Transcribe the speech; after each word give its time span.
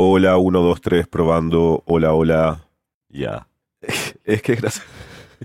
Hola, 0.00 0.36
1, 0.36 0.60
2, 0.60 0.80
3, 0.80 1.08
probando. 1.08 1.82
Hola, 1.84 2.14
hola. 2.14 2.68
Ya. 3.08 3.48
Es 4.24 4.42
que 4.42 4.54
gracias. 4.54 4.86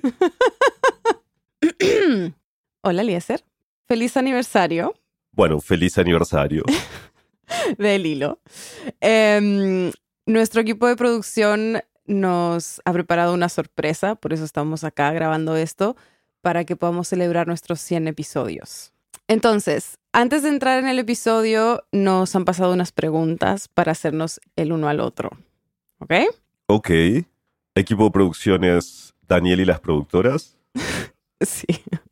Hola, 2.82 3.02
Eliezer. 3.02 3.44
Feliz 3.88 4.16
aniversario 4.16 4.94
Bueno, 5.32 5.60
feliz 5.60 5.98
aniversario. 5.98 6.64
del 7.80 8.06
hilo. 8.06 8.42
Em, 9.02 9.92
nuestro 10.28 10.62
equipo 10.62 10.86
de 10.86 10.98
producción 10.98 11.82
nos 12.06 12.80
ha 12.86 12.94
preparado 12.94 13.34
una 13.34 13.50
sorpresa, 13.50 14.14
por 14.14 14.34
eso 14.34 14.44
estamos 14.44 14.84
acá 14.84 15.12
grabando 15.14 15.56
esto, 15.56 15.96
para 16.42 16.64
que 16.64 16.76
podamos 16.76 17.08
celebrar 17.08 17.48
nuestros 17.48 17.82
100 17.82 18.10
episodios. 18.10 18.94
Entonces, 19.28 19.98
antes 20.14 20.44
de 20.44 20.50
entrar 20.50 20.80
en 20.80 20.88
el 20.88 21.00
episodio, 21.00 21.84
nos 21.92 22.36
han 22.36 22.46
pasado 22.46 22.72
unas 22.72 22.92
preguntas 22.92 23.68
para 23.68 23.92
hacernos 23.92 24.40
el 24.56 24.72
uno 24.72 24.88
al 24.88 25.00
otro. 25.00 25.32
¿Ok? 26.00 26.14
Ok. 26.68 26.90
Equipo 27.76 28.06
de 28.06 28.12
producciones 28.12 29.16
Daniel 29.28 29.60
y 29.60 29.66
las 29.66 29.80
productoras. 29.80 30.58
Sí. 31.42 31.66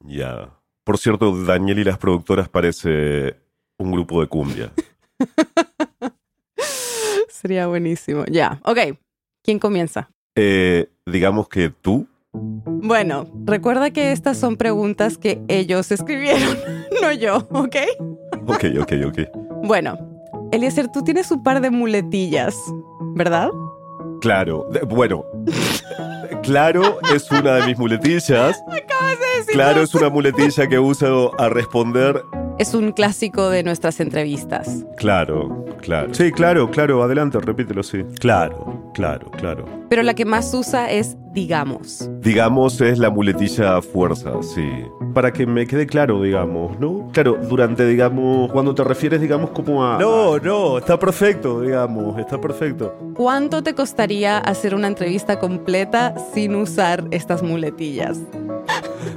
Ya. 0.03 0.49
Por 0.83 0.97
cierto, 0.97 1.45
Daniel 1.45 1.79
y 1.79 1.83
las 1.85 1.97
productoras 1.97 2.49
parece 2.49 3.37
un 3.77 3.93
grupo 3.93 4.19
de 4.19 4.27
cumbia. 4.27 4.73
Sería 7.29 7.67
buenísimo. 7.67 8.25
Ya, 8.25 8.59
ok. 8.65 8.97
¿Quién 9.41 9.57
comienza? 9.57 10.11
Eh, 10.35 10.89
digamos 11.05 11.47
que 11.47 11.69
tú. 11.69 12.09
Bueno, 12.33 13.27
recuerda 13.45 13.91
que 13.91 14.11
estas 14.11 14.37
son 14.37 14.57
preguntas 14.57 15.17
que 15.17 15.41
ellos 15.47 15.91
escribieron, 15.91 16.57
no 17.01 17.11
yo, 17.11 17.47
¿ok? 17.51 17.75
Ok, 18.47 18.65
ok, 18.81 18.93
ok. 19.07 19.19
Bueno, 19.63 19.97
Eliezer, 20.51 20.87
tú 20.89 21.03
tienes 21.03 21.31
un 21.31 21.43
par 21.43 21.61
de 21.61 21.69
muletillas, 21.69 22.55
¿verdad? 23.15 23.49
Claro. 24.21 24.69
Bueno. 24.87 25.25
Claro 26.43 26.99
es 27.13 27.29
una 27.31 27.55
de 27.55 27.67
mis 27.67 27.77
muletillas. 27.77 28.61
Acabas 28.67 29.19
de 29.19 29.37
decir. 29.37 29.53
Claro 29.53 29.81
es 29.81 29.93
una 29.93 30.09
muletilla 30.09 30.67
que 30.67 30.79
uso 30.79 31.39
a 31.39 31.49
responder. 31.49 32.23
Es 32.61 32.75
un 32.75 32.91
clásico 32.91 33.49
de 33.49 33.63
nuestras 33.63 33.99
entrevistas. 33.99 34.85
Claro, 34.95 35.65
claro. 35.81 36.13
Sí, 36.13 36.31
claro, 36.31 36.69
claro. 36.69 37.01
Adelante, 37.01 37.39
repítelo, 37.39 37.81
sí. 37.81 38.03
Claro, 38.19 38.91
claro, 38.93 39.31
claro. 39.31 39.65
Pero 39.89 40.03
la 40.03 40.13
que 40.13 40.25
más 40.25 40.53
usa 40.53 40.91
es 40.91 41.17
digamos. 41.33 42.07
Digamos, 42.21 42.79
es 42.81 42.99
la 42.99 43.09
muletilla 43.09 43.81
fuerza, 43.81 44.33
sí. 44.43 44.69
Para 45.11 45.33
que 45.33 45.47
me 45.47 45.65
quede 45.65 45.87
claro, 45.87 46.21
digamos, 46.21 46.79
¿no? 46.79 47.09
Claro, 47.13 47.39
durante, 47.49 47.83
digamos, 47.87 48.51
cuando 48.51 48.75
te 48.75 48.83
refieres, 48.83 49.21
digamos, 49.21 49.49
como 49.49 49.83
a... 49.83 49.97
No, 49.97 50.37
no, 50.37 50.77
está 50.77 50.99
perfecto, 50.99 51.61
digamos, 51.61 52.19
está 52.19 52.39
perfecto. 52.39 52.95
¿Cuánto 53.15 53.63
te 53.63 53.73
costaría 53.73 54.37
hacer 54.37 54.75
una 54.75 54.85
entrevista 54.87 55.39
completa 55.39 56.13
sin 56.31 56.53
usar 56.53 57.07
estas 57.09 57.41
muletillas? 57.41 58.19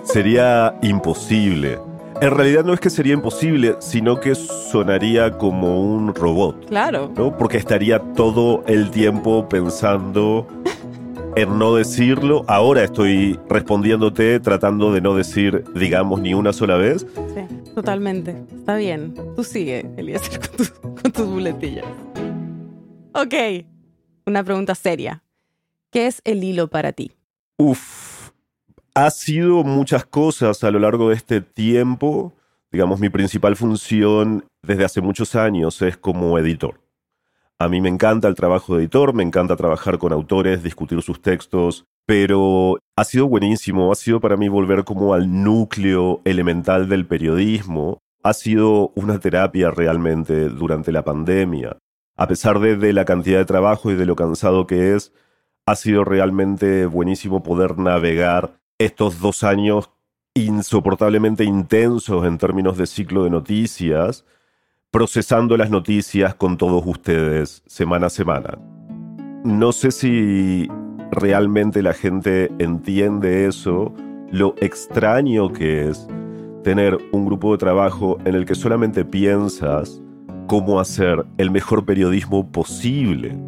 Sería 0.05 0.75
imposible. 0.81 1.79
En 2.21 2.31
realidad 2.31 2.65
no 2.65 2.73
es 2.73 2.81
que 2.81 2.91
sería 2.91 3.13
imposible, 3.15 3.77
sino 3.81 4.21
que 4.21 4.35
sonaría 4.35 5.37
como 5.37 5.81
un 5.81 6.15
robot, 6.15 6.67
Claro. 6.69 7.13
¿no? 7.17 7.37
Porque 7.37 7.59
estaría 7.59 7.99
todo 8.15 8.63
el 8.67 8.91
tiempo 8.91 9.49
pensando 9.49 10.47
en 11.37 11.59
no 11.59 11.75
decirlo. 11.75 12.45
Ahora 12.47 12.85
estoy 12.85 13.39
respondiéndote 13.49 14.39
tratando 14.41 14.93
de 14.93 15.01
no 15.01 15.15
decir, 15.17 15.65
digamos, 15.75 16.21
ni 16.21 16.33
una 16.35 16.53
sola 16.53 16.77
vez. 16.77 17.05
Sí, 17.35 17.73
totalmente. 17.75 18.43
Está 18.57 18.77
bien. 18.77 19.15
Tú 19.37 19.43
sigue, 19.45 19.85
Eliezer, 19.97 20.39
con, 20.49 20.57
tus- 20.57 20.71
con 20.71 21.13
tus 21.13 21.27
muletillas. 21.27 21.85
Ok. 23.13 23.35
Una 24.27 24.43
pregunta 24.45 24.75
seria. 24.75 25.23
¿Qué 25.91 26.07
es 26.07 26.23
el 26.25 26.43
hilo 26.43 26.69
para 26.69 26.93
ti? 26.93 27.13
Uf, 27.59 28.14
ha 28.95 29.11
sido 29.11 29.65
muchas 29.65 30.05
cosas 30.05 30.63
a 30.63 30.71
lo 30.71 30.79
largo 30.79 31.09
de 31.09 31.17
este 31.17 31.41
tiempo. 31.41 32.33
Digamos, 32.71 33.01
mi 33.01 33.09
principal 33.09 33.57
función 33.57 34.45
desde 34.63 34.85
hace 34.85 35.01
muchos 35.01 35.35
años 35.35 35.83
es 35.83 35.97
como 35.97 36.39
editor. 36.39 36.81
A 37.59 37.69
mí 37.69 37.81
me 37.81 37.89
encanta 37.89 38.29
el 38.29 38.35
trabajo 38.35 38.75
de 38.75 38.83
editor, 38.83 39.15
me 39.15 39.23
encanta 39.23 39.57
trabajar 39.57 39.99
con 39.99 40.13
autores, 40.13 40.63
discutir 40.63 41.03
sus 41.03 41.23
textos, 41.23 41.85
pero 42.07 42.79
ha 42.97 43.05
sido 43.05 43.29
buenísimo, 43.29 43.91
ha 43.91 43.95
sido 43.95 44.21
para 44.21 44.37
mí 44.37 44.49
volver 44.49 44.85
como 44.85 45.15
al 45.15 45.43
núcleo 45.43 46.21
elemental 46.25 46.89
del 46.89 47.07
periodismo. 47.07 47.99
Ha 48.23 48.33
sido 48.33 48.93
una 48.97 49.19
terapia 49.19 49.71
realmente 49.71 50.49
durante 50.49 50.93
la 50.93 51.05
pandemia. 51.05 51.79
A 52.17 52.29
pesar 52.29 52.61
de, 52.61 52.93
la 52.93 53.05
cantidad 53.05 53.39
de 53.39 53.45
trabajo 53.45 53.91
y 53.91 53.95
de 53.95 54.07
lo 54.07 54.17
cansado 54.17 54.67
que 54.67 54.95
es, 54.95 55.13
ha 55.67 55.75
sido 55.75 56.05
realmente 56.05 56.87
buenísimo 56.87 57.43
poder 57.43 57.79
navegar 57.79 58.55
estos 58.79 59.21
dos 59.21 59.45
años 59.45 59.91
insoportablemente 60.35 61.45
intensos 61.45 62.27
en 62.27 62.39
términos 62.39 62.77
de 62.77 62.87
ciclo 62.87 63.25
de 63.25 63.31
noticias, 63.31 64.25
procesando 64.91 65.57
las 65.57 65.71
noticias 65.71 66.35
con 66.35 66.57
todos 66.57 66.83
ustedes 66.87 67.63
semana 67.67 68.07
a 68.07 68.11
semana. 68.11 68.59
No 69.45 69.73
sé 69.73 69.91
si 69.91 70.69
realmente 71.13 71.83
la 71.83 71.95
gente 71.95 72.51
entiende 72.59 73.47
eso, 73.47 73.93
lo 74.31 74.55
extraño 74.61 75.53
que 75.53 75.89
es 75.89 76.09
tener 76.65 76.99
un 77.13 77.27
grupo 77.27 77.53
de 77.53 77.59
trabajo 77.59 78.19
en 78.25 78.35
el 78.35 78.47
que 78.47 78.55
solamente 78.55 79.05
piensas 79.05 80.01
cómo 80.47 80.81
hacer 80.81 81.25
el 81.39 81.51
mejor 81.51 81.85
periodismo 81.85 82.51
posible. 82.51 83.39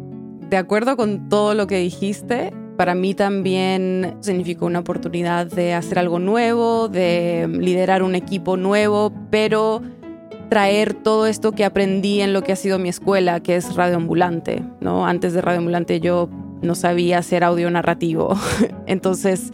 De 0.49 0.57
acuerdo 0.57 0.95
con 0.95 1.27
todo 1.27 1.53
lo 1.53 1.67
que 1.67 1.77
dijiste, 1.77 2.53
para 2.77 2.93
mí 2.93 3.15
también 3.15 4.17
significó 4.21 4.67
una 4.67 4.79
oportunidad 4.79 5.47
de 5.47 5.73
hacer 5.73 5.97
algo 5.97 6.19
nuevo, 6.19 6.87
de 6.87 7.49
liderar 7.51 8.03
un 8.03 8.13
equipo 8.13 8.55
nuevo, 8.55 9.11
pero 9.31 9.81
traer 10.49 10.93
todo 10.93 11.25
esto 11.25 11.51
que 11.51 11.65
aprendí 11.65 12.21
en 12.21 12.33
lo 12.33 12.43
que 12.43 12.53
ha 12.53 12.55
sido 12.55 12.77
mi 12.79 12.89
escuela, 12.89 13.41
que 13.41 13.55
es 13.55 13.75
radioambulante, 13.75 14.63
¿no? 14.79 15.07
Antes 15.07 15.33
de 15.33 15.41
radioambulante 15.41 15.99
yo 15.99 16.29
no 16.61 16.75
sabía 16.75 17.17
hacer 17.17 17.43
audio 17.43 17.69
narrativo. 17.71 18.37
Entonces, 18.85 19.51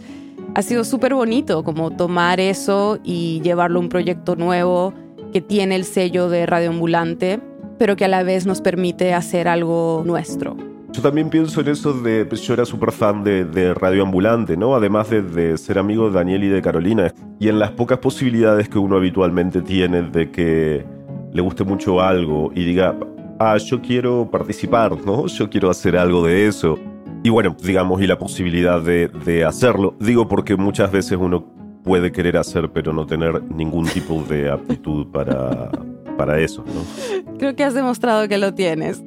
ha 0.54 0.62
sido 0.62 0.84
súper 0.84 1.14
bonito 1.14 1.64
como 1.64 1.90
tomar 1.90 2.40
eso 2.40 2.98
y 3.02 3.40
llevarlo 3.40 3.78
a 3.78 3.82
un 3.82 3.88
proyecto 3.88 4.36
nuevo 4.36 4.92
que 5.32 5.40
tiene 5.40 5.76
el 5.76 5.84
sello 5.84 6.28
de 6.28 6.46
radioambulante, 6.46 7.40
pero 7.78 7.96
que 7.96 8.04
a 8.04 8.08
la 8.08 8.22
vez 8.22 8.46
nos 8.46 8.60
permite 8.60 9.14
hacer 9.14 9.48
algo 9.48 10.02
nuestro. 10.04 10.73
Yo 10.94 11.02
también 11.02 11.28
pienso 11.28 11.60
en 11.60 11.66
eso 11.66 11.92
de, 11.92 12.24
pues, 12.24 12.40
yo 12.42 12.54
era 12.54 12.64
súper 12.64 12.92
fan 12.92 13.24
de, 13.24 13.44
de 13.44 13.74
Radio 13.74 14.04
Ambulante, 14.04 14.56
¿no? 14.56 14.76
Además 14.76 15.10
de, 15.10 15.22
de 15.22 15.58
ser 15.58 15.76
amigo 15.76 16.08
de 16.08 16.14
Daniel 16.14 16.44
y 16.44 16.48
de 16.48 16.62
Carolina. 16.62 17.12
Y 17.40 17.48
en 17.48 17.58
las 17.58 17.72
pocas 17.72 17.98
posibilidades 17.98 18.68
que 18.68 18.78
uno 18.78 18.96
habitualmente 18.96 19.60
tiene 19.60 20.02
de 20.02 20.30
que 20.30 20.84
le 21.32 21.42
guste 21.42 21.64
mucho 21.64 22.00
algo 22.00 22.52
y 22.54 22.64
diga, 22.64 22.96
ah, 23.40 23.56
yo 23.56 23.82
quiero 23.82 24.30
participar, 24.30 24.96
¿no? 25.04 25.26
Yo 25.34 25.50
quiero 25.50 25.68
hacer 25.68 25.96
algo 25.96 26.24
de 26.24 26.46
eso. 26.46 26.78
Y 27.24 27.28
bueno, 27.30 27.56
digamos, 27.60 28.00
y 28.00 28.06
la 28.06 28.16
posibilidad 28.16 28.80
de, 28.80 29.08
de 29.08 29.44
hacerlo. 29.44 29.96
Digo 29.98 30.28
porque 30.28 30.54
muchas 30.54 30.92
veces 30.92 31.18
uno 31.20 31.44
puede 31.82 32.12
querer 32.12 32.36
hacer, 32.36 32.70
pero 32.70 32.92
no 32.92 33.04
tener 33.04 33.42
ningún 33.52 33.86
tipo 33.86 34.22
de 34.28 34.48
aptitud 34.48 35.08
para, 35.08 35.72
para 36.16 36.38
eso, 36.38 36.64
¿no? 36.64 37.34
Creo 37.36 37.56
que 37.56 37.64
has 37.64 37.74
demostrado 37.74 38.28
que 38.28 38.38
lo 38.38 38.54
tienes. 38.54 39.02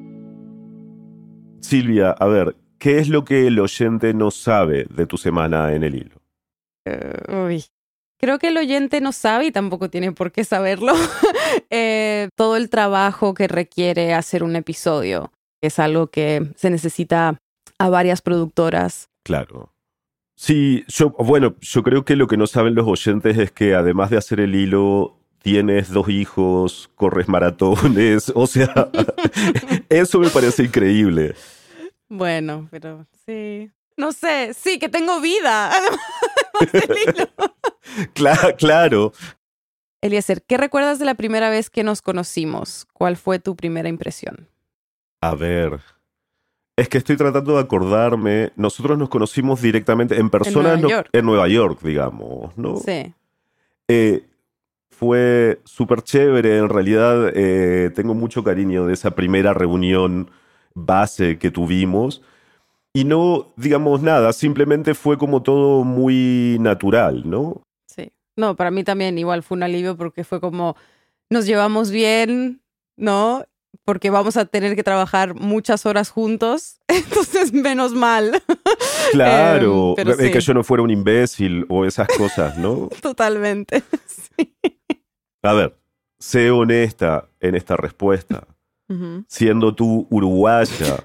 Silvia, 1.62 2.12
a 2.12 2.26
ver, 2.28 2.56
¿qué 2.78 3.00
es 3.00 3.10
lo 3.10 3.26
que 3.26 3.48
el 3.48 3.60
oyente 3.60 4.14
no 4.14 4.32
sabe 4.32 4.86
de 4.90 5.06
tu 5.06 5.18
semana 5.18 5.74
en 5.74 5.84
el 5.84 5.96
hilo? 5.96 6.22
Eh, 6.86 7.46
uy. 7.46 7.66
Creo 8.20 8.40
que 8.40 8.48
el 8.48 8.58
oyente 8.58 9.00
no 9.00 9.12
sabe 9.12 9.46
y 9.46 9.52
tampoco 9.52 9.90
tiene 9.90 10.12
por 10.12 10.32
qué 10.32 10.44
saberlo. 10.44 10.94
eh, 11.70 12.30
todo 12.36 12.58
el 12.58 12.70
trabajo 12.70 13.36
que 13.36 13.48
requiere 13.48 14.14
hacer 14.14 14.44
un 14.44 14.56
episodio 14.56 15.32
es 15.62 15.78
algo 15.78 16.08
que 16.08 16.52
se 16.56 16.70
necesita 16.70 17.38
a 17.78 17.90
varias 17.90 18.22
productoras. 18.22 19.10
Claro. 19.24 19.72
Sí, 20.36 20.84
yo, 20.88 21.12
bueno, 21.12 21.56
yo 21.62 21.84
creo 21.84 22.06
que 22.06 22.16
lo 22.16 22.28
que 22.28 22.38
no 22.38 22.48
saben 22.48 22.76
los 22.76 22.88
oyentes 22.88 23.38
es 23.38 23.52
que 23.52 23.76
además 23.76 24.10
de 24.10 24.18
hacer 24.18 24.40
el 24.40 24.56
hilo, 24.56 25.20
tienes 25.42 25.90
dos 25.92 26.10
hijos, 26.10 26.90
corres 26.96 27.28
maratones, 27.28 28.32
o 28.36 28.48
sea, 28.48 28.90
eso 29.90 30.20
me 30.20 30.30
parece 30.30 30.64
increíble. 30.64 31.36
Bueno, 32.10 32.68
pero 32.72 33.06
sí. 33.26 33.70
No 33.98 34.12
sé, 34.12 34.54
sí, 34.54 34.78
que 34.80 34.90
tengo 34.90 35.20
vida. 35.22 35.72
Además 35.76 36.72
del 36.72 36.98
hilo. 36.98 37.28
Cla- 38.14 38.56
claro. 38.56 39.12
Eliezer, 40.02 40.44
¿qué 40.44 40.58
recuerdas 40.58 41.00
de 41.00 41.06
la 41.06 41.16
primera 41.16 41.50
vez 41.50 41.70
que 41.72 41.84
nos 41.84 42.02
conocimos? 42.04 42.88
¿Cuál 42.94 43.18
fue 43.18 43.40
tu 43.40 43.56
primera 43.56 43.90
impresión? 43.90 44.48
A 45.22 45.34
ver. 45.34 45.80
Es 46.76 46.88
que 46.90 47.00
estoy 47.00 47.18
tratando 47.18 47.56
de 47.56 47.62
acordarme. 47.62 48.52
Nosotros 48.56 49.00
nos 49.00 49.10
conocimos 49.10 49.64
directamente 49.64 50.16
en 50.20 50.30
persona 50.30 50.74
Nueva 50.76 50.78
no- 50.78 50.90
York. 50.90 51.10
en 51.12 51.26
Nueva 51.26 51.48
York, 51.48 51.80
digamos, 51.82 52.56
¿no? 52.56 52.78
Sí. 52.78 53.16
Eh, 53.88 54.24
fue 54.98 55.62
súper 55.64 56.02
chévere, 56.02 56.58
en 56.58 56.70
realidad 56.70 57.32
eh, 57.36 57.92
tengo 57.94 58.16
mucho 58.16 58.44
cariño 58.44 58.88
de 58.88 58.94
esa 58.94 59.12
primera 59.12 59.54
reunión. 59.54 60.32
base 60.74 61.38
que 61.38 61.52
tuvimos. 61.52 62.22
Y 62.94 63.04
no, 63.04 63.54
digamos 63.58 64.02
nada, 64.02 64.34
simplemente 64.34 64.96
fue 64.96 65.18
como 65.18 65.44
todo 65.44 65.84
muy 65.84 66.58
natural, 66.60 67.30
¿no? 67.30 67.62
Sí. 67.86 68.12
No, 68.36 68.56
para 68.56 68.72
mí 68.72 68.84
también 68.84 69.18
igual 69.20 69.44
fue 69.44 69.58
un 69.58 69.64
alivio 69.64 69.98
porque 69.98 70.24
fue 70.24 70.40
como, 70.40 70.76
nos 71.30 71.46
llevamos 71.46 71.92
bien, 71.92 72.62
¿no? 72.96 73.46
Porque 73.86 74.10
vamos 74.10 74.38
a 74.38 74.46
tener 74.46 74.76
que 74.76 74.84
trabajar 74.84 75.34
muchas 75.36 75.86
horas 75.86 76.10
juntos, 76.10 76.80
entonces 76.88 77.54
menos 77.54 77.94
mal. 77.94 78.42
Claro, 79.14 79.94
pero 79.96 80.12
es 80.12 80.32
que 80.32 80.42
yo 80.42 80.54
no 80.54 80.66
fuera 80.66 80.84
un 80.84 80.90
imbécil 80.90 81.66
o 81.70 81.86
esas 81.86 82.10
cosas, 82.10 82.58
¿no? 82.58 82.90
Totalmente. 83.02 83.82
Sí. 84.06 84.54
A 85.42 85.54
ver, 85.54 85.78
sé 86.20 86.52
honesta 86.52 87.30
en 87.40 87.56
esta 87.56 87.78
respuesta. 87.78 88.46
Siendo 89.28 89.74
tú 89.74 90.08
uruguaya, 90.10 91.04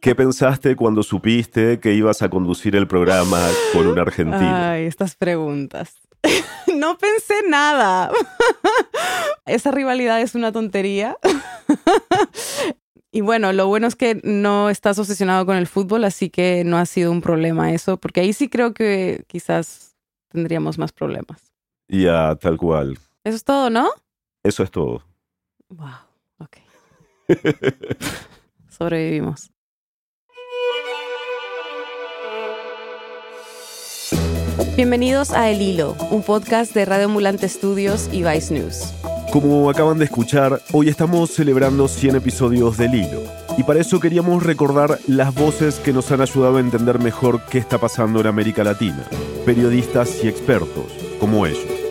¿qué 0.00 0.14
pensaste 0.14 0.76
cuando 0.76 1.02
supiste 1.02 1.80
que 1.80 1.94
ibas 1.94 2.20
a 2.20 2.28
conducir 2.28 2.76
el 2.76 2.86
programa 2.86 3.40
con 3.72 3.86
un 3.86 3.98
argentino? 3.98 4.54
Ay, 4.54 4.84
estas 4.84 5.14
preguntas. 5.16 5.94
No 6.76 6.96
pensé 6.96 7.34
nada. 7.48 8.10
Esa 9.46 9.70
rivalidad 9.70 10.20
es 10.20 10.34
una 10.34 10.52
tontería. 10.52 11.16
Y 13.14 13.20
bueno, 13.20 13.52
lo 13.52 13.66
bueno 13.66 13.86
es 13.86 13.94
que 13.94 14.22
no 14.24 14.70
estás 14.70 14.98
obsesionado 14.98 15.44
con 15.44 15.58
el 15.58 15.66
fútbol, 15.66 16.04
así 16.04 16.30
que 16.30 16.64
no 16.64 16.78
ha 16.78 16.86
sido 16.86 17.12
un 17.12 17.20
problema 17.20 17.70
eso, 17.70 17.98
porque 17.98 18.20
ahí 18.20 18.32
sí 18.32 18.48
creo 18.48 18.72
que 18.72 19.24
quizás 19.26 19.98
tendríamos 20.30 20.78
más 20.78 20.92
problemas. 20.92 21.52
Ya, 21.88 22.34
tal 22.36 22.56
cual. 22.56 22.98
Eso 23.22 23.36
es 23.36 23.44
todo, 23.44 23.68
¿no? 23.68 23.90
Eso 24.42 24.62
es 24.62 24.70
todo. 24.70 25.04
Wow, 25.68 25.90
ok. 26.38 26.56
Sobrevivimos. 28.70 29.50
Bienvenidos 34.74 35.32
a 35.32 35.50
El 35.50 35.60
Hilo, 35.60 35.94
un 36.10 36.22
podcast 36.22 36.72
de 36.72 36.86
Radio 36.86 37.04
Ambulante 37.04 37.46
Studios 37.46 38.08
y 38.10 38.22
Vice 38.22 38.54
News. 38.54 38.94
Como 39.30 39.68
acaban 39.68 39.98
de 39.98 40.06
escuchar, 40.06 40.62
hoy 40.72 40.88
estamos 40.88 41.30
celebrando 41.30 41.88
100 41.88 42.16
episodios 42.16 42.78
del 42.78 42.94
Hilo. 42.94 43.22
Y 43.58 43.64
para 43.64 43.80
eso 43.80 44.00
queríamos 44.00 44.42
recordar 44.42 44.98
las 45.06 45.34
voces 45.34 45.74
que 45.74 45.92
nos 45.92 46.10
han 46.10 46.22
ayudado 46.22 46.56
a 46.56 46.60
entender 46.60 46.98
mejor 46.98 47.42
qué 47.50 47.58
está 47.58 47.76
pasando 47.76 48.20
en 48.20 48.28
América 48.28 48.64
Latina. 48.64 49.04
Periodistas 49.44 50.24
y 50.24 50.28
expertos, 50.28 50.86
como 51.20 51.44
ellos. 51.44 51.81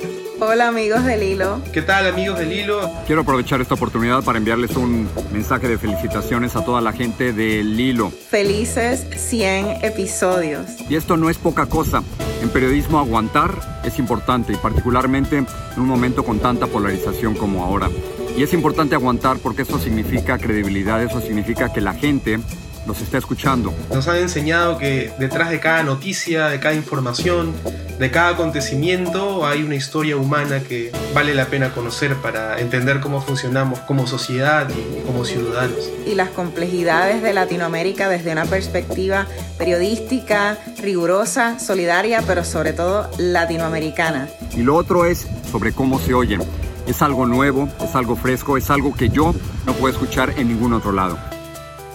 Hola 0.43 0.69
amigos 0.69 1.05
del 1.05 1.21
hilo. 1.21 1.61
¿Qué 1.71 1.83
tal 1.83 2.07
amigos 2.07 2.39
del 2.39 2.51
hilo? 2.51 2.89
Quiero 3.05 3.21
aprovechar 3.21 3.61
esta 3.61 3.75
oportunidad 3.75 4.23
para 4.23 4.39
enviarles 4.39 4.75
un 4.75 5.07
mensaje 5.31 5.67
de 5.67 5.77
felicitaciones 5.77 6.55
a 6.55 6.65
toda 6.65 6.81
la 6.81 6.93
gente 6.93 7.31
del 7.31 7.79
Hilo. 7.79 8.09
Felices 8.09 9.05
100 9.15 9.85
episodios. 9.85 10.65
Y 10.89 10.95
esto 10.95 11.15
no 11.15 11.29
es 11.29 11.37
poca 11.37 11.67
cosa. 11.67 12.01
En 12.41 12.49
periodismo 12.49 12.97
aguantar 12.97 13.51
es 13.83 13.99
importante 13.99 14.51
y 14.51 14.55
particularmente 14.55 15.37
en 15.37 15.47
un 15.77 15.85
momento 15.85 16.23
con 16.23 16.39
tanta 16.39 16.65
polarización 16.65 17.35
como 17.35 17.63
ahora. 17.63 17.91
Y 18.35 18.41
es 18.41 18.51
importante 18.55 18.95
aguantar 18.95 19.37
porque 19.37 19.61
eso 19.61 19.77
significa 19.77 20.39
credibilidad, 20.39 21.03
eso 21.03 21.21
significa 21.21 21.71
que 21.71 21.81
la 21.81 21.93
gente 21.93 22.39
los 22.85 23.01
está 23.01 23.17
escuchando. 23.17 23.73
Nos 23.93 24.07
han 24.07 24.17
enseñado 24.17 24.77
que 24.77 25.11
detrás 25.19 25.49
de 25.49 25.59
cada 25.59 25.83
noticia, 25.83 26.47
de 26.47 26.59
cada 26.59 26.75
información, 26.75 27.53
de 27.99 28.09
cada 28.09 28.29
acontecimiento 28.29 29.45
hay 29.45 29.61
una 29.61 29.75
historia 29.75 30.17
humana 30.17 30.61
que 30.61 30.91
vale 31.13 31.35
la 31.35 31.45
pena 31.45 31.71
conocer 31.71 32.15
para 32.15 32.59
entender 32.59 32.99
cómo 32.99 33.21
funcionamos 33.21 33.79
como 33.81 34.07
sociedad 34.07 34.67
y 34.69 35.01
como 35.05 35.23
ciudadanos. 35.23 35.87
Y 36.07 36.15
las 36.15 36.29
complejidades 36.29 37.21
de 37.21 37.33
Latinoamérica 37.33 38.09
desde 38.09 38.31
una 38.31 38.45
perspectiva 38.45 39.27
periodística, 39.59 40.57
rigurosa, 40.81 41.59
solidaria, 41.59 42.23
pero 42.25 42.43
sobre 42.43 42.73
todo 42.73 43.07
latinoamericana. 43.19 44.27
Y 44.55 44.63
lo 44.63 44.75
otro 44.75 45.05
es 45.05 45.27
sobre 45.51 45.71
cómo 45.71 45.99
se 45.99 46.15
oyen. 46.15 46.41
Es 46.87 47.03
algo 47.03 47.27
nuevo, 47.27 47.69
es 47.83 47.95
algo 47.95 48.15
fresco, 48.15 48.57
es 48.57 48.71
algo 48.71 48.95
que 48.95 49.09
yo 49.09 49.35
no 49.67 49.73
puedo 49.73 49.93
escuchar 49.93 50.33
en 50.37 50.47
ningún 50.47 50.73
otro 50.73 50.91
lado. 50.91 51.19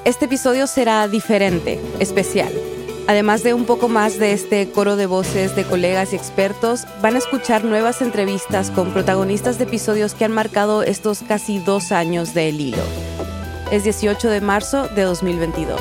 Este 0.07 0.27
episodio 0.27 0.69
será 0.69 1.09
diferente, 1.09 1.81
especial. 1.99 2.53
Además 3.09 3.43
de 3.43 3.55
un 3.55 3.65
poco 3.65 3.89
más 3.89 4.21
de 4.21 4.31
este 4.31 4.71
coro 4.71 4.95
de 4.95 5.07
voces 5.07 5.57
de 5.57 5.65
colegas 5.65 6.13
y 6.13 6.17
expertos, 6.17 6.87
van 7.03 7.17
a 7.17 7.19
escuchar 7.19 7.65
nuevas 7.65 8.01
entrevistas 8.01 8.71
con 8.71 8.93
protagonistas 8.93 9.59
de 9.59 9.65
episodios 9.65 10.15
que 10.15 10.25
han 10.25 10.31
marcado 10.31 10.85
estos 10.85 11.25
casi 11.27 11.59
dos 11.59 11.91
años 11.91 12.35
de 12.35 12.51
El 12.51 12.61
Hilo. 12.61 12.85
Es 13.73 13.83
18 13.83 14.31
de 14.31 14.41
marzo 14.41 14.87
de 14.87 15.03
2022. 15.03 15.81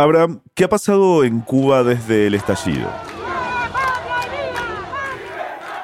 Abraham, 0.00 0.40
¿qué 0.54 0.64
ha 0.64 0.68
pasado 0.70 1.24
en 1.24 1.40
Cuba 1.40 1.84
desde 1.84 2.26
el 2.26 2.34
estallido? 2.34 2.90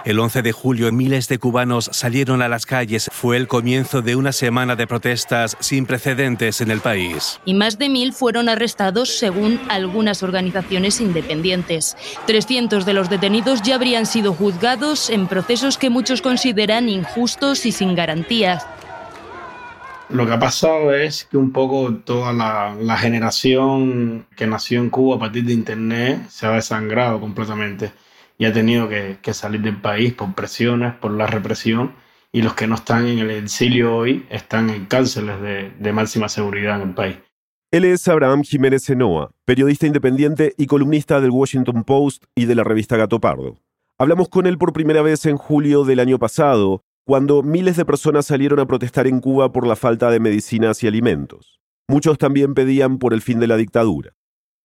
El 0.07 0.21
11 0.21 0.41
de 0.41 0.53
julio 0.53 0.91
miles 0.93 1.29
de 1.29 1.39
cubanos 1.39 1.91
salieron 1.93 2.41
a 2.41 2.49
las 2.49 2.65
calles. 2.65 3.11
Fue 3.13 3.37
el 3.37 3.47
comienzo 3.47 4.01
de 4.01 4.17
una 4.17 4.33
semana 4.33 4.75
de 4.75 4.87
protestas 4.87 5.57
sin 5.61 5.85
precedentes 5.85 6.63
en 6.63 6.71
el 6.71 6.81
país. 6.81 7.41
y 7.45 7.53
más 7.53 7.77
de 7.77 7.91
mil 7.91 8.15
fueron 8.15 8.49
arrestados 8.49 9.19
según 9.19 9.61
algunas 9.69 10.23
organizaciones 10.23 11.01
independientes. 11.01 11.97
300 12.27 12.87
de 12.87 12.93
los 12.95 13.11
detenidos 13.11 13.61
ya 13.63 13.75
habrían 13.75 14.07
sido 14.07 14.33
juzgados 14.33 15.11
en 15.11 15.27
procesos 15.27 15.77
que 15.77 15.91
muchos 15.91 16.23
consideran 16.23 16.89
injustos 16.89 17.67
y 17.67 17.73
sin 17.73 17.95
garantías. 17.95 18.65
Lo 20.09 20.25
que 20.25 20.33
ha 20.33 20.39
pasado 20.39 20.95
es 20.95 21.25
que 21.25 21.37
un 21.37 21.53
poco 21.53 21.93
toda 21.95 22.33
la, 22.33 22.77
la 22.81 22.97
generación 22.97 24.27
que 24.37 24.47
nació 24.47 24.81
en 24.81 24.91
Cuba 24.91 25.17
a 25.17 25.19
partir 25.19 25.45
de 25.45 25.53
Internet 25.53 26.29
se 26.29 26.47
ha 26.47 26.53
desangrado 26.53 27.21
completamente 27.21 27.91
y 28.39 28.45
ha 28.45 28.53
tenido 28.53 28.89
que, 28.89 29.19
que 29.21 29.35
salir 29.35 29.63
del 29.63 29.81
país 29.81 30.13
por 30.15 30.33
presiones, 30.35 30.95
por 30.95 31.11
la 31.11 31.27
represión 31.27 31.95
y 32.33 32.43
los 32.43 32.55
que 32.55 32.67
no 32.67 32.77
están 32.77 33.07
en 33.07 33.19
el 33.19 33.31
exilio 33.31 33.97
hoy 33.97 34.27
están 34.31 34.71
en 34.71 34.87
cárceles 34.87 35.41
de, 35.41 35.73
de 35.79 35.93
máxima 35.93 36.29
seguridad 36.29 36.81
en 36.81 36.89
el 36.89 36.95
país. 36.95 37.17
Él 37.73 37.85
es 37.85 38.07
Abraham 38.07 38.43
Jiménez 38.43 38.89
Enoa, 38.89 39.33
periodista 39.45 39.87
independiente 39.87 40.55
y 40.57 40.67
columnista 40.67 41.21
del 41.21 41.31
Washington 41.31 41.83
Post 41.83 42.25
y 42.37 42.45
de 42.45 42.55
la 42.55 42.63
revista 42.63 42.97
Gato 42.97 43.21
Pardo. 43.21 43.57
Hablamos 43.99 44.29
con 44.29 44.47
él 44.47 44.57
por 44.57 44.73
primera 44.73 45.03
vez 45.03 45.27
en 45.27 45.37
julio 45.37 45.85
del 45.85 45.99
año 45.99 46.19
pasado, 46.19 46.83
cuando 47.07 47.45
miles 47.45 47.77
de 47.77 47.85
personas 47.85 48.27
salieron 48.27 48.59
a 48.59 48.67
protestar 48.67 49.07
en 49.07 49.21
Cuba 49.21 49.53
por 49.53 49.65
la 49.65 49.77
falta 49.77 50.11
de 50.11 50.19
medicinas 50.19 50.83
y 50.83 50.89
alimentos. 50.89 51.61
Muchos 51.87 52.19
también 52.19 52.53
pedían 52.53 52.99
por 52.99 53.15
el 53.15 53.23
fin 53.23 53.39
de 53.39 53.47
la 53.47 53.57
dictadura. 53.57 54.15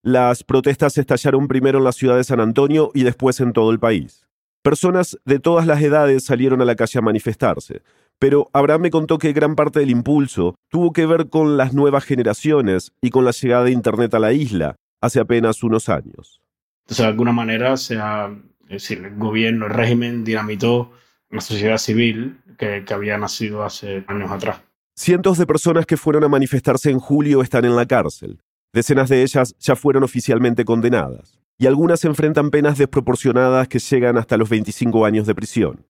Las 0.02 0.44
protestas 0.44 0.98
estallaron 0.98 1.48
primero 1.48 1.78
en 1.78 1.84
la 1.84 1.92
ciudad 1.92 2.16
de 2.16 2.24
San 2.24 2.40
Antonio 2.40 2.90
y 2.96 3.04
después 3.04 3.40
en 3.42 3.54
todo 3.54 3.70
el 3.70 3.80
país. 3.80 4.26
Personas 4.64 5.20
de 5.24 5.38
todas 5.38 5.68
las 5.68 5.84
edades 5.84 6.26
salieron 6.26 6.64
a 6.64 6.66
la 6.66 6.76
calle 6.76 6.98
a 6.98 7.04
manifestarse, 7.04 7.84
pero 8.18 8.50
Abraham 8.54 8.82
me 8.82 8.90
contó 8.90 9.20
que 9.20 9.34
gran 9.34 9.56
parte 9.56 9.80
del 9.80 9.92
impulso 9.92 10.56
tuvo 10.68 10.94
que 10.94 11.06
ver 11.06 11.30
con 11.30 11.58
las 11.58 11.76
nuevas 11.76 12.06
generaciones 12.06 12.92
y 13.02 13.12
con 13.12 13.24
la 13.24 13.32
llegada 13.32 13.66
de 13.66 13.72
Internet 13.72 14.16
a 14.16 14.20
la 14.20 14.34
isla 14.34 14.78
hace 15.00 15.20
apenas 15.20 15.62
unos 15.62 15.90
años. 15.90 16.42
Entonces, 16.86 17.04
de 17.04 17.10
alguna 17.10 17.34
manera, 17.34 17.78
se 17.78 17.96
el 17.98 19.16
gobierno, 19.18 19.68
el 19.68 19.74
régimen 19.74 20.24
dinamitó 20.24 20.92
una 21.32 21.42
sociedad 21.42 21.78
civil 21.78 22.40
que, 22.58 22.84
que 22.86 22.94
había 22.94 23.18
nacido 23.18 23.64
hace 23.64 24.04
años 24.08 24.32
atrás. 24.32 24.62
Cientos 24.96 25.38
de 25.38 25.48
personas 25.48 25.86
que 25.86 25.98
fueron 25.98 26.24
a 26.24 26.28
manifestarse 26.28 26.92
en 26.92 27.00
julio 27.00 27.42
están 27.42 27.66
en 27.66 27.76
la 27.76 27.86
cárcel. 27.86 28.42
Decenas 28.74 29.10
de 29.10 29.24
ellas 29.24 29.56
ya 29.60 29.76
fueron 29.76 30.04
oficialmente 30.04 30.64
condenadas. 30.66 31.40
Y 31.58 31.68
algunas 31.68 32.06
enfrentan 32.06 32.50
penas 32.50 32.78
desproporcionadas 32.78 33.68
que 33.68 33.80
llegan 33.80 34.18
hasta 34.18 34.38
los 34.38 34.50
25 34.50 35.06
años 35.06 35.28
de 35.28 35.36
prisión. 35.36 35.86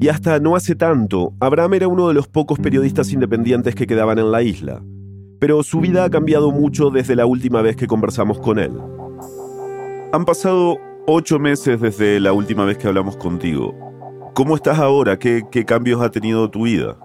Y 0.00 0.08
hasta 0.08 0.38
no 0.40 0.56
hace 0.56 0.74
tanto, 0.74 1.34
Abraham 1.40 1.74
era 1.74 1.88
uno 1.88 2.08
de 2.08 2.14
los 2.14 2.26
pocos 2.26 2.58
periodistas 2.58 3.12
independientes 3.12 3.74
que 3.74 3.86
quedaban 3.86 4.18
en 4.18 4.30
la 4.30 4.42
isla. 4.42 4.82
Pero 5.38 5.62
su 5.62 5.80
vida 5.80 6.04
ha 6.04 6.10
cambiado 6.10 6.50
mucho 6.50 6.90
desde 6.90 7.16
la 7.16 7.26
última 7.26 7.62
vez 7.62 7.76
que 7.76 7.86
conversamos 7.86 8.40
con 8.40 8.58
él. 8.58 8.72
Han 10.12 10.24
pasado 10.24 10.78
ocho 11.06 11.38
meses 11.38 11.80
desde 11.80 12.18
la 12.18 12.32
última 12.32 12.64
vez 12.64 12.78
que 12.78 12.88
hablamos 12.88 13.16
contigo. 13.16 13.89
¿Cómo 14.34 14.54
estás 14.56 14.78
ahora? 14.78 15.18
¿Qué, 15.18 15.42
qué 15.50 15.64
cambios 15.64 16.00
ha 16.02 16.10
tenido 16.10 16.48
tu 16.50 16.62
vida? 16.64 16.96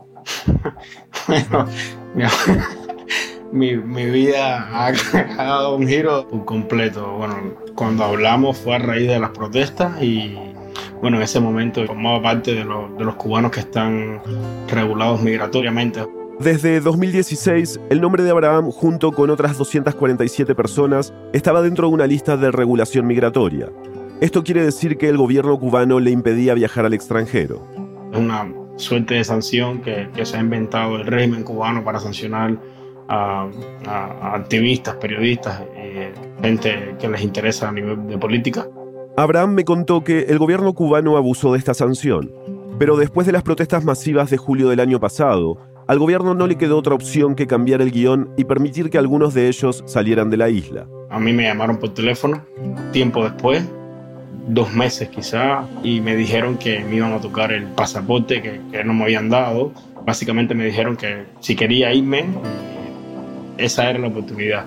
Bueno, 1.28 1.66
mi, 3.52 3.76
mi 3.78 4.06
vida 4.12 4.60
ha, 4.70 4.88
ha 4.88 4.92
dado 5.44 5.76
un 5.76 5.88
giro 5.88 6.28
por 6.28 6.46
completo. 6.46 7.16
Bueno, 7.18 7.36
cuando 7.76 8.04
hablamos 8.04 8.58
fue 8.58 8.76
a 8.76 8.80
raíz 8.80 9.08
de 9.08 9.20
las 9.20 9.32
protestas 9.32 10.02
y 10.04 10.38
bueno, 11.02 11.18
en 11.18 11.24
ese 11.24 11.40
momento 11.40 11.84
formaba 11.86 12.22
parte 12.22 12.54
de, 12.54 12.64
los- 12.64 12.96
de 12.98 13.06
los 13.06 13.16
cubanos 13.16 13.52
que 13.52 13.62
están 13.62 14.22
regulados 14.68 15.22
migratoriamente. 15.22 16.06
Desde 16.40 16.80
2016, 16.82 17.80
el 17.90 18.02
nombre 18.02 18.22
de 18.24 18.30
Abraham, 18.32 18.70
junto 18.70 19.12
con 19.14 19.30
otras 19.30 19.58
247 19.58 20.54
personas, 20.54 21.14
estaba 21.34 21.62
dentro 21.62 21.88
de 21.88 21.94
una 21.94 22.08
lista 22.08 22.36
de 22.38 22.52
regulación 22.52 23.08
migratoria. 23.08 23.70
Esto 24.22 24.44
quiere 24.44 24.64
decir 24.64 24.98
que 24.98 25.10
el 25.10 25.18
gobierno 25.18 25.60
cubano 25.60 26.00
le 26.00 26.12
impedía 26.12 26.54
viajar 26.54 26.86
al 26.86 26.94
extranjero. 26.94 27.62
Es 28.14 28.20
una 28.20 28.50
suerte 28.78 29.16
de 29.16 29.24
sanción 29.24 29.82
que, 29.82 30.08
se 30.24 30.38
ha 30.38 30.40
inventado 30.40 30.96
el 30.96 31.06
régimen 31.06 31.44
cubano 31.44 31.84
para 31.84 32.00
sancionar 32.00 32.58
a, 33.10 33.48
activistas, 34.34 34.96
periodistas, 34.96 35.62
eh, 35.76 36.14
gente 36.42 36.96
que 37.00 37.10
les 37.10 37.22
interesa 37.22 37.70
a 37.70 37.72
nivel 37.74 38.08
de 38.08 38.18
política. 38.18 38.68
Abraham 39.18 39.54
me 39.54 39.66
contó 39.66 40.04
que 40.04 40.22
el 40.22 40.40
gobierno 40.40 40.74
cubano 40.74 41.18
abusó 41.18 41.52
de 41.52 41.60
esta 41.60 41.74
sanción, 41.74 42.32
pero 42.80 42.98
después 42.98 43.28
de 43.28 43.34
las 43.34 43.44
protestas 43.44 43.84
masivas 43.84 44.30
de 44.30 44.38
julio 44.38 44.70
del 44.70 44.80
año 44.80 45.00
pasado, 45.00 45.58
al 45.88 46.00
gobierno 46.00 46.34
no 46.34 46.48
le 46.48 46.58
quedó 46.58 46.78
otra 46.78 46.96
opción 46.96 47.36
que 47.36 47.48
cambiar 47.48 47.82
el 47.82 47.92
guion 47.92 48.32
y 48.38 48.46
permitir 48.46 48.90
que 48.90 48.98
algunos 48.98 49.34
de 49.34 49.50
ellos 49.50 49.84
salieran 49.86 50.30
de 50.30 50.38
la 50.38 50.50
isla. 50.50 50.88
A 51.10 51.20
mí 51.20 51.32
me 51.32 51.44
llamaron 51.44 51.78
por 51.78 51.94
teléfono 51.94 52.44
tiempo 52.92 53.24
después, 53.24 53.64
dos 54.48 54.74
meses 54.74 55.10
quizá, 55.10 55.64
y 55.84 56.02
me 56.02 56.16
dijeron 56.16 56.58
que 56.58 56.80
me 56.84 56.96
iban 56.96 57.14
a 57.14 57.20
tocar 57.20 57.52
el 57.52 57.66
pasaporte 57.66 58.42
que, 58.42 58.62
que 58.72 58.84
no 58.84 58.94
me 58.94 59.04
habían 59.04 59.30
dado. 59.30 59.72
Básicamente 60.06 60.54
me 60.54 60.66
dijeron 60.66 60.98
que 60.98 61.26
si 61.40 61.56
quería 61.56 61.94
irme, 61.94 62.26
esa 63.58 63.90
era 63.90 64.00
la 64.00 64.08
oportunidad. 64.08 64.66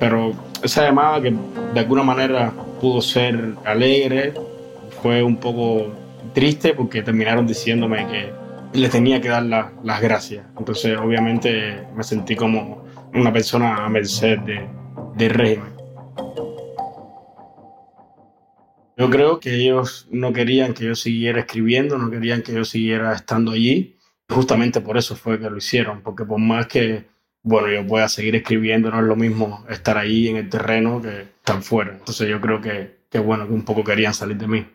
Pero 0.00 0.32
esa 0.62 0.84
llamada 0.84 1.22
que 1.22 1.34
de 1.74 1.80
alguna 1.80 2.02
manera 2.02 2.52
pudo 2.80 3.00
ser 3.00 3.54
alegre, 3.64 4.34
fue 5.02 5.22
un 5.22 5.36
poco 5.36 5.92
triste 6.32 6.74
porque 6.74 7.02
terminaron 7.02 7.46
diciéndome 7.46 8.06
que 8.06 8.32
le 8.78 8.88
tenía 8.88 9.20
que 9.20 9.28
dar 9.28 9.42
las 9.44 10.00
gracias. 10.00 10.46
Entonces, 10.58 10.96
obviamente, 10.96 11.86
me 11.94 12.02
sentí 12.02 12.34
como 12.36 12.84
una 13.14 13.32
persona 13.32 13.84
a 13.84 13.88
merced 13.88 14.38
de, 14.40 14.66
del 15.16 15.30
régimen. 15.30 15.81
Yo 18.96 19.08
creo 19.08 19.40
que 19.40 19.54
ellos 19.54 20.06
no 20.10 20.32
querían 20.32 20.74
que 20.74 20.84
yo 20.84 20.94
siguiera 20.94 21.40
escribiendo, 21.40 21.96
no 21.96 22.10
querían 22.10 22.42
que 22.42 22.52
yo 22.52 22.64
siguiera 22.64 23.14
estando 23.14 23.52
allí. 23.52 23.96
Justamente 24.28 24.80
por 24.80 24.96
eso 24.96 25.16
fue 25.16 25.38
que 25.38 25.50
lo 25.50 25.56
hicieron, 25.56 26.02
porque 26.02 26.24
por 26.24 26.38
más 26.38 26.66
que, 26.66 27.04
bueno, 27.42 27.70
yo 27.70 27.86
pueda 27.86 28.08
seguir 28.08 28.36
escribiendo, 28.36 28.90
no 28.90 29.00
es 29.00 29.06
lo 29.06 29.16
mismo 29.16 29.64
estar 29.68 29.98
ahí 29.98 30.28
en 30.28 30.36
el 30.36 30.48
terreno 30.48 31.00
que 31.00 31.22
estar 31.22 31.62
fuera. 31.62 31.92
Entonces 31.92 32.28
yo 32.28 32.40
creo 32.40 32.60
que, 32.60 32.98
que 33.10 33.18
bueno, 33.18 33.46
que 33.46 33.52
un 33.52 33.64
poco 33.64 33.82
querían 33.84 34.14
salir 34.14 34.36
de 34.36 34.46
mí. 34.46 34.66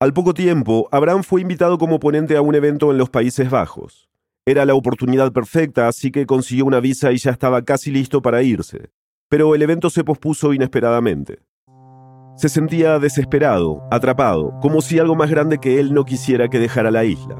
Al 0.00 0.12
poco 0.12 0.34
tiempo, 0.34 0.88
Abraham 0.90 1.22
fue 1.22 1.42
invitado 1.42 1.78
como 1.78 2.00
ponente 2.00 2.36
a 2.36 2.42
un 2.42 2.54
evento 2.54 2.90
en 2.90 2.98
los 2.98 3.08
Países 3.08 3.50
Bajos. 3.50 4.08
Era 4.44 4.64
la 4.64 4.74
oportunidad 4.74 5.32
perfecta, 5.32 5.86
así 5.86 6.10
que 6.10 6.26
consiguió 6.26 6.64
una 6.64 6.80
visa 6.80 7.12
y 7.12 7.18
ya 7.18 7.30
estaba 7.30 7.62
casi 7.62 7.92
listo 7.92 8.20
para 8.20 8.42
irse. 8.42 8.90
Pero 9.28 9.54
el 9.54 9.62
evento 9.62 9.90
se 9.90 10.02
pospuso 10.02 10.52
inesperadamente. 10.52 11.38
Se 12.34 12.48
sentía 12.48 12.98
desesperado, 12.98 13.82
atrapado, 13.90 14.54
como 14.62 14.80
si 14.80 14.98
algo 14.98 15.14
más 15.14 15.30
grande 15.30 15.58
que 15.58 15.78
él 15.78 15.92
no 15.92 16.04
quisiera 16.04 16.48
que 16.48 16.58
dejara 16.58 16.90
la 16.90 17.04
isla. 17.04 17.36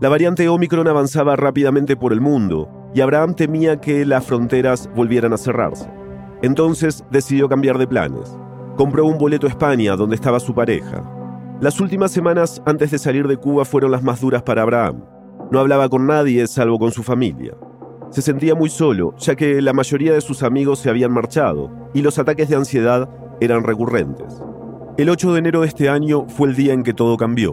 La 0.00 0.08
variante 0.08 0.48
Omicron 0.48 0.86
avanzaba 0.86 1.36
rápidamente 1.36 1.96
por 1.96 2.12
el 2.12 2.20
mundo 2.20 2.68
y 2.94 3.00
Abraham 3.00 3.34
temía 3.34 3.80
que 3.80 4.06
las 4.06 4.24
fronteras 4.24 4.88
volvieran 4.94 5.32
a 5.32 5.36
cerrarse. 5.36 5.90
Entonces 6.42 7.04
decidió 7.10 7.48
cambiar 7.48 7.76
de 7.78 7.88
planes. 7.88 8.38
Compró 8.76 9.04
un 9.04 9.18
boleto 9.18 9.46
a 9.46 9.50
España 9.50 9.96
donde 9.96 10.14
estaba 10.14 10.38
su 10.38 10.54
pareja. 10.54 11.04
Las 11.60 11.80
últimas 11.80 12.12
semanas 12.12 12.62
antes 12.66 12.90
de 12.90 12.98
salir 12.98 13.26
de 13.26 13.38
Cuba 13.38 13.64
fueron 13.64 13.90
las 13.90 14.02
más 14.02 14.20
duras 14.20 14.42
para 14.42 14.62
Abraham. 14.62 15.04
No 15.50 15.58
hablaba 15.58 15.88
con 15.88 16.06
nadie 16.06 16.46
salvo 16.46 16.78
con 16.78 16.92
su 16.92 17.02
familia. 17.02 17.54
Se 18.10 18.22
sentía 18.22 18.54
muy 18.54 18.68
solo, 18.68 19.14
ya 19.16 19.34
que 19.34 19.60
la 19.60 19.72
mayoría 19.72 20.12
de 20.12 20.20
sus 20.20 20.42
amigos 20.42 20.78
se 20.78 20.90
habían 20.90 21.12
marchado 21.12 21.70
y 21.94 22.02
los 22.02 22.18
ataques 22.18 22.48
de 22.48 22.56
ansiedad 22.56 23.08
eran 23.40 23.64
recurrentes. 23.64 24.42
El 24.98 25.10
8 25.10 25.34
de 25.34 25.38
enero 25.38 25.60
de 25.60 25.68
este 25.68 25.88
año 25.90 26.26
fue 26.26 26.48
el 26.48 26.56
día 26.56 26.72
en 26.72 26.82
que 26.82 26.94
todo 26.94 27.16
cambió. 27.16 27.52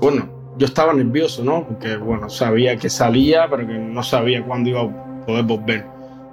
Bueno, 0.00 0.28
yo 0.56 0.66
estaba 0.66 0.94
nervioso, 0.94 1.44
¿no? 1.44 1.66
Porque, 1.66 1.96
bueno, 1.96 2.30
sabía 2.30 2.76
que 2.76 2.88
salía, 2.88 3.48
pero 3.50 3.66
que 3.66 3.74
no 3.74 4.02
sabía 4.02 4.42
cuándo 4.42 4.70
iba 4.70 4.80
a 4.82 5.24
poder 5.26 5.44
volver. 5.44 5.86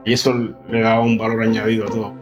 Y 0.06 0.13
eso 0.13 0.34
le 0.70 0.82
daba 0.82 1.01
un 1.01 1.18
valor 1.18 1.44
añadido 1.44 1.86
a 1.86 1.89
todo. 1.89 2.13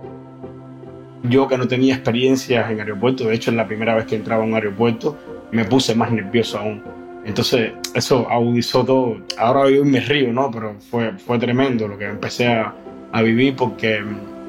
Yo 1.23 1.47
que 1.47 1.57
no 1.57 1.67
tenía 1.67 1.93
experiencias 1.93 2.71
en 2.71 2.79
aeropuerto, 2.79 3.25
de 3.25 3.35
hecho 3.35 3.51
es 3.51 3.57
la 3.57 3.67
primera 3.67 3.93
vez 3.93 4.05
que 4.05 4.15
entraba 4.15 4.43
a 4.43 4.47
un 4.47 4.55
aeropuerto, 4.55 5.15
me 5.51 5.65
puse 5.65 5.93
más 5.93 6.11
nervioso 6.11 6.57
aún. 6.57 6.81
Entonces 7.25 7.73
eso 7.93 8.27
agudizó 8.27 8.83
todo. 8.83 9.17
Ahora 9.37 9.61
hoy 9.61 9.83
me 9.83 9.99
río, 9.99 10.33
¿no? 10.33 10.49
Pero 10.49 10.75
fue, 10.79 11.11
fue 11.19 11.37
tremendo 11.37 11.87
lo 11.87 11.95
que 11.95 12.05
empecé 12.05 12.47
a 12.47 13.21
vivir 13.21 13.55
porque 13.55 14.03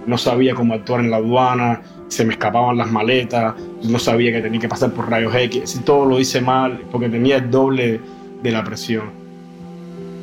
no 0.07 0.19
sabía 0.19 0.55
cómo 0.55 0.75
actuar 0.75 1.01
en 1.01 1.11
la 1.11 1.17
aduana, 1.19 1.83
se 2.09 2.25
me 2.25 2.35
escapaban 2.35 2.77
las 2.77 2.91
maletas, 2.91 3.55
no 3.83 3.99
sabía 3.99 4.33
que 4.33 4.43
tenía 4.43 4.61
que 4.61 4.69
pasar 4.69 4.93
por 4.93 5.09
rayos 5.09 5.35
X, 5.35 5.81
todo 5.85 6.05
lo 6.05 6.21
hice 6.21 6.41
mal 6.41 6.81
porque 6.91 7.09
tenía 7.09 7.37
el 7.37 7.51
doble 7.51 8.01
de 8.43 8.51
la 8.51 8.63
presión. 8.63 9.23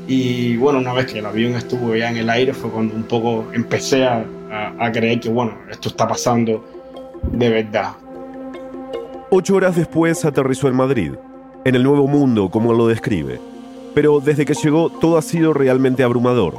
Y 0.08 0.58
bueno, 0.58 0.80
una 0.80 0.94
vez 0.94 1.12
que 1.12 1.20
el 1.20 1.26
avión 1.26 1.54
estuvo 1.54 1.96
ya 1.96 2.10
en 2.10 2.18
el 2.18 2.30
aire 2.30 2.54
fue 2.54 2.72
cuando 2.72 2.96
un 2.96 3.04
poco 3.04 3.46
empecé 3.54 4.06
a, 4.06 4.26
creer 4.92 5.20
que, 5.20 5.30
bueno, 5.30 5.54
esto 5.70 5.90
está 5.90 6.08
pasando 6.08 6.66
de 7.32 7.50
verdad. 7.50 7.92
Ocho 9.30 9.56
horas 9.56 9.76
después 9.76 10.26
aterrizó 10.26 10.68
en 10.68 10.76
Madrid, 10.76 11.12
en 11.64 11.76
el 11.76 11.84
nuevo 11.84 12.08
mundo, 12.08 12.50
como 12.50 12.74
lo 12.74 12.88
describe. 12.88 13.40
Pero 13.94 14.20
desde 14.20 14.46
que 14.46 14.56
llegó 14.56 14.90
todo 14.90 15.18
ha 15.18 15.22
sido 15.22 15.54
realmente 15.54 16.02
abrumador. 16.02 16.56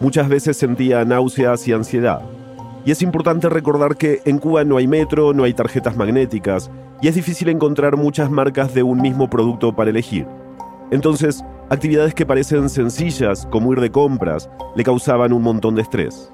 Muchas 0.00 0.28
veces 0.28 0.58
sentía 0.58 1.04
náuseas 1.06 1.66
y 1.68 1.72
ansiedad. 1.72 2.20
Y 2.84 2.90
es 2.90 3.02
importante 3.02 3.48
recordar 3.48 3.96
que 3.96 4.22
en 4.24 4.38
Cuba 4.38 4.64
no 4.64 4.76
hay 4.76 4.88
metro, 4.88 5.32
no 5.32 5.44
hay 5.44 5.54
tarjetas 5.54 5.96
magnéticas, 5.96 6.70
y 7.00 7.08
es 7.08 7.14
difícil 7.14 7.48
encontrar 7.48 7.96
muchas 7.96 8.30
marcas 8.30 8.74
de 8.74 8.82
un 8.82 9.00
mismo 9.00 9.30
producto 9.30 9.74
para 9.74 9.90
elegir. 9.90 10.26
Entonces, 10.90 11.44
actividades 11.70 12.12
que 12.12 12.26
parecen 12.26 12.68
sencillas, 12.68 13.46
como 13.50 13.72
ir 13.72 13.80
de 13.80 13.90
compras, 13.90 14.50
le 14.74 14.84
causaban 14.84 15.32
un 15.32 15.42
montón 15.42 15.76
de 15.76 15.82
estrés. 15.82 16.30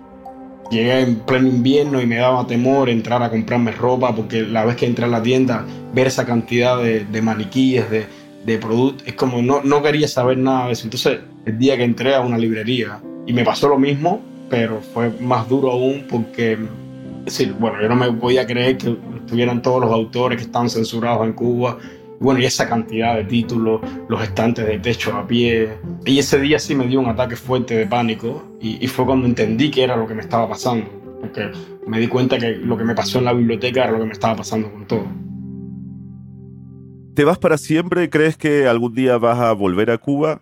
Llegué 0.71 1.01
en 1.01 1.17
pleno 1.21 1.49
invierno 1.49 2.01
y 2.01 2.07
me 2.07 2.17
daba 2.17 2.47
temor 2.47 2.89
entrar 2.89 3.23
a 3.23 3.31
comprarme 3.31 3.73
ropa 3.73 4.15
porque 4.15 4.43
la 4.43 4.65
vez 4.65 4.77
que 4.77 4.87
entré 4.87 5.05
a 5.05 5.09
la 5.09 5.23
tienda, 5.23 5.65
ver 5.95 6.07
esa 6.07 6.27
cantidad 6.27 6.83
de, 6.83 7.23
maniquíes, 7.23 7.91
de, 7.91 8.07
de 8.45 8.59
productos, 8.59 9.07
es 9.07 9.15
como 9.15 9.41
no, 9.43 9.63
no 9.63 9.83
quería 9.83 10.09
saber 10.09 10.39
nada 10.39 10.67
de 10.67 10.73
eso. 10.73 10.85
Entonces, 10.85 11.21
el 11.47 11.59
día 11.59 11.77
que 11.77 11.85
entré 11.85 12.15
a 12.15 12.21
una 12.21 12.37
librería 12.37 13.01
y 13.27 13.33
me 13.33 13.45
pasó 13.45 13.69
lo 13.69 13.79
mismo, 13.79 14.21
pero 14.49 14.81
fue 14.81 15.11
más 15.21 15.49
duro 15.49 15.71
aún 15.73 16.07
porque, 16.09 16.59
sí, 17.27 17.53
bueno, 17.59 17.81
yo 17.81 17.89
no 17.89 17.97
me 17.97 18.13
podía 18.13 18.47
creer 18.47 18.79
que 18.79 18.97
estuvieran 19.17 19.63
todos 19.63 19.81
los 19.81 19.93
autores 19.93 20.39
que 20.39 20.45
estaban 20.45 20.71
censurados 20.71 21.27
en 21.27 21.33
Cuba 21.33 21.79
bueno, 22.21 22.41
y 22.41 22.47
esa 22.47 22.69
cantidad 22.69 23.17
de 23.17 23.25
títulos, 23.25 23.81
los 24.09 24.23
estantes 24.23 24.67
de 24.67 24.79
techo 24.79 25.15
a 25.17 25.27
pie. 25.27 25.69
Y 26.05 26.19
ese 26.19 26.41
día 26.41 26.59
sí 26.59 26.75
me 26.75 26.87
dio 26.87 27.01
un 27.01 27.07
ataque 27.07 27.37
fuerte 27.37 27.77
de 27.77 27.87
pánico 27.87 28.57
y, 28.61 28.87
fue 28.89 29.07
cuando 29.07 29.27
entendí 29.27 29.71
que 29.71 29.85
era 29.85 29.97
lo 29.97 30.07
que 30.07 30.15
me 30.15 30.23
estaba 30.23 30.49
pasando. 30.49 30.87
Porque 31.21 31.51
me 31.87 31.99
di 32.01 32.09
cuenta 32.09 32.39
que 32.39 32.53
lo 32.53 32.77
que 32.77 32.85
me 32.85 32.95
pasó 32.95 33.19
en 33.19 33.25
la 33.25 33.33
biblioteca 33.33 33.85
era 33.85 33.93
lo 33.93 34.01
que 34.01 34.07
me 34.07 34.13
estaba 34.13 34.37
pasando 34.37 34.71
con 34.71 34.87
todo. 34.87 35.07
¿Te 37.15 37.25
vas 37.25 37.39
para 37.39 37.59
siempre? 37.59 38.11
¿Crees 38.11 38.37
que 38.37 38.67
algún 38.67 38.95
día 38.95 39.19
vas 39.19 39.39
a 39.39 39.53
volver 39.53 39.91
a 39.91 39.99
Cuba? 39.99 40.41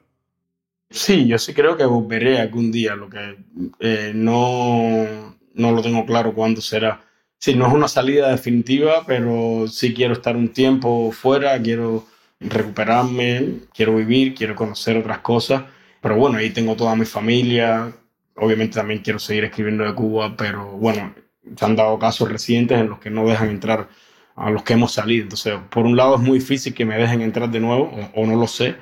Sí, 0.91 1.27
yo 1.27 1.39
sí 1.39 1.53
creo 1.53 1.77
que 1.77 1.85
volveré 1.85 2.39
algún 2.41 2.71
día. 2.73 2.95
Lo 2.95 3.09
que 3.11 3.37
eh, 3.81 4.13
no, 4.15 5.37
no 5.55 5.73
lo 5.73 5.83
tengo 5.83 6.07
claro 6.07 6.35
cuándo 6.35 6.61
será 6.61 7.03
sí, 7.39 7.55
no 7.55 7.67
es 7.67 7.73
una 7.75 7.89
salida 7.89 8.31
definitiva, 8.31 9.05
pero 9.07 9.67
sí 9.69 9.95
quiero 9.95 10.15
estar 10.15 10.37
un 10.37 10.49
tiempo 10.53 11.13
fuera, 11.13 11.61
quiero 11.63 12.07
recuperarme, 12.41 13.61
quiero 13.75 13.97
vivir, 13.97 14.35
quiero 14.35 14.55
conocer 14.57 14.97
otras 14.97 15.19
cosas. 15.21 15.65
Pero 16.01 16.17
bueno, 16.17 16.39
ahí 16.39 16.51
tengo 16.51 16.77
toda 16.77 16.97
mi 16.97 17.05
familia. 17.07 17.93
Obviamente 18.37 18.77
también 18.77 19.01
quiero 19.03 19.19
seguir 19.19 19.45
escribiendo 19.45 19.85
de 19.85 19.95
Cuba, 19.95 20.37
pero 20.37 20.67
bueno, 20.73 21.15
se 21.57 21.65
han 21.65 21.77
dado 21.77 21.99
casos 21.99 22.31
recientes 22.31 22.79
en 22.79 22.89
los 22.91 22.99
que 23.01 23.11
no 23.11 23.27
dejan 23.27 23.49
entrar 23.51 23.89
a 24.37 24.51
los 24.51 24.63
que 24.63 24.75
hemos 24.75 24.93
salido. 24.93 25.23
Entonces, 25.25 25.55
por 25.71 25.87
un 25.87 25.97
lado 25.97 26.17
es 26.17 26.21
muy 26.21 26.39
difícil 26.39 26.75
que 26.75 26.85
me 26.85 26.99
dejen 26.99 27.23
entrar 27.23 27.51
de 27.51 27.61
nuevo, 27.61 27.91
o, 28.15 28.23
o 28.23 28.27
no 28.27 28.37
lo 28.37 28.47
sé. 28.47 28.77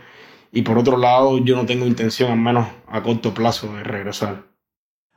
Y 0.55 0.63
por 0.63 0.79
otro 0.79 0.97
lado, 0.97 1.39
yo 1.39 1.57
no 1.57 1.67
tengo 1.67 1.85
intención, 1.85 2.31
al 2.31 2.39
menos 2.39 2.69
a 2.87 3.03
corto 3.03 3.35
plazo, 3.35 3.75
de 3.75 3.83
regresar. 3.83 4.45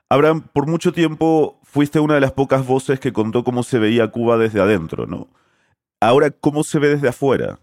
Abraham, 0.09 0.47
por 0.51 0.65
mucho 0.65 0.91
tiempo 0.91 1.59
fuiste 1.61 1.99
una 1.99 2.15
de 2.15 2.21
las 2.21 2.31
pocas 2.31 2.65
voces 2.65 2.99
que 2.99 3.13
contó 3.13 3.43
cómo 3.43 3.61
se 3.61 3.77
veía 3.77 4.09
Cuba 4.09 4.37
desde 4.37 4.61
adentro, 4.61 5.05
¿no? 5.05 5.27
Ahora, 6.01 6.31
¿cómo 6.31 6.63
se 6.63 6.79
ve 6.79 6.87
desde 6.89 7.09
afuera? 7.09 7.59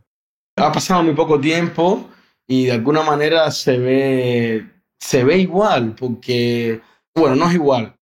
Ha 0.56 0.70
pasado 0.70 1.02
muy 1.02 1.14
poco 1.14 1.40
tiempo 1.40 2.08
y 2.46 2.66
de 2.66 2.72
alguna 2.72 3.02
manera 3.02 3.50
se 3.50 3.76
ve, 3.76 4.70
se 5.00 5.24
ve 5.24 5.38
igual, 5.38 5.96
porque, 5.98 6.80
bueno, 7.12 7.34
no 7.34 7.48
es 7.48 7.54
igual. 7.54 7.96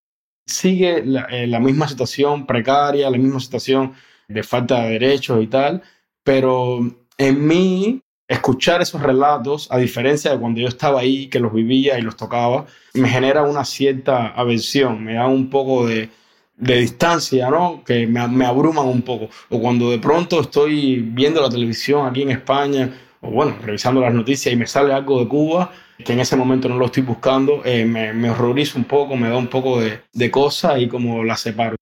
Sigue 0.46 1.02
la, 1.02 1.22
eh, 1.30 1.46
la 1.46 1.60
misma 1.60 1.88
situación 1.88 2.44
precaria, 2.44 3.08
la 3.08 3.16
misma 3.16 3.40
situación 3.40 3.94
de 4.28 4.42
falta 4.42 4.82
de 4.82 4.90
derechos 4.90 5.42
y 5.42 5.46
tal, 5.46 5.82
pero 6.22 6.80
en 7.16 7.46
mí 7.46 8.02
escuchar 8.32 8.82
esos 8.82 9.02
relatos, 9.02 9.68
a 9.70 9.78
diferencia 9.78 10.30
de 10.30 10.38
cuando 10.38 10.60
yo 10.60 10.68
estaba 10.68 11.00
ahí, 11.00 11.28
que 11.28 11.38
los 11.38 11.52
vivía 11.52 11.98
y 11.98 12.02
los 12.02 12.16
tocaba, 12.16 12.66
me 12.94 13.08
genera 13.08 13.42
una 13.42 13.64
cierta 13.64 14.28
aversión, 14.28 15.04
me 15.04 15.14
da 15.14 15.26
un 15.26 15.50
poco 15.50 15.86
de, 15.86 16.08
distancia, 16.56 17.50
¿no? 17.50 17.82
Que 17.84 18.06
me, 18.06 18.26
me 18.28 18.46
abruman 18.46 18.86
un 18.86 19.02
poco. 19.02 19.28
O 19.50 19.60
cuando 19.60 19.90
de 19.90 19.98
pronto 19.98 20.40
estoy 20.40 21.00
viendo 21.00 21.42
la 21.42 21.48
televisión 21.48 22.06
aquí 22.06 22.22
en 22.22 22.30
España, 22.30 22.92
o 23.20 23.30
bueno, 23.30 23.56
revisando 23.62 24.00
las 24.00 24.14
noticias 24.14 24.52
y 24.52 24.56
me 24.56 24.66
sale 24.66 24.92
algo 24.92 25.20
de 25.20 25.28
Cuba, 25.28 25.72
que 26.04 26.12
en 26.12 26.20
ese 26.20 26.36
momento 26.36 26.68
no 26.68 26.76
lo 26.76 26.86
estoy 26.86 27.02
buscando, 27.02 27.62
eh, 27.64 27.84
me, 27.84 28.12
me, 28.12 28.30
horrorizo 28.30 28.78
un 28.78 28.84
poco, 28.84 29.16
me 29.16 29.28
da 29.28 29.36
un 29.36 29.48
poco 29.48 29.80
de, 29.80 30.00
de 30.12 30.30
cosa 30.30 30.78
y 30.78 30.88
como 30.88 31.24
la 31.24 31.36
separo. 31.36 31.76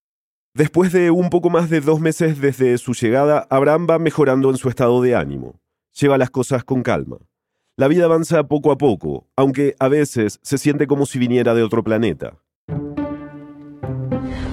Después 0.55 0.93
de 0.93 1.11
un 1.11 1.31
poco 1.31 1.49
más 1.49 1.71
de 1.71 1.81
dos 1.81 2.01
meses 2.01 2.41
desde 2.41 2.77
su 2.79 2.93
llegada, 2.93 3.47
Abraham 3.51 3.87
va 3.89 3.99
mejorando 3.99 4.51
en 4.51 4.57
su 4.57 4.69
estado 4.69 5.01
de 5.01 5.15
ánimo. 5.15 5.61
Lleva 6.01 6.17
las 6.17 6.31
cosas 6.31 6.65
con 6.65 6.83
calma. 6.83 7.19
La 7.77 7.87
vida 7.87 8.07
avanza 8.07 8.45
poco 8.45 8.73
a 8.73 8.79
poco, 8.79 9.29
aunque 9.37 9.75
a 9.79 9.89
veces 9.89 10.39
se 10.43 10.57
siente 10.57 10.87
como 10.87 11.05
si 11.05 11.19
viniera 11.19 11.55
de 11.55 11.63
otro 11.63 11.85
planeta. 11.85 12.39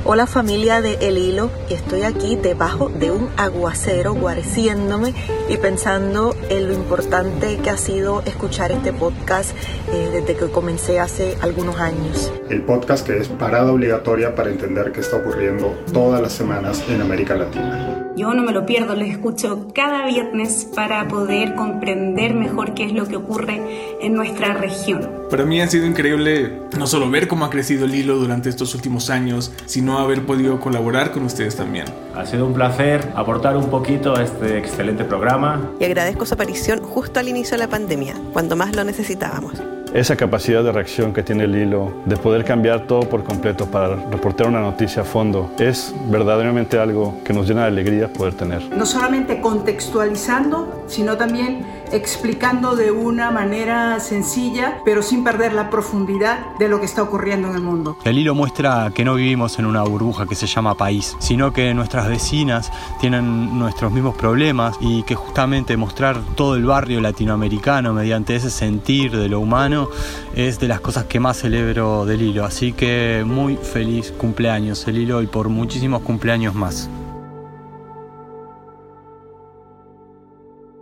Hola 0.04 0.28
familia 0.28 0.82
de 0.82 0.96
El 0.96 1.18
Hilo, 1.18 1.50
estoy 1.70 2.02
aquí 2.04 2.36
debajo 2.36 2.90
de 2.90 3.12
un 3.12 3.30
aguacero 3.38 4.14
guareciéndome 4.14 5.14
y 5.50 5.56
pensando 5.58 6.36
en 6.50 6.68
lo 6.68 6.74
importante 6.74 7.58
que 7.58 7.70
ha 7.70 7.78
sido 7.78 8.22
escuchar 8.24 8.74
este 8.74 8.92
podcast 8.92 9.56
eh, 9.92 10.10
desde 10.12 10.36
que 10.36 10.52
comencé 10.52 11.00
hace 11.00 11.38
algunos 11.42 11.78
años. 11.78 12.32
El 12.50 12.64
podcast 12.64 13.06
que 13.06 13.18
es 13.18 13.30
parada 13.30 13.72
obligatoria 13.72 14.36
para 14.36 14.50
entender 14.50 14.92
qué 14.92 15.00
está 15.00 15.18
ocurriendo 15.18 15.78
todas 15.94 16.22
las 16.22 16.34
semanas 16.34 16.84
en 16.90 17.02
América 17.02 17.36
Latina. 17.36 18.07
Yo 18.18 18.34
no 18.34 18.42
me 18.42 18.52
lo 18.52 18.66
pierdo, 18.66 18.96
lo 18.96 19.06
escucho 19.06 19.68
cada 19.76 20.08
viernes 20.08 20.68
para 20.74 21.08
poder 21.08 21.54
comprender 21.54 22.34
mejor 22.34 22.74
qué 22.74 22.86
es 22.86 22.92
lo 22.92 23.08
que 23.08 23.16
ocurre 23.16 23.62
en 24.02 24.16
nuestra 24.16 24.56
región. 24.56 25.08
Para 25.30 25.46
mí 25.46 25.62
ha 25.62 25.68
sido 25.68 25.86
increíble 25.86 26.64
no 26.76 26.88
solo 26.88 27.12
ver 27.12 27.28
cómo 27.28 27.46
ha 27.46 27.52
crecido 27.52 27.86
el 27.86 27.94
hilo 27.94 28.18
durante 28.18 28.50
estos 28.50 28.74
últimos 28.74 29.12
años, 29.12 29.54
sino 29.68 30.00
haber 30.00 30.26
podido 30.26 30.60
colaborar 30.60 31.12
con 31.12 31.26
ustedes 31.26 31.56
también. 31.56 31.86
Ha 32.16 32.26
sido 32.26 32.48
un 32.48 32.56
placer 32.56 33.08
aportar 33.16 33.56
un 33.56 33.70
poquito 33.70 34.18
a 34.18 34.24
este 34.24 34.58
excelente 34.58 35.04
programa. 35.04 35.70
Y 35.80 35.84
agradezco 35.84 36.26
su 36.26 36.34
aparición 36.34 36.82
justo 36.82 37.20
al 37.20 37.28
inicio 37.28 37.52
de 37.52 37.60
la 37.60 37.68
pandemia, 37.68 38.16
cuando 38.34 38.56
más 38.56 38.76
lo 38.76 38.84
necesitábamos 38.84 39.62
esa 39.94 40.16
capacidad 40.16 40.64
de 40.64 40.72
reacción 40.72 41.14
que 41.14 41.24
tiene 41.24 41.46
el 41.46 41.56
hilo, 41.56 41.94
de 42.06 42.18
poder 42.18 42.44
cambiar 42.44 42.88
todo 42.88 43.02
por 43.02 43.24
completo 43.24 43.66
para 43.66 43.96
reportar 43.96 44.48
una 44.48 44.62
noticia 44.62 45.02
a 45.02 45.06
fondo, 45.06 45.52
es 45.60 45.94
verdaderamente 46.10 46.80
algo 46.80 47.16
que 47.24 47.34
nos 47.34 47.48
llena 47.48 47.62
de 47.62 47.68
alegría 47.68 48.08
poder 48.08 48.34
tener. 48.34 48.64
No 48.76 48.86
solamente 48.86 49.42
contextualizando, 49.42 50.77
sino 50.88 51.18
también 51.18 51.66
explicando 51.92 52.76
de 52.76 52.92
una 52.92 53.32
manera 53.32 54.00
sencilla, 54.00 54.82
pero 54.84 55.02
sin 55.02 55.24
perder 55.24 55.54
la 55.54 55.70
profundidad 55.70 56.56
de 56.58 56.68
lo 56.68 56.80
que 56.80 56.86
está 56.86 57.04
ocurriendo 57.04 57.48
en 57.50 57.56
el 57.56 57.62
mundo. 57.62 57.98
El 58.04 58.18
hilo 58.18 58.36
muestra 58.36 58.92
que 58.94 59.06
no 59.06 59.16
vivimos 59.16 59.60
en 59.60 59.66
una 59.66 59.84
burbuja 59.84 60.26
que 60.26 60.36
se 60.36 60.48
llama 60.48 60.76
país, 60.76 61.16
sino 61.20 61.54
que 61.54 61.74
nuestras 61.74 62.08
vecinas 62.08 62.72
tienen 63.00 63.58
nuestros 63.58 63.92
mismos 63.92 64.16
problemas 64.16 64.78
y 64.82 65.04
que 65.04 65.16
justamente 65.16 65.78
mostrar 65.78 66.22
todo 66.36 66.56
el 66.56 66.66
barrio 66.66 67.02
latinoamericano 67.02 67.94
mediante 67.94 68.36
ese 68.36 68.50
sentir 68.50 69.16
de 69.16 69.30
lo 69.30 69.40
humano 69.40 69.90
es 70.36 70.60
de 70.60 70.68
las 70.68 70.82
cosas 70.82 71.06
que 71.06 71.20
más 71.20 71.38
celebro 71.38 72.06
del 72.06 72.22
hilo. 72.22 72.46
Así 72.46 72.74
que 72.74 73.24
muy 73.26 73.56
feliz 73.58 74.12
cumpleaños 74.12 74.88
el 74.88 74.98
hilo 74.98 75.22
y 75.22 75.28
por 75.28 75.50
muchísimos 75.50 76.02
cumpleaños 76.02 76.54
más. 76.56 76.90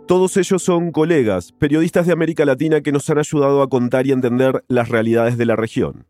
Todos 0.06 0.36
ellos 0.36 0.62
son 0.62 0.92
colegas, 0.92 1.50
periodistas 1.50 2.06
de 2.06 2.12
América 2.12 2.44
Latina 2.44 2.80
que 2.80 2.92
nos 2.92 3.10
han 3.10 3.18
ayudado 3.18 3.60
a 3.60 3.68
contar 3.68 4.06
y 4.06 4.12
entender 4.12 4.64
las 4.68 4.88
realidades 4.88 5.36
de 5.36 5.46
la 5.46 5.56
región. 5.56 6.06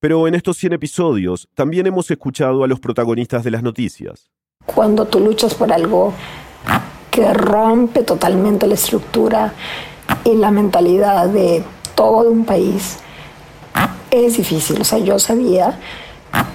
Pero 0.00 0.26
en 0.26 0.34
estos 0.34 0.56
100 0.56 0.72
episodios 0.72 1.48
también 1.54 1.86
hemos 1.86 2.10
escuchado 2.10 2.64
a 2.64 2.66
los 2.66 2.80
protagonistas 2.80 3.44
de 3.44 3.52
las 3.52 3.62
noticias. 3.62 4.32
Cuando 4.66 5.04
tú 5.04 5.20
luchas 5.20 5.54
por 5.54 5.72
algo 5.72 6.12
que 7.12 7.32
rompe 7.32 8.02
totalmente 8.02 8.66
la 8.66 8.74
estructura 8.74 9.54
y 10.24 10.34
la 10.34 10.50
mentalidad 10.50 11.28
de 11.28 11.62
todo 11.94 12.28
un 12.28 12.44
país, 12.44 12.98
es 14.10 14.38
difícil. 14.38 14.80
O 14.80 14.84
sea, 14.84 14.98
yo 14.98 15.20
sabía 15.20 15.78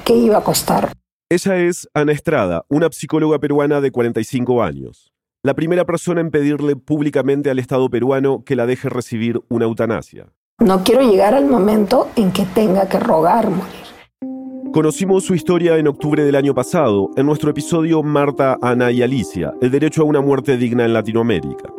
que 0.04 0.13
iba 0.13 0.39
a 0.39 0.43
costar. 0.43 0.91
Ella 1.30 1.56
es 1.56 1.88
Ana 1.93 2.12
Estrada, 2.12 2.65
una 2.67 2.89
psicóloga 2.91 3.39
peruana 3.39 3.80
de 3.80 3.91
45 3.91 4.62
años. 4.62 5.13
La 5.43 5.56
primera 5.56 5.86
persona 5.86 6.21
en 6.21 6.30
pedirle 6.30 6.75
públicamente 6.75 7.49
al 7.49 7.58
Estado 7.58 7.89
peruano 7.89 8.43
que 8.45 8.56
la 8.56 8.67
deje 8.67 8.89
recibir 8.89 9.41
una 9.49 9.65
eutanasia. 9.65 10.27
No 10.60 10.84
quiero 10.84 11.01
llegar 11.01 11.34
al 11.34 11.47
momento 11.47 12.10
en 12.15 12.32
que 12.32 12.45
tenga 12.45 12.88
que 12.88 12.99
rogar 12.99 13.49
morir. 13.49 14.71
Conocimos 14.71 15.23
su 15.23 15.34
historia 15.34 15.77
en 15.77 15.88
octubre 15.88 16.23
del 16.23 16.36
año 16.36 16.54
pasado, 16.54 17.10
en 17.17 17.25
nuestro 17.25 17.49
episodio 17.49 18.04
Marta, 18.04 18.60
Ana 18.62 18.91
y 18.91 19.01
Alicia, 19.01 19.51
el 19.62 19.71
derecho 19.71 20.04
a 20.04 20.06
una 20.06 20.21
muerte 20.21 20.58
digna 20.58 20.86
en 20.86 20.93
Latinoamérica. 20.93 21.73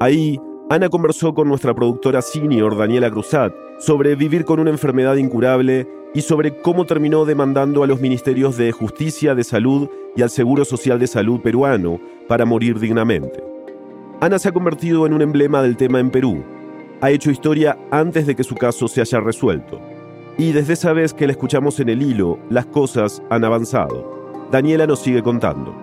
Ahí, 0.00 0.40
Ana 0.70 0.88
conversó 0.88 1.34
con 1.34 1.48
nuestra 1.48 1.74
productora 1.74 2.22
senior, 2.22 2.78
Daniela 2.78 3.10
Cruzat, 3.10 3.52
sobre 3.78 4.14
vivir 4.14 4.46
con 4.46 4.58
una 4.58 4.70
enfermedad 4.70 5.16
incurable 5.16 5.86
y 6.14 6.22
sobre 6.22 6.56
cómo 6.56 6.84
terminó 6.84 7.24
demandando 7.24 7.82
a 7.82 7.86
los 7.86 8.00
ministerios 8.00 8.56
de 8.56 8.72
Justicia, 8.72 9.34
de 9.34 9.44
Salud 9.44 9.88
y 10.14 10.22
al 10.22 10.30
Seguro 10.30 10.64
Social 10.64 10.98
de 10.98 11.06
Salud 11.06 11.40
peruano 11.40 12.00
para 12.28 12.44
morir 12.44 12.78
dignamente. 12.78 13.42
Ana 14.20 14.38
se 14.38 14.48
ha 14.48 14.52
convertido 14.52 15.06
en 15.06 15.14
un 15.14 15.22
emblema 15.22 15.62
del 15.62 15.76
tema 15.76 15.98
en 16.00 16.10
Perú. 16.10 16.44
Ha 17.00 17.10
hecho 17.10 17.30
historia 17.30 17.76
antes 17.90 18.26
de 18.26 18.36
que 18.36 18.44
su 18.44 18.54
caso 18.54 18.86
se 18.88 19.00
haya 19.00 19.20
resuelto. 19.20 19.80
Y 20.38 20.52
desde 20.52 20.74
esa 20.74 20.92
vez 20.92 21.12
que 21.12 21.26
la 21.26 21.32
escuchamos 21.32 21.80
en 21.80 21.88
el 21.88 22.02
hilo, 22.02 22.38
las 22.48 22.66
cosas 22.66 23.22
han 23.30 23.44
avanzado. 23.44 24.48
Daniela 24.50 24.86
nos 24.86 25.00
sigue 25.00 25.22
contando. 25.22 25.74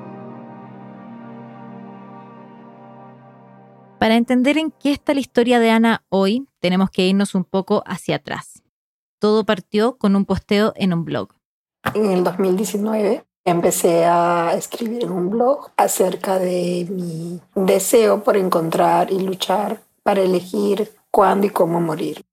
Para 4.00 4.16
entender 4.16 4.58
en 4.58 4.72
qué 4.72 4.94
está 4.94 5.14
la 5.14 5.20
historia 5.20 5.60
de 5.60 5.72
Ana 5.72 6.04
hoy, 6.08 6.48
tenemos 6.62 6.90
que 6.90 7.06
irnos 7.06 7.36
un 7.36 7.44
poco 7.44 7.84
hacia 7.86 8.16
atrás. 8.16 8.64
Todo 9.20 9.46
partió 9.46 9.98
con 9.98 10.16
un 10.16 10.26
posteo 10.26 10.74
en 10.76 10.94
un 10.94 11.06
blog. 11.06 11.30
En 11.94 12.12
el 12.12 12.24
2019 12.24 13.26
empecé 13.46 14.06
a 14.06 14.54
escribir 14.56 15.04
en 15.04 15.12
un 15.12 15.30
blog 15.30 15.72
acerca 15.78 16.40
de 16.40 16.88
mi 16.90 17.42
deseo 17.56 18.24
por 18.24 18.38
encontrar 18.38 19.12
y 19.12 19.20
luchar 19.20 19.82
para 20.04 20.22
elegir 20.22 20.92
cuándo 21.12 21.48
y 21.48 21.50
cómo 21.50 21.82
morir. 21.82 22.26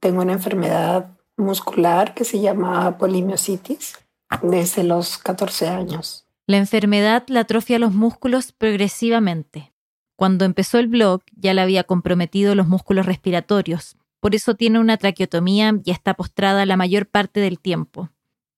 Tengo 0.00 0.22
una 0.22 0.32
enfermedad 0.32 1.10
muscular 1.36 2.14
que 2.14 2.24
se 2.24 2.40
llama 2.40 2.98
polimiositis 2.98 3.98
desde 4.42 4.82
los 4.82 5.18
14 5.18 5.68
años. 5.68 6.26
La 6.46 6.56
enfermedad 6.56 7.24
la 7.28 7.40
atrofia 7.40 7.78
los 7.78 7.92
músculos 7.92 8.52
progresivamente. 8.52 9.72
Cuando 10.16 10.44
empezó 10.44 10.78
el 10.78 10.88
blog 10.88 11.22
ya 11.36 11.54
le 11.54 11.60
había 11.60 11.84
comprometido 11.84 12.54
los 12.54 12.66
músculos 12.66 13.06
respiratorios, 13.06 13.96
por 14.22 14.36
eso 14.36 14.54
tiene 14.54 14.78
una 14.78 14.98
traqueotomía 14.98 15.72
y 15.84 15.90
está 15.90 16.14
postrada 16.14 16.64
la 16.64 16.76
mayor 16.76 17.08
parte 17.08 17.40
del 17.40 17.58
tiempo. 17.58 18.10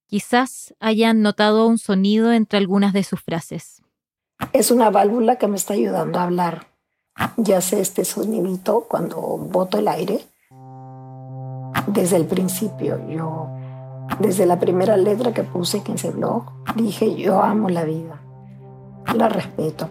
Quizás 0.06 0.74
hayan 0.78 1.22
notado 1.22 1.66
un 1.66 1.78
sonido 1.78 2.34
entre 2.34 2.58
algunas 2.58 2.92
de 2.92 3.02
sus 3.02 3.22
frases. 3.22 3.82
Es 4.52 4.70
una 4.70 4.90
válvula 4.90 5.36
que 5.36 5.48
me 5.48 5.56
está 5.56 5.72
ayudando 5.72 6.18
a 6.18 6.24
hablar. 6.24 6.66
Ya 7.38 7.62
sé 7.62 7.80
este 7.80 8.04
sonidito 8.04 8.84
cuando 8.90 9.16
boto 9.16 9.78
el 9.78 9.88
aire. 9.88 10.20
Desde 11.86 12.16
el 12.16 12.26
principio, 12.26 13.00
yo, 13.08 13.48
desde 14.20 14.44
la 14.44 14.60
primera 14.60 14.98
letra 14.98 15.32
que 15.32 15.44
puse 15.44 15.82
en 15.86 15.94
ese 15.94 16.10
blog, 16.10 16.44
dije, 16.76 17.14
yo 17.14 17.42
amo 17.42 17.70
la 17.70 17.84
vida, 17.84 18.20
la 19.16 19.30
respeto. 19.30 19.88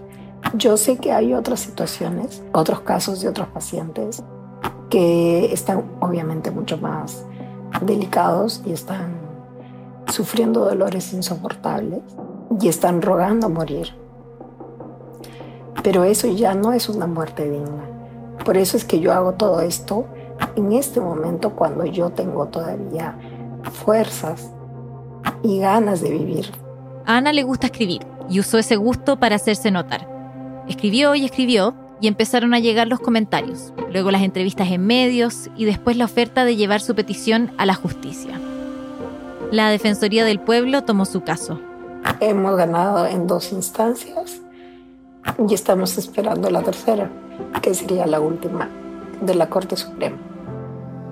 Yo 0.53 0.77
sé 0.77 0.97
que 0.97 1.13
hay 1.13 1.33
otras 1.33 1.61
situaciones, 1.61 2.43
otros 2.51 2.81
casos 2.81 3.21
de 3.21 3.29
otros 3.29 3.47
pacientes 3.47 4.23
que 4.89 5.51
están 5.53 5.83
obviamente 5.99 6.51
mucho 6.51 6.77
más 6.77 7.25
delicados 7.81 8.61
y 8.65 8.71
están 8.71 9.17
sufriendo 10.07 10.65
dolores 10.65 11.13
insoportables 11.13 12.01
y 12.61 12.67
están 12.67 13.01
rogando 13.01 13.49
morir. 13.49 13.87
Pero 15.81 16.03
eso 16.03 16.27
ya 16.27 16.53
no 16.53 16.73
es 16.73 16.89
una 16.89 17.07
muerte 17.07 17.49
digna. 17.49 17.83
Por 18.45 18.57
eso 18.57 18.77
es 18.77 18.85
que 18.85 18.99
yo 18.99 19.11
hago 19.11 19.33
todo 19.33 19.61
esto 19.61 20.05
en 20.55 20.71
este 20.73 21.01
momento 21.01 21.51
cuando 21.55 21.85
yo 21.85 22.11
tengo 22.11 22.45
todavía 22.47 23.17
fuerzas 23.71 24.51
y 25.41 25.59
ganas 25.59 26.01
de 26.01 26.11
vivir. 26.11 26.51
Ana 27.05 27.33
le 27.33 27.43
gusta 27.43 27.67
escribir 27.67 28.05
y 28.29 28.39
usó 28.39 28.57
ese 28.57 28.75
gusto 28.75 29.19
para 29.19 29.35
hacerse 29.35 29.71
notar. 29.71 30.07
Escribió 30.67 31.15
y 31.15 31.25
escribió 31.25 31.73
y 32.01 32.07
empezaron 32.07 32.53
a 32.53 32.59
llegar 32.59 32.87
los 32.87 32.99
comentarios, 32.99 33.73
luego 33.91 34.11
las 34.11 34.23
entrevistas 34.23 34.69
en 34.71 34.85
medios 34.85 35.49
y 35.55 35.65
después 35.65 35.97
la 35.97 36.05
oferta 36.05 36.45
de 36.45 36.55
llevar 36.55 36.81
su 36.81 36.95
petición 36.95 37.51
a 37.57 37.65
la 37.65 37.73
justicia. 37.73 38.39
La 39.51 39.69
Defensoría 39.69 40.25
del 40.25 40.39
Pueblo 40.39 40.83
tomó 40.83 41.05
su 41.05 41.21
caso. 41.21 41.59
Hemos 42.19 42.57
ganado 42.57 43.05
en 43.05 43.27
dos 43.27 43.51
instancias 43.51 44.41
y 45.47 45.53
estamos 45.53 45.97
esperando 45.97 46.49
la 46.49 46.63
tercera. 46.63 47.09
que 47.61 47.73
sería 47.73 48.05
la 48.05 48.19
última 48.19 48.69
de 49.21 49.35
la 49.35 49.49
Corte 49.49 49.77
Suprema. 49.77 50.17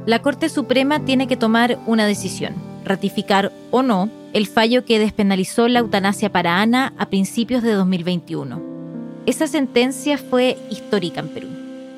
La 0.06 0.22
Corte 0.22 0.50
Suprema 0.50 1.06
tiene 1.06 1.28
que 1.28 1.38
tomar 1.38 1.80
una 1.86 2.06
decisión, 2.06 2.56
ratificar 2.84 3.52
o 3.72 3.84
no 3.84 4.10
el 4.34 4.48
fallo 4.48 4.86
que 4.86 5.00
despenalizó 5.00 5.68
la 5.68 5.80
eutanasia 5.80 6.32
para 6.32 6.62
Ana 6.62 6.94
a 6.98 7.10
principios 7.10 7.64
de 7.64 7.74
2021. 7.74 8.71
Esa 9.28 9.46
sentencia 9.46 10.18
fue 10.18 10.58
histórica 10.72 11.20
en 11.20 11.30
Perú. 11.30 11.48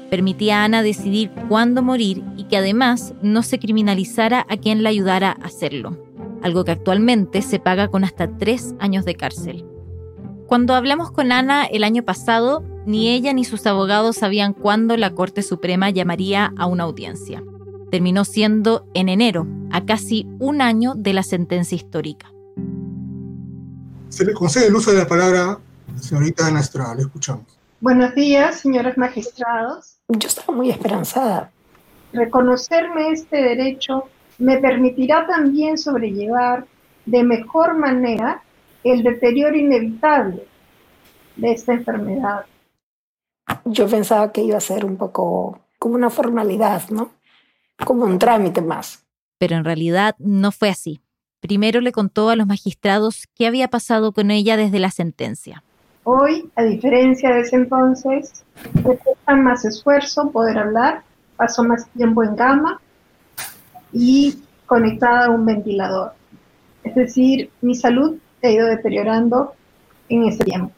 Permitía 0.09 0.61
a 0.61 0.65
Ana 0.65 0.83
decidir 0.83 1.31
cuándo 1.47 1.81
morir 1.81 2.21
y 2.35 2.43
que 2.43 2.57
además 2.57 3.13
no 3.21 3.43
se 3.43 3.59
criminalizara 3.59 4.45
a 4.49 4.57
quien 4.57 4.83
la 4.83 4.89
ayudara 4.89 5.37
a 5.41 5.45
hacerlo, 5.45 5.97
algo 6.41 6.65
que 6.65 6.71
actualmente 6.71 7.41
se 7.41 7.59
paga 7.59 7.87
con 7.87 8.03
hasta 8.03 8.27
tres 8.37 8.75
años 8.79 9.05
de 9.05 9.15
cárcel. 9.15 9.65
Cuando 10.47 10.75
hablamos 10.75 11.11
con 11.11 11.31
Ana 11.31 11.63
el 11.63 11.85
año 11.85 12.03
pasado, 12.03 12.61
ni 12.85 13.07
ella 13.09 13.31
ni 13.31 13.45
sus 13.45 13.65
abogados 13.65 14.17
sabían 14.17 14.53
cuándo 14.53 14.97
la 14.97 15.15
Corte 15.15 15.41
Suprema 15.43 15.89
llamaría 15.89 16.53
a 16.57 16.65
una 16.65 16.83
audiencia. 16.83 17.41
Terminó 17.89 18.25
siendo 18.25 18.85
en 18.93 19.07
enero, 19.07 19.47
a 19.71 19.85
casi 19.85 20.27
un 20.39 20.61
año 20.61 20.93
de 20.95 21.13
la 21.13 21.23
sentencia 21.23 21.75
histórica. 21.77 22.33
Se 24.09 24.25
le 24.25 24.33
concede 24.33 24.67
el 24.67 24.75
uso 24.75 24.91
de 24.91 24.97
la 24.97 25.07
palabra, 25.07 25.59
señorita 25.99 26.47
Ana 26.47 26.59
Estrada, 26.59 26.95
le 26.95 27.01
escuchamos. 27.01 27.57
Buenos 27.79 28.15
días, 28.15 28.59
señores 28.59 28.97
magistrados. 28.97 29.97
Yo 30.07 30.27
estaba 30.27 30.55
muy 30.55 30.69
esperanzada. 30.69 31.51
Reconocerme 32.13 33.09
este 33.09 33.37
derecho 33.37 34.05
me 34.37 34.57
permitirá 34.57 35.25
también 35.27 35.77
sobrellevar 35.77 36.65
de 37.05 37.23
mejor 37.23 37.77
manera 37.77 38.43
el 38.83 39.03
deterioro 39.03 39.55
inevitable 39.55 40.47
de 41.35 41.51
esta 41.51 41.73
enfermedad. 41.73 42.45
Yo 43.65 43.87
pensaba 43.87 44.31
que 44.31 44.41
iba 44.41 44.57
a 44.57 44.61
ser 44.61 44.85
un 44.85 44.97
poco 44.97 45.59
como 45.79 45.95
una 45.95 46.09
formalidad, 46.09 46.89
¿no? 46.89 47.11
Como 47.85 48.05
un 48.05 48.19
trámite 48.19 48.61
más. 48.61 49.05
Pero 49.37 49.55
en 49.55 49.65
realidad 49.65 50.15
no 50.19 50.51
fue 50.51 50.69
así. 50.69 51.01
Primero 51.41 51.81
le 51.81 51.91
contó 51.91 52.29
a 52.29 52.37
los 52.37 52.47
magistrados 52.47 53.27
qué 53.35 53.47
había 53.47 53.67
pasado 53.67 54.13
con 54.13 54.31
ella 54.31 54.55
desde 54.55 54.79
la 54.79 54.91
sentencia. 54.91 55.63
Hoy, 56.05 56.49
a 56.55 56.63
diferencia 56.63 57.33
de 57.33 57.41
ese 57.41 57.55
entonces, 57.55 58.43
me 58.73 58.97
cuesta 58.97 59.35
más 59.35 59.63
esfuerzo 59.63 60.31
poder 60.31 60.57
hablar, 60.57 61.03
paso 61.37 61.63
más 61.63 61.87
tiempo 61.91 62.23
en 62.23 62.35
cama 62.35 62.81
y 63.93 64.37
conectada 64.65 65.27
a 65.27 65.29
un 65.29 65.45
ventilador. 65.45 66.11
Es 66.83 66.95
decir, 66.95 67.49
mi 67.61 67.75
salud 67.75 68.17
ha 68.41 68.49
ido 68.49 68.67
deteriorando 68.67 69.53
en 70.09 70.25
ese 70.25 70.43
tiempo. 70.43 70.73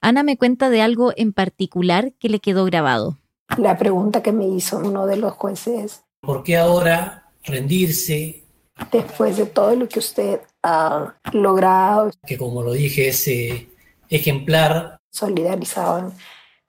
Ana 0.00 0.22
me 0.22 0.36
cuenta 0.36 0.70
de 0.70 0.80
algo 0.80 1.12
en 1.16 1.32
particular 1.32 2.12
que 2.18 2.28
le 2.28 2.38
quedó 2.38 2.64
grabado. 2.64 3.18
La 3.58 3.76
pregunta 3.76 4.22
que 4.22 4.32
me 4.32 4.46
hizo 4.46 4.78
uno 4.78 5.06
de 5.06 5.16
los 5.16 5.32
jueces. 5.32 6.04
¿Por 6.20 6.44
qué 6.44 6.56
ahora 6.56 7.24
rendirse? 7.44 8.44
Después 8.92 9.36
de 9.36 9.46
todo 9.46 9.74
lo 9.74 9.88
que 9.88 9.98
usted 9.98 10.40
ha 10.62 11.14
logrado. 11.32 12.12
Que 12.26 12.38
como 12.38 12.62
lo 12.62 12.72
dije, 12.72 13.08
ese 13.08 13.69
ejemplar. 14.10 14.98
Solidarizaban 15.12 16.12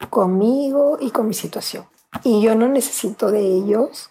conmigo 0.09 0.97
y 0.99 1.11
con 1.11 1.27
mi 1.27 1.33
situación. 1.33 1.85
Y 2.23 2.41
yo 2.41 2.55
no 2.55 2.67
necesito 2.67 3.29
de 3.29 3.41
ellos 3.41 4.09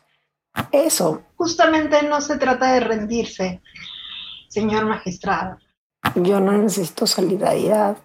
eso. 0.72 1.22
Justamente 1.36 2.02
no 2.02 2.20
se 2.20 2.38
trata 2.38 2.72
de 2.72 2.80
rendirse, 2.80 3.62
señor 4.48 4.86
magistrado. 4.86 5.58
Yo 6.14 6.40
no 6.40 6.52
necesito 6.52 7.06
solidaridad 7.06 7.96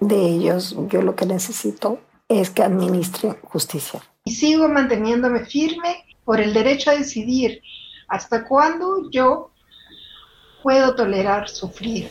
de 0.00 0.16
ellos. 0.16 0.76
Yo 0.88 1.02
lo 1.02 1.14
que 1.14 1.26
necesito 1.26 2.00
es 2.28 2.50
que 2.50 2.62
administren 2.62 3.36
justicia. 3.42 4.00
Y 4.24 4.32
sigo 4.34 4.68
manteniéndome 4.68 5.44
firme 5.44 6.04
por 6.24 6.40
el 6.40 6.52
derecho 6.52 6.90
a 6.90 6.94
decidir 6.94 7.62
hasta 8.08 8.46
cuándo 8.46 9.10
yo 9.10 9.50
puedo 10.62 10.94
tolerar 10.96 11.48
sufrir. 11.48 12.10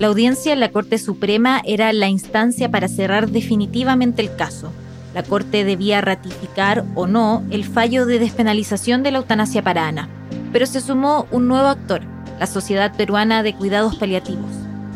La 0.00 0.06
audiencia 0.06 0.54
en 0.54 0.60
la 0.60 0.70
Corte 0.70 0.96
Suprema 0.96 1.60
era 1.66 1.92
la 1.92 2.08
instancia 2.08 2.70
para 2.70 2.88
cerrar 2.88 3.28
definitivamente 3.28 4.22
el 4.22 4.34
caso. 4.34 4.72
La 5.12 5.22
Corte 5.22 5.62
debía 5.62 6.00
ratificar 6.00 6.86
o 6.94 7.06
no 7.06 7.44
el 7.50 7.66
fallo 7.66 8.06
de 8.06 8.18
despenalización 8.18 9.02
de 9.02 9.10
la 9.10 9.18
eutanasia 9.18 9.62
para 9.62 9.86
Ana. 9.86 10.08
Pero 10.54 10.64
se 10.64 10.80
sumó 10.80 11.26
un 11.30 11.48
nuevo 11.48 11.66
actor, 11.66 12.00
la 12.38 12.46
Sociedad 12.46 12.96
Peruana 12.96 13.42
de 13.42 13.54
Cuidados 13.54 13.96
Paliativos. 13.96 14.50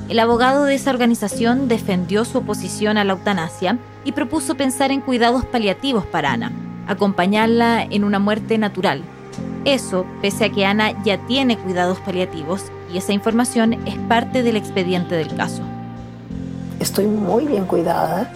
El 0.09 0.21
abogado 0.21 0.65
de 0.65 0.75
esa 0.75 0.91
organización 0.91 1.69
defendió 1.69 2.25
su 2.25 2.39
oposición 2.39 2.97
a 2.97 3.05
la 3.05 3.13
eutanasia 3.13 3.77
y 4.07 4.13
propuso 4.13 4.55
pensar 4.55 4.91
en 4.91 5.03
cuidados 5.03 5.45
paliativos 5.45 6.07
para 6.07 6.33
Ana, 6.33 6.51
acompañarla 6.87 7.83
en 7.83 8.05
una 8.05 8.21
muerte 8.21 8.57
natural. 8.57 9.03
Eso, 9.67 10.07
pese 10.23 10.47
a 10.47 10.49
que 10.49 10.65
Ana 10.65 11.05
ya 11.05 11.19
tiene 11.27 11.59
cuidados 11.59 11.99
paliativos 12.01 12.73
y 12.95 12.99
esa 12.99 13.13
información 13.13 13.73
es 13.87 13.97
parte 14.09 14.45
del 14.45 14.57
expediente 14.57 15.17
del 15.17 15.35
caso. 15.35 15.63
Estoy 16.79 17.07
muy 17.07 17.45
bien 17.45 17.65
cuidada. 17.65 18.33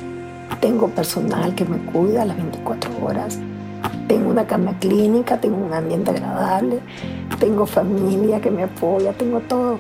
Tengo 0.61 0.89
personal 0.89 1.55
que 1.55 1.65
me 1.65 1.79
cuida 1.79 2.25
las 2.25 2.37
24 2.37 2.91
horas. 3.05 3.39
Tengo 4.09 4.31
una 4.31 4.49
cama 4.49 4.77
clínica, 4.81 5.41
tengo 5.41 5.65
un 5.65 5.73
ambiente 5.73 6.11
agradable, 6.11 6.81
tengo 7.39 7.67
familia 7.67 8.41
que 8.41 8.51
me 8.51 8.65
apoya, 8.65 9.13
tengo 9.13 9.39
todo. 9.41 9.79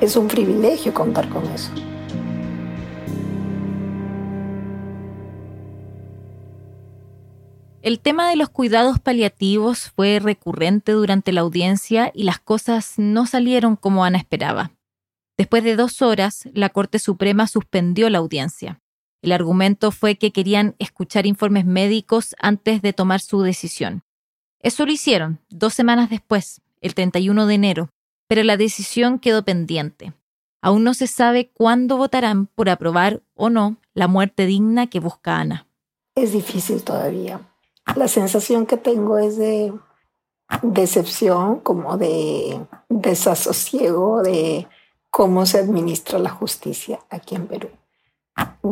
Es 0.00 0.14
un 0.14 0.28
privilegio 0.28 0.94
contar 0.94 1.28
con 1.28 1.44
eso. 1.46 1.72
El 7.84 8.00
tema 8.00 8.30
de 8.30 8.36
los 8.36 8.48
cuidados 8.48 8.98
paliativos 8.98 9.90
fue 9.90 10.18
recurrente 10.18 10.92
durante 10.92 11.32
la 11.32 11.42
audiencia 11.42 12.10
y 12.14 12.22
las 12.22 12.38
cosas 12.38 12.94
no 12.96 13.26
salieron 13.26 13.76
como 13.76 14.06
Ana 14.06 14.16
esperaba. 14.16 14.70
Después 15.36 15.62
de 15.64 15.76
dos 15.76 16.00
horas, 16.00 16.48
la 16.54 16.70
Corte 16.70 16.98
Suprema 16.98 17.46
suspendió 17.46 18.08
la 18.08 18.20
audiencia. 18.20 18.80
El 19.20 19.32
argumento 19.32 19.90
fue 19.90 20.16
que 20.16 20.32
querían 20.32 20.76
escuchar 20.78 21.26
informes 21.26 21.66
médicos 21.66 22.34
antes 22.38 22.80
de 22.80 22.94
tomar 22.94 23.20
su 23.20 23.42
decisión. 23.42 24.02
Eso 24.60 24.86
lo 24.86 24.92
hicieron 24.92 25.40
dos 25.50 25.74
semanas 25.74 26.08
después, 26.08 26.62
el 26.80 26.94
31 26.94 27.46
de 27.46 27.54
enero, 27.54 27.90
pero 28.26 28.42
la 28.44 28.56
decisión 28.56 29.18
quedó 29.18 29.44
pendiente. 29.44 30.14
Aún 30.62 30.84
no 30.84 30.94
se 30.94 31.06
sabe 31.06 31.50
cuándo 31.52 31.98
votarán 31.98 32.46
por 32.46 32.70
aprobar 32.70 33.22
o 33.34 33.50
no 33.50 33.76
la 33.92 34.08
muerte 34.08 34.46
digna 34.46 34.86
que 34.86 35.00
busca 35.00 35.36
Ana. 35.36 35.66
Es 36.14 36.32
difícil 36.32 36.82
todavía. 36.82 37.42
La 37.96 38.08
sensación 38.08 38.66
que 38.66 38.76
tengo 38.76 39.18
es 39.18 39.36
de 39.36 39.72
decepción, 40.62 41.60
como 41.60 41.96
de 41.96 42.60
desasosiego 42.88 44.22
de 44.22 44.66
cómo 45.10 45.46
se 45.46 45.58
administra 45.58 46.18
la 46.18 46.30
justicia 46.30 47.00
aquí 47.10 47.34
en 47.34 47.46
Perú. 47.46 47.68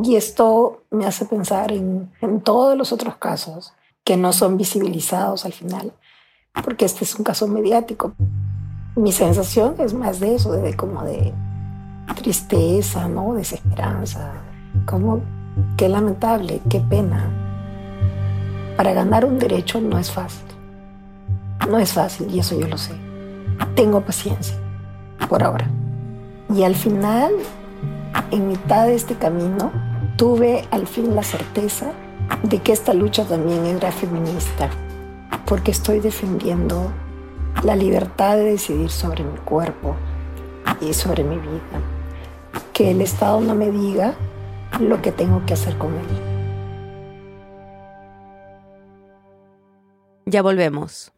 Y 0.02 0.16
esto 0.16 0.82
me 0.90 1.06
hace 1.06 1.24
pensar 1.24 1.70
en, 1.70 2.10
en 2.20 2.40
todos 2.40 2.76
los 2.76 2.92
otros 2.92 3.16
casos 3.16 3.72
que 4.04 4.16
no 4.16 4.32
son 4.32 4.56
visibilizados 4.56 5.44
al 5.44 5.52
final, 5.52 5.92
porque 6.64 6.84
este 6.84 7.04
es 7.04 7.14
un 7.14 7.24
caso 7.24 7.46
mediático. 7.46 8.14
Mi 8.96 9.12
sensación 9.12 9.76
es 9.78 9.94
más 9.94 10.18
de 10.18 10.34
eso, 10.34 10.52
de 10.52 10.76
como 10.76 11.04
de 11.04 11.32
tristeza, 12.16 13.08
¿no? 13.08 13.34
Desesperanza, 13.34 14.32
como 14.86 15.20
qué 15.76 15.88
lamentable, 15.88 16.60
qué 16.68 16.80
pena. 16.80 17.41
Para 18.76 18.92
ganar 18.92 19.24
un 19.24 19.38
derecho 19.38 19.80
no 19.80 19.98
es 19.98 20.10
fácil. 20.10 20.46
No 21.68 21.78
es 21.78 21.92
fácil 21.92 22.34
y 22.34 22.40
eso 22.40 22.58
yo 22.58 22.66
lo 22.66 22.78
sé. 22.78 22.92
Tengo 23.74 24.00
paciencia, 24.00 24.56
por 25.28 25.42
ahora. 25.42 25.68
Y 26.54 26.64
al 26.64 26.74
final, 26.74 27.32
en 28.30 28.48
mitad 28.48 28.86
de 28.86 28.94
este 28.94 29.14
camino, 29.14 29.70
tuve 30.16 30.66
al 30.70 30.86
fin 30.86 31.14
la 31.14 31.22
certeza 31.22 31.92
de 32.42 32.58
que 32.58 32.72
esta 32.72 32.94
lucha 32.94 33.24
también 33.24 33.64
era 33.66 33.92
feminista, 33.92 34.70
porque 35.46 35.70
estoy 35.70 36.00
defendiendo 36.00 36.92
la 37.62 37.76
libertad 37.76 38.36
de 38.36 38.44
decidir 38.44 38.90
sobre 38.90 39.22
mi 39.22 39.38
cuerpo 39.38 39.96
y 40.80 40.92
sobre 40.94 41.24
mi 41.24 41.36
vida. 41.36 41.80
Que 42.72 42.90
el 42.90 43.00
Estado 43.00 43.40
no 43.40 43.54
me 43.54 43.70
diga 43.70 44.14
lo 44.80 45.00
que 45.02 45.12
tengo 45.12 45.44
que 45.46 45.54
hacer 45.54 45.76
con 45.78 45.92
él. 45.92 46.31
Ya 50.26 50.42
volvemos. 50.42 51.12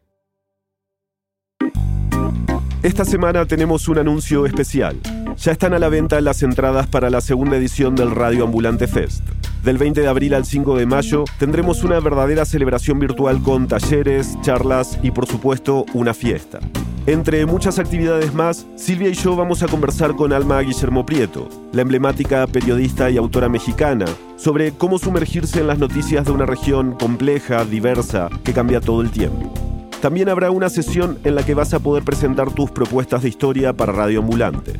Esta 2.83 3.03
semana 3.03 3.45
tenemos 3.45 3.87
un 3.87 3.97
anuncio 3.97 4.45
especial. 4.45 4.99
Ya 5.37 5.51
están 5.51 5.73
a 5.73 5.79
la 5.79 5.89
venta 5.89 6.21
las 6.21 6.43
entradas 6.43 6.87
para 6.87 7.09
la 7.09 7.19
segunda 7.19 7.57
edición 7.57 7.95
del 7.95 8.11
Radio 8.11 8.43
Ambulante 8.43 8.87
Fest. 8.87 9.23
Del 9.65 9.79
20 9.79 10.01
de 10.01 10.07
abril 10.07 10.35
al 10.35 10.45
5 10.45 10.77
de 10.77 10.85
mayo 10.85 11.23
tendremos 11.39 11.83
una 11.83 11.99
verdadera 11.99 12.45
celebración 12.45 12.99
virtual 12.99 13.41
con 13.41 13.67
talleres, 13.67 14.39
charlas 14.41 14.99
y 15.01 15.09
por 15.09 15.25
supuesto 15.25 15.87
una 15.95 16.13
fiesta. 16.13 16.59
Entre 17.07 17.47
muchas 17.47 17.79
actividades 17.79 18.31
más, 18.31 18.67
Silvia 18.75 19.09
y 19.09 19.13
yo 19.13 19.35
vamos 19.35 19.63
a 19.63 19.67
conversar 19.67 20.15
con 20.15 20.33
Alma 20.33 20.59
Guillermo 20.61 21.03
Prieto, 21.03 21.49
la 21.73 21.81
emblemática 21.81 22.45
periodista 22.45 23.09
y 23.09 23.17
autora 23.17 23.49
mexicana, 23.49 24.05
sobre 24.35 24.71
cómo 24.71 24.99
sumergirse 24.99 25.61
en 25.61 25.67
las 25.67 25.79
noticias 25.79 26.25
de 26.25 26.31
una 26.31 26.45
región 26.45 26.91
compleja, 26.91 27.65
diversa, 27.65 28.29
que 28.43 28.53
cambia 28.53 28.81
todo 28.81 29.01
el 29.01 29.09
tiempo. 29.09 29.51
También 29.99 30.29
habrá 30.29 30.51
una 30.51 30.69
sesión 30.69 31.17
en 31.23 31.33
la 31.33 31.43
que 31.43 31.55
vas 31.55 31.73
a 31.73 31.79
poder 31.79 32.03
presentar 32.03 32.51
tus 32.51 32.69
propuestas 32.69 33.23
de 33.23 33.29
historia 33.29 33.73
para 33.73 33.93
Radio 33.93 34.19
Ambulante. 34.19 34.73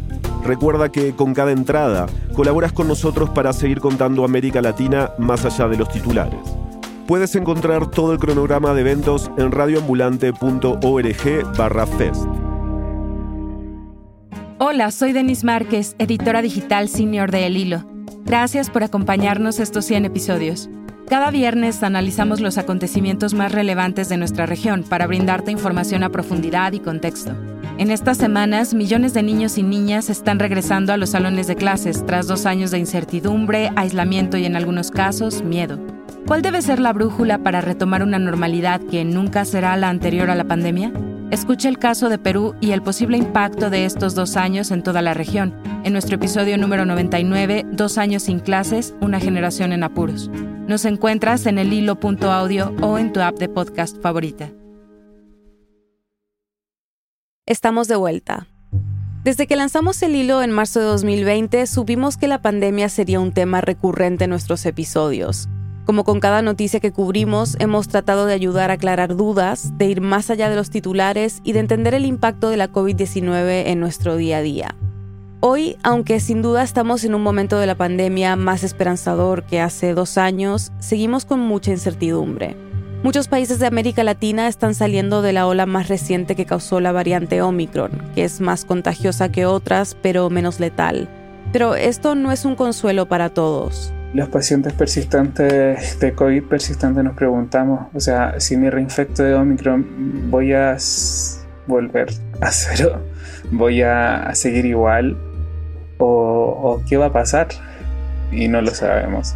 Recuerda 0.45 0.91
que 0.91 1.15
con 1.15 1.33
cada 1.33 1.51
entrada 1.51 2.05
colaboras 2.35 2.71
con 2.71 2.87
nosotros 2.87 3.31
para 3.31 3.51
seguir 3.51 3.79
contando 3.79 4.23
América 4.23 4.61
Latina 4.61 5.09
más 5.17 5.43
allá 5.43 5.67
de 5.67 5.77
los 5.77 5.89
titulares. 5.89 6.39
Puedes 7.07 7.35
encontrar 7.35 7.89
todo 7.89 8.13
el 8.13 8.19
cronograma 8.19 8.75
de 8.75 8.81
eventos 8.81 9.31
en 9.37 9.51
radioambulante.org 9.51 11.57
barra 11.57 11.87
fest. 11.87 12.25
Hola, 14.59 14.91
soy 14.91 15.13
Denise 15.13 15.45
Márquez, 15.45 15.95
editora 15.97 16.43
digital 16.43 16.89
senior 16.89 17.31
de 17.31 17.47
El 17.47 17.57
Hilo. 17.57 17.83
Gracias 18.23 18.69
por 18.69 18.83
acompañarnos 18.83 19.59
estos 19.59 19.85
100 19.85 20.05
episodios. 20.05 20.69
Cada 21.09 21.31
viernes 21.31 21.81
analizamos 21.83 22.39
los 22.39 22.57
acontecimientos 22.57 23.33
más 23.33 23.51
relevantes 23.51 24.09
de 24.09 24.17
nuestra 24.17 24.45
región 24.45 24.83
para 24.83 25.07
brindarte 25.07 25.51
información 25.51 26.03
a 26.03 26.09
profundidad 26.09 26.73
y 26.73 26.79
contexto. 26.79 27.35
En 27.77 27.91
estas 27.91 28.17
semanas, 28.17 28.73
millones 28.73 29.13
de 29.13 29.21
niños 29.21 29.57
y 29.57 29.63
niñas 29.63 30.09
están 30.09 30.39
regresando 30.39 30.93
a 30.93 30.97
los 30.97 31.09
salones 31.09 31.47
de 31.47 31.57
clases 31.57 32.05
tras 32.05 32.25
dos 32.25 32.45
años 32.45 32.71
de 32.71 32.79
incertidumbre, 32.79 33.69
aislamiento 33.75 34.37
y 34.37 34.45
en 34.45 34.55
algunos 34.55 34.91
casos, 34.91 35.43
miedo. 35.43 35.77
¿Cuál 36.25 36.41
debe 36.41 36.61
ser 36.61 36.79
la 36.79 36.93
brújula 36.93 37.39
para 37.39 37.59
retomar 37.59 38.01
una 38.01 38.17
normalidad 38.17 38.79
que 38.79 39.03
nunca 39.03 39.43
será 39.43 39.75
la 39.75 39.89
anterior 39.89 40.29
a 40.29 40.35
la 40.35 40.45
pandemia? 40.45 40.93
Escucha 41.31 41.67
el 41.67 41.77
caso 41.77 42.07
de 42.07 42.17
Perú 42.17 42.55
y 42.61 42.71
el 42.71 42.81
posible 42.81 43.17
impacto 43.17 43.69
de 43.69 43.83
estos 43.83 44.15
dos 44.15 44.37
años 44.37 44.71
en 44.71 44.81
toda 44.81 45.01
la 45.01 45.13
región, 45.13 45.53
en 45.83 45.91
nuestro 45.91 46.15
episodio 46.15 46.57
número 46.57 46.85
99, 46.85 47.65
Dos 47.73 47.97
años 47.97 48.23
sin 48.23 48.39
clases, 48.39 48.95
una 49.01 49.19
generación 49.19 49.73
en 49.73 49.83
apuros. 49.83 50.31
Nos 50.65 50.85
encuentras 50.85 51.45
en 51.45 51.57
el 51.57 51.73
hilo.audio 51.73 52.73
o 52.81 52.97
en 52.97 53.11
tu 53.11 53.19
app 53.19 53.37
de 53.37 53.49
podcast 53.49 54.01
favorita. 54.01 54.49
Estamos 57.47 57.87
de 57.87 57.95
vuelta. 57.95 58.47
Desde 59.23 59.45
que 59.45 59.55
lanzamos 59.55 60.01
el 60.01 60.15
hilo 60.15 60.41
en 60.41 60.49
marzo 60.49 60.79
de 60.79 60.87
2020, 60.87 61.67
supimos 61.67 62.17
que 62.17 62.27
la 62.27 62.41
pandemia 62.41 62.89
sería 62.89 63.19
un 63.19 63.33
tema 63.33 63.61
recurrente 63.61 64.23
en 64.23 64.31
nuestros 64.31 64.65
episodios. 64.65 65.47
Como 65.85 66.05
con 66.05 66.19
cada 66.19 66.41
noticia 66.41 66.79
que 66.79 66.91
cubrimos, 66.91 67.55
hemos 67.59 67.87
tratado 67.87 68.25
de 68.25 68.33
ayudar 68.33 68.71
a 68.71 68.75
aclarar 68.75 69.15
dudas, 69.15 69.77
de 69.77 69.85
ir 69.85 70.01
más 70.01 70.31
allá 70.31 70.49
de 70.49 70.55
los 70.55 70.71
titulares 70.71 71.41
y 71.43 71.51
de 71.51 71.59
entender 71.59 71.93
el 71.93 72.07
impacto 72.07 72.49
de 72.49 72.57
la 72.57 72.71
COVID-19 72.71 73.67
en 73.67 73.79
nuestro 73.79 74.15
día 74.15 74.37
a 74.37 74.41
día. 74.41 74.75
Hoy, 75.39 75.77
aunque 75.83 76.19
sin 76.19 76.41
duda 76.41 76.63
estamos 76.63 77.03
en 77.03 77.13
un 77.13 77.21
momento 77.21 77.59
de 77.59 77.67
la 77.67 77.75
pandemia 77.75 78.35
más 78.35 78.63
esperanzador 78.63 79.43
que 79.43 79.61
hace 79.61 79.93
dos 79.93 80.17
años, 80.17 80.71
seguimos 80.79 81.25
con 81.25 81.41
mucha 81.41 81.69
incertidumbre. 81.69 82.64
Muchos 83.03 83.27
países 83.27 83.59
de 83.59 83.67
América 83.67 84.03
Latina 84.03 84.47
están 84.47 84.73
saliendo 84.73 85.21
de 85.21 85.33
la 85.33 85.45
ola 85.47 85.65
más 85.65 85.87
reciente 85.87 86.35
que 86.35 86.45
causó 86.45 86.79
la 86.79 86.91
variante 86.91 87.41
Omicron, 87.41 87.91
que 88.15 88.23
es 88.23 88.41
más 88.41 88.65
contagiosa 88.65 89.31
que 89.31 89.45
otras, 89.45 89.95
pero 90.01 90.29
menos 90.29 90.59
letal. 90.59 91.07
Pero 91.51 91.75
esto 91.75 92.15
no 92.15 92.31
es 92.31 92.45
un 92.45 92.55
consuelo 92.55 93.05
para 93.07 93.29
todos 93.29 93.93
los 94.15 94.29
pacientes 94.29 94.71
persistentes 94.71 95.99
de 95.99 96.13
COVID 96.13 96.43
persistente 96.43 97.03
nos 97.03 97.17
preguntamos, 97.17 97.87
o 97.93 97.99
sea, 97.99 98.39
si 98.39 98.55
me 98.55 98.71
reinfecto 98.71 99.23
de 99.23 99.33
Omicron, 99.33 100.31
voy 100.31 100.53
a 100.53 100.77
volver 101.67 102.13
a 102.39 102.49
cero, 102.49 103.01
voy 103.51 103.81
a 103.81 104.33
seguir 104.33 104.65
igual 104.65 105.17
o, 105.97 106.07
o 106.07 106.81
qué 106.87 106.95
va 106.95 107.07
a 107.07 107.11
pasar 107.11 107.49
y 108.31 108.47
no 108.47 108.61
lo 108.61 108.73
sabemos. 108.73 109.35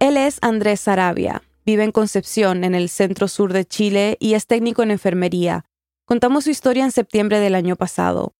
Él 0.00 0.16
es 0.16 0.38
Andrés 0.42 0.80
Sarabia, 0.80 1.42
vive 1.64 1.84
en 1.84 1.92
Concepción, 1.92 2.64
en 2.64 2.74
el 2.74 2.88
centro 2.88 3.28
sur 3.28 3.52
de 3.52 3.64
Chile 3.64 4.16
y 4.20 4.34
es 4.34 4.46
técnico 4.46 4.82
en 4.82 4.90
enfermería. 4.90 5.64
Contamos 6.04 6.44
su 6.44 6.50
historia 6.50 6.84
en 6.84 6.92
septiembre 6.92 7.38
del 7.38 7.54
año 7.54 7.76
pasado. 7.76 8.34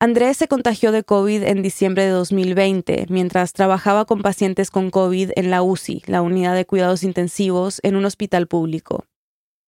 Andrés 0.00 0.36
se 0.36 0.48
contagió 0.48 0.90
de 0.90 1.04
COVID 1.04 1.44
en 1.44 1.62
diciembre 1.62 2.04
de 2.04 2.10
2020, 2.10 3.06
mientras 3.08 3.52
trabajaba 3.52 4.04
con 4.04 4.20
pacientes 4.20 4.72
con 4.72 4.90
COVID 4.90 5.30
en 5.36 5.50
la 5.50 5.62
UCI, 5.62 6.02
la 6.06 6.22
unidad 6.22 6.56
de 6.56 6.66
cuidados 6.66 7.04
intensivos, 7.04 7.78
en 7.84 7.94
un 7.94 8.04
hospital 8.04 8.48
público. 8.48 9.04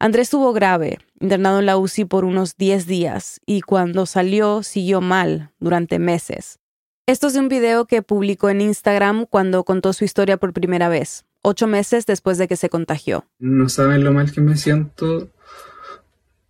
Andrés 0.00 0.26
estuvo 0.26 0.52
grave, 0.52 0.98
internado 1.20 1.60
en 1.60 1.66
la 1.66 1.78
UCI 1.78 2.06
por 2.06 2.24
unos 2.24 2.56
10 2.56 2.88
días, 2.88 3.40
y 3.46 3.60
cuando 3.60 4.06
salió 4.06 4.64
siguió 4.64 5.00
mal 5.00 5.52
durante 5.60 6.00
meses. 6.00 6.58
Esto 7.06 7.28
es 7.28 7.34
de 7.34 7.38
un 7.40 7.48
video 7.48 7.84
que 7.84 8.02
publicó 8.02 8.48
en 8.48 8.60
Instagram 8.60 9.26
cuando 9.26 9.62
contó 9.62 9.92
su 9.92 10.04
historia 10.04 10.36
por 10.36 10.52
primera 10.52 10.88
vez, 10.88 11.24
ocho 11.44 11.66
meses 11.66 12.06
después 12.06 12.38
de 12.38 12.48
que 12.48 12.56
se 12.56 12.68
contagió. 12.68 13.26
No 13.38 13.68
saben 13.68 14.02
lo 14.02 14.12
mal 14.12 14.32
que 14.32 14.40
me 14.40 14.56
siento 14.56 15.28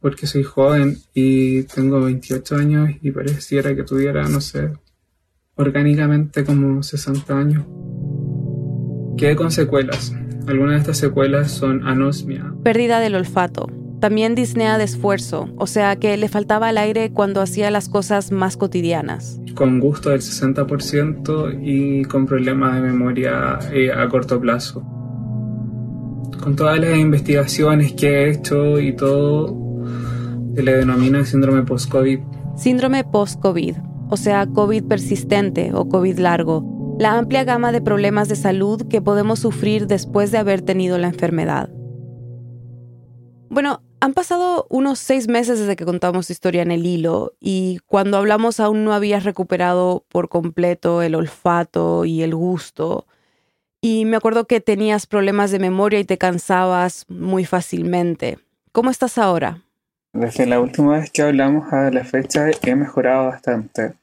porque 0.00 0.26
soy 0.26 0.44
joven 0.44 0.98
y 1.14 1.64
tengo 1.64 2.00
28 2.00 2.56
años 2.56 2.90
y 3.02 3.10
pareciera 3.10 3.74
que 3.74 3.82
tuviera, 3.82 4.28
no 4.28 4.40
sé, 4.40 4.70
orgánicamente 5.56 6.44
como 6.44 6.82
60 6.82 7.36
años. 7.36 7.64
Quedé 9.16 9.34
con 9.34 9.50
secuelas. 9.50 10.12
Algunas 10.46 10.74
de 10.74 10.80
estas 10.80 10.98
secuelas 10.98 11.50
son 11.50 11.86
anosmia. 11.86 12.54
Pérdida 12.62 13.00
del 13.00 13.14
olfato. 13.14 13.83
También 14.04 14.34
disnea 14.34 14.76
de 14.76 14.84
esfuerzo, 14.84 15.48
o 15.56 15.66
sea 15.66 15.96
que 15.96 16.14
le 16.18 16.28
faltaba 16.28 16.68
el 16.68 16.76
aire 16.76 17.10
cuando 17.10 17.40
hacía 17.40 17.70
las 17.70 17.88
cosas 17.88 18.32
más 18.32 18.58
cotidianas. 18.58 19.40
Con 19.54 19.80
gusto 19.80 20.10
del 20.10 20.20
60% 20.20 21.58
y 21.62 22.04
con 22.04 22.26
problemas 22.26 22.74
de 22.74 22.82
memoria 22.82 23.58
eh, 23.72 23.90
a 23.90 24.06
corto 24.10 24.38
plazo. 24.38 24.82
Con 26.38 26.54
todas 26.54 26.78
las 26.80 26.98
investigaciones 26.98 27.94
que 27.94 28.08
he 28.08 28.30
hecho 28.32 28.78
y 28.78 28.94
todo, 28.94 29.56
se 30.54 30.62
le 30.62 30.76
denomina 30.76 31.24
síndrome 31.24 31.62
post-COVID. 31.62 32.18
Síndrome 32.58 33.04
post-COVID, 33.04 33.76
o 34.10 34.18
sea, 34.18 34.46
COVID 34.46 34.84
persistente 34.84 35.72
o 35.72 35.88
COVID 35.88 36.18
largo, 36.18 36.98
la 37.00 37.16
amplia 37.16 37.44
gama 37.44 37.72
de 37.72 37.80
problemas 37.80 38.28
de 38.28 38.36
salud 38.36 38.86
que 38.86 39.00
podemos 39.00 39.38
sufrir 39.38 39.86
después 39.86 40.30
de 40.30 40.36
haber 40.36 40.60
tenido 40.60 40.98
la 40.98 41.06
enfermedad. 41.06 41.70
Bueno, 43.48 43.83
han 44.04 44.12
pasado 44.12 44.66
unos 44.68 44.98
seis 44.98 45.28
meses 45.28 45.58
desde 45.58 45.76
que 45.76 45.86
contamos 45.86 46.28
historia 46.28 46.60
en 46.60 46.70
el 46.70 46.84
hilo 46.84 47.32
y 47.40 47.78
cuando 47.86 48.18
hablamos 48.18 48.60
aún 48.60 48.84
no 48.84 48.92
habías 48.92 49.24
recuperado 49.24 50.04
por 50.10 50.28
completo 50.28 51.00
el 51.00 51.14
olfato 51.14 52.04
y 52.04 52.20
el 52.20 52.34
gusto. 52.34 53.06
Y 53.80 54.04
me 54.04 54.18
acuerdo 54.18 54.46
que 54.46 54.60
tenías 54.60 55.06
problemas 55.06 55.52
de 55.52 55.58
memoria 55.58 56.00
y 56.00 56.04
te 56.04 56.18
cansabas 56.18 57.06
muy 57.08 57.46
fácilmente. 57.46 58.38
¿Cómo 58.72 58.90
estás 58.90 59.16
ahora? 59.16 59.62
Desde 60.12 60.44
la 60.44 60.60
última 60.60 60.98
vez 60.98 61.10
que 61.10 61.22
hablamos 61.22 61.72
a 61.72 61.90
la 61.90 62.04
fecha 62.04 62.50
he 62.62 62.74
mejorado 62.74 63.28
bastante. 63.28 63.94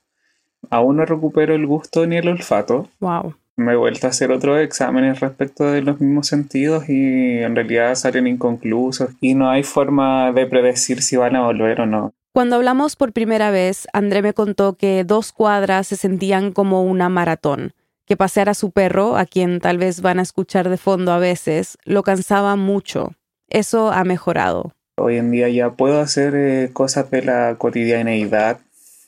Aún 0.72 0.98
no 0.98 1.06
recupero 1.06 1.54
el 1.54 1.68
gusto 1.68 2.08
ni 2.08 2.18
el 2.18 2.28
olfato. 2.28 2.90
Wow. 3.00 3.36
Me 3.62 3.74
he 3.74 3.76
vuelto 3.76 4.08
a 4.08 4.10
hacer 4.10 4.32
otros 4.32 4.60
exámenes 4.60 5.20
respecto 5.20 5.66
de 5.66 5.82
los 5.82 6.02
mismos 6.02 6.28
sentidos 6.28 6.90
y 6.90 7.38
en 7.40 7.56
realidad 7.56 7.96
salen 7.96 8.28
inconclusos 8.28 9.12
y 9.22 9.36
no 9.36 9.50
hay 9.50 9.64
forma 9.64 10.32
de 10.32 10.48
predecir 10.48 11.02
si 11.02 11.16
van 11.16 11.36
a 11.36 11.44
volver 11.44 11.82
o 11.82 11.86
no. 11.86 12.14
Cuando 12.34 12.56
hablamos 12.56 12.96
por 12.96 13.12
primera 13.12 13.52
vez, 13.52 13.88
André 13.94 14.22
me 14.22 14.34
contó 14.34 14.74
que 14.74 15.04
dos 15.04 15.32
cuadras 15.34 15.88
se 15.88 15.98
sentían 15.98 16.54
como 16.54 16.84
una 16.84 17.10
maratón, 17.10 17.74
que 18.06 18.16
pasear 18.16 18.48
a 18.50 18.54
su 18.54 18.72
perro, 18.72 19.18
a 19.18 19.26
quien 19.26 19.60
tal 19.60 19.78
vez 19.78 20.02
van 20.02 20.18
a 20.18 20.22
escuchar 20.22 20.70
de 20.70 20.78
fondo 20.78 21.12
a 21.12 21.20
veces, 21.20 21.78
lo 21.84 22.04
cansaba 22.04 22.56
mucho. 22.56 23.12
Eso 23.50 23.92
ha 23.92 24.06
mejorado. 24.06 24.72
Hoy 24.98 25.18
en 25.18 25.32
día 25.32 25.50
ya 25.50 25.72
puedo 25.72 26.00
hacer 26.00 26.34
eh, 26.36 26.70
cosas 26.72 27.12
de 27.12 27.22
la 27.22 27.56
cotidianeidad, 27.58 28.60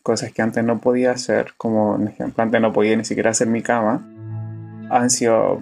cosas 0.02 0.34
que 0.34 0.42
antes 0.42 0.64
no 0.64 0.80
podía 0.80 1.12
hacer, 1.12 1.54
como 1.56 1.98
por 1.98 2.08
ejemplo 2.08 2.44
antes 2.44 2.62
no 2.62 2.74
podía 2.74 2.98
ni 2.98 3.06
siquiera 3.06 3.32
hacer 3.32 3.48
mi 3.48 3.62
cama. 3.62 4.06
Han 4.94 5.10
sido 5.10 5.62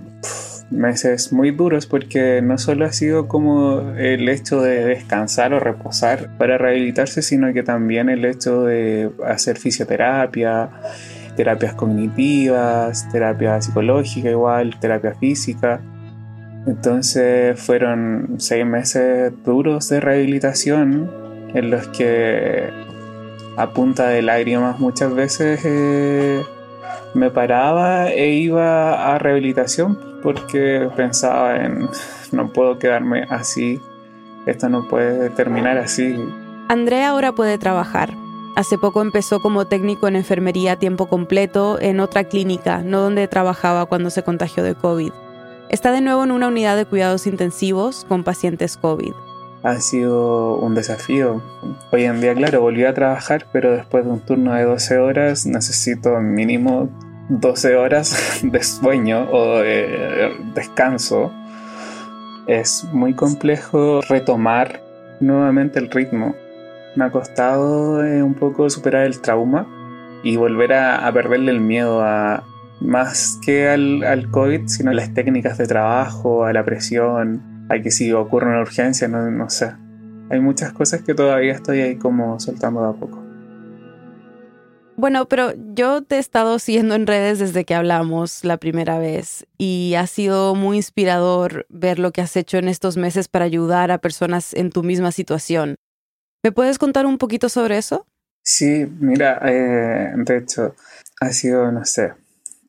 meses 0.72 1.34
muy 1.34 1.52
duros 1.52 1.86
porque 1.86 2.42
no 2.42 2.58
solo 2.58 2.86
ha 2.86 2.92
sido 2.92 3.28
como 3.28 3.92
el 3.98 4.28
hecho 4.30 4.62
de 4.62 4.86
descansar 4.86 5.54
o 5.54 5.60
reposar 5.60 6.30
para 6.38 6.58
rehabilitarse, 6.58 7.22
sino 7.22 7.54
que 7.54 7.62
también 7.62 8.10
el 8.10 8.26
hecho 8.26 8.64
de 8.64 9.12
hacer 9.26 9.58
fisioterapia, 9.58 10.70
terapias 11.36 11.74
cognitivas, 11.76 13.10
terapia 13.12 13.62
psicológica 13.62 14.30
igual, 14.30 14.80
terapia 14.80 15.14
física. 15.16 15.82
Entonces 16.66 17.60
fueron 17.60 18.36
seis 18.38 18.66
meses 18.66 19.34
duros 19.44 19.90
de 19.90 20.00
rehabilitación 20.00 21.12
en 21.54 21.70
los 21.70 21.88
que 21.90 22.70
a 23.58 23.74
punta 23.74 24.08
de 24.08 24.22
lágrimas 24.22 24.80
muchas 24.80 25.14
veces 25.14 25.66
me 27.14 27.30
paraba 27.30 28.10
e 28.10 28.34
iba 28.34 29.14
a 29.14 29.18
rehabilitación 29.18 29.98
porque 30.22 30.90
pensaba 30.96 31.58
en 31.58 31.90
no 32.32 32.52
puedo 32.54 32.78
quedarme 32.80 33.26
así, 33.30 33.82
esto 34.46 34.70
no 34.70 34.88
puede 34.88 35.30
terminar 35.32 35.78
así. 35.78 36.16
Andrea 36.70 37.10
ahora 37.10 37.34
puede 37.34 37.58
trabajar. 37.58 38.14
Hace 38.56 38.78
poco 38.78 39.02
empezó 39.02 39.42
como 39.42 39.66
técnico 39.66 40.08
en 40.08 40.16
enfermería 40.16 40.74
a 40.74 40.80
tiempo 40.80 41.08
completo 41.08 41.80
en 41.80 42.00
otra 42.00 42.26
clínica, 42.26 42.82
no 42.84 43.00
donde 43.02 43.28
trabajaba 43.28 43.86
cuando 43.86 44.10
se 44.10 44.24
contagió 44.24 44.64
de 44.64 44.76
COVID. 44.76 45.12
Está 45.70 45.92
de 45.92 46.02
nuevo 46.02 46.24
en 46.24 46.32
una 46.32 46.48
unidad 46.48 46.76
de 46.76 46.86
cuidados 46.86 47.28
intensivos 47.28 48.06
con 48.08 48.24
pacientes 48.24 48.76
COVID. 48.76 49.14
Ha 49.64 49.80
sido 49.80 50.58
un 50.58 50.74
desafío. 50.74 51.42
Hoy 51.92 52.06
en 52.06 52.20
día, 52.20 52.34
claro, 52.34 52.62
volví 52.62 52.84
a 52.84 52.96
trabajar, 52.96 53.46
pero 53.54 53.72
después 53.72 54.04
de 54.06 54.12
un 54.12 54.20
turno 54.20 54.56
de 54.56 54.64
12 54.64 54.98
horas 54.98 55.46
necesito 55.46 56.20
mínimo 56.20 56.90
12 57.30 57.76
horas 57.76 58.40
de 58.44 58.64
sueño 58.64 59.28
o 59.32 59.60
de 59.60 60.32
descanso. 60.56 61.32
Es 62.48 62.86
muy 62.92 63.14
complejo 63.14 64.02
retomar 64.02 64.82
nuevamente 65.20 65.78
el 65.78 65.92
ritmo. 65.92 66.36
Me 66.96 67.06
ha 67.06 67.12
costado 67.12 68.04
eh, 68.04 68.24
un 68.24 68.34
poco 68.34 68.68
superar 68.70 69.06
el 69.06 69.22
trauma 69.22 69.68
y 70.24 70.38
volver 70.38 70.74
a, 70.74 71.08
a 71.08 71.14
perderle 71.14 71.52
el 71.52 71.62
miedo 71.62 72.02
a, 72.02 72.44
más 72.80 73.40
que 73.46 73.70
al, 73.70 74.04
al, 74.04 74.30
COVID, 74.30 74.68
sino 74.68 74.90
a 74.90 74.94
las 74.94 75.14
técnicas 75.14 75.58
de 75.60 75.68
trabajo, 75.68 76.46
a 76.46 76.52
la 76.52 76.66
presión, 76.66 77.51
a 77.72 77.82
que 77.82 77.92
si 77.92 78.12
ocurre 78.12 78.48
una 78.48 78.62
urgencia, 78.62 79.08
no, 79.08 79.30
no 79.32 79.50
sé. 79.50 79.74
Hay 80.30 80.40
muchas 80.40 80.74
cosas 80.74 81.02
que 81.02 81.14
todavía 81.14 81.54
estoy 81.54 81.82
ahí 81.82 81.96
como 81.98 82.40
soltando 82.40 82.82
de 82.82 82.90
a 82.90 82.94
poco. 82.94 83.22
Bueno, 84.98 85.28
pero 85.28 85.54
yo 85.74 86.04
te 86.04 86.18
he 86.18 86.20
estado 86.20 86.60
siguiendo 86.60 86.96
en 86.96 87.08
redes 87.08 87.40
desde 87.40 87.66
que 87.66 87.74
hablamos 87.74 88.44
la 88.44 88.58
primera 88.58 89.00
vez 89.00 89.48
y 89.58 89.96
ha 89.98 90.06
sido 90.06 90.54
muy 90.54 90.78
inspirador 90.78 91.66
ver 91.70 91.98
lo 91.98 92.12
que 92.12 92.22
has 92.22 92.36
hecho 92.36 92.58
en 92.58 92.68
estos 92.68 92.98
meses 92.98 93.28
para 93.28 93.46
ayudar 93.46 93.90
a 93.90 93.98
personas 93.98 94.54
en 94.54 94.70
tu 94.70 94.84
misma 94.84 95.12
situación. 95.12 95.76
¿Me 96.44 96.52
puedes 96.52 96.78
contar 96.78 97.06
un 97.06 97.18
poquito 97.18 97.50
sobre 97.50 97.78
eso? 97.78 98.06
Sí, 98.44 98.86
mira, 99.00 99.40
eh, 99.46 100.12
de 100.16 100.38
hecho, 100.38 100.76
ha 101.20 101.32
sido, 101.32 101.72
no 101.72 101.86
sé, 101.86 102.14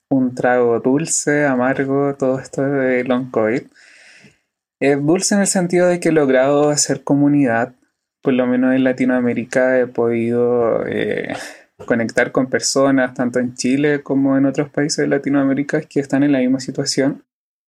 un 0.09 0.35
trago 0.35 0.79
dulce, 0.81 1.45
amargo, 1.45 2.15
todo 2.15 2.39
esto 2.39 2.63
de 2.63 3.05
long 3.05 3.31
COVID. 3.31 3.63
Es 4.83 5.01
dulce 5.01 5.37
en 5.37 5.43
el 5.43 5.47
sentido 5.47 5.87
de 5.87 6.01
que 6.01 6.09
he 6.09 6.13
logrado 6.13 6.71
hacer 6.71 7.05
comunidad, 7.05 7.77
por 8.21 8.33
lo 8.33 8.49
menos 8.49 8.75
en 8.75 8.83
Latinoamérica 8.83 9.79
he 9.79 9.87
podido 9.87 10.85
eh, 10.89 11.37
conectar 11.87 12.33
con 12.33 12.51
personas, 12.51 13.15
tanto 13.15 13.39
en 13.39 13.55
Chile 13.55 14.03
como 14.03 14.37
en 14.37 14.45
otros 14.45 14.71
países 14.71 14.97
de 14.97 15.07
Latinoamérica 15.07 15.83
que 15.83 16.01
están 16.01 16.25
en 16.25 16.33
la 16.33 16.41
misma 16.41 16.59
situación. 16.59 17.23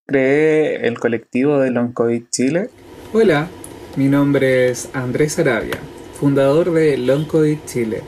Creé 0.09 0.89
el 0.89 0.99
colectivo 0.99 1.61
de 1.61 1.71
Long 1.71 1.93
COVID 1.93 2.25
Chile. 2.31 2.71
Hola, 3.13 3.47
mi 3.95 4.09
nombre 4.09 4.71
es 4.71 4.91
Andrés 4.93 5.39
Arabia, 5.39 5.79
fundador 6.19 6.73
de 6.73 6.99
Long 6.99 7.29
COVID 7.29 7.59
Chile 7.65 8.03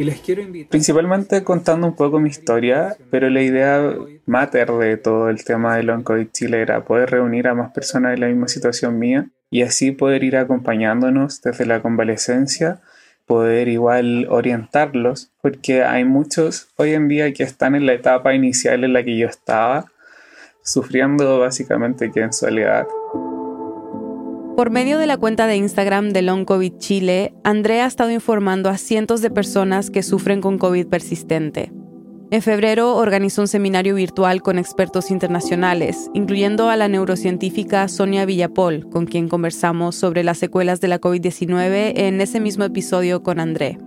y. 0.00 0.64
Principalmente 0.64 1.44
contando 1.44 1.86
un 1.86 1.96
poco 1.96 2.20
mi 2.20 2.30
historia, 2.30 2.96
pero 3.10 3.28
la 3.28 3.42
idea 3.42 3.94
mater 4.26 4.70
de 4.72 4.96
todo 4.96 5.28
el 5.28 5.44
tema 5.44 5.76
de 5.76 5.82
Long 5.82 6.02
COVID 6.02 6.28
Chile 6.32 6.60
era 6.60 6.84
poder 6.84 7.10
reunir 7.10 7.48
a 7.48 7.54
más 7.54 7.72
personas 7.72 8.14
en 8.14 8.20
la 8.20 8.28
misma 8.28 8.48
situación 8.48 8.98
mía 8.98 9.28
y 9.50 9.62
así 9.62 9.90
poder 9.92 10.24
ir 10.24 10.36
acompañándonos 10.36 11.42
desde 11.42 11.66
la 11.66 11.82
convalecencia, 11.82 12.80
poder 13.26 13.68
igual 13.68 14.26
orientarlos, 14.30 15.30
porque 15.42 15.84
hay 15.84 16.04
muchos 16.04 16.68
hoy 16.76 16.94
en 16.94 17.08
día 17.08 17.32
que 17.32 17.42
están 17.42 17.74
en 17.74 17.86
la 17.86 17.92
etapa 17.92 18.34
inicial 18.34 18.84
en 18.84 18.92
la 18.92 19.02
que 19.02 19.16
yo 19.16 19.26
estaba, 19.26 19.86
sufriendo 20.62 21.40
básicamente 21.40 22.10
que 22.10 22.20
en 22.20 22.32
soledad. 22.32 22.86
Por 24.60 24.68
medio 24.68 24.98
de 24.98 25.06
la 25.06 25.16
cuenta 25.16 25.46
de 25.46 25.56
Instagram 25.56 26.10
de 26.10 26.20
Long 26.20 26.44
COVID 26.44 26.76
Chile, 26.76 27.32
Andrea 27.44 27.86
ha 27.86 27.88
estado 27.88 28.10
informando 28.10 28.68
a 28.68 28.76
cientos 28.76 29.22
de 29.22 29.30
personas 29.30 29.88
que 29.88 30.02
sufren 30.02 30.42
con 30.42 30.58
COVID 30.58 30.86
persistente. 30.86 31.72
En 32.30 32.42
febrero 32.42 32.94
organizó 32.94 33.40
un 33.40 33.48
seminario 33.48 33.94
virtual 33.94 34.42
con 34.42 34.58
expertos 34.58 35.10
internacionales, 35.10 36.10
incluyendo 36.12 36.68
a 36.68 36.76
la 36.76 36.88
neurocientífica 36.88 37.88
Sonia 37.88 38.26
Villapol, 38.26 38.86
con 38.90 39.06
quien 39.06 39.30
conversamos 39.30 39.96
sobre 39.96 40.24
las 40.24 40.36
secuelas 40.36 40.82
de 40.82 40.88
la 40.88 41.00
COVID-19 41.00 41.92
en 41.96 42.20
ese 42.20 42.38
mismo 42.38 42.64
episodio 42.64 43.22
con 43.22 43.40
André. 43.40 43.78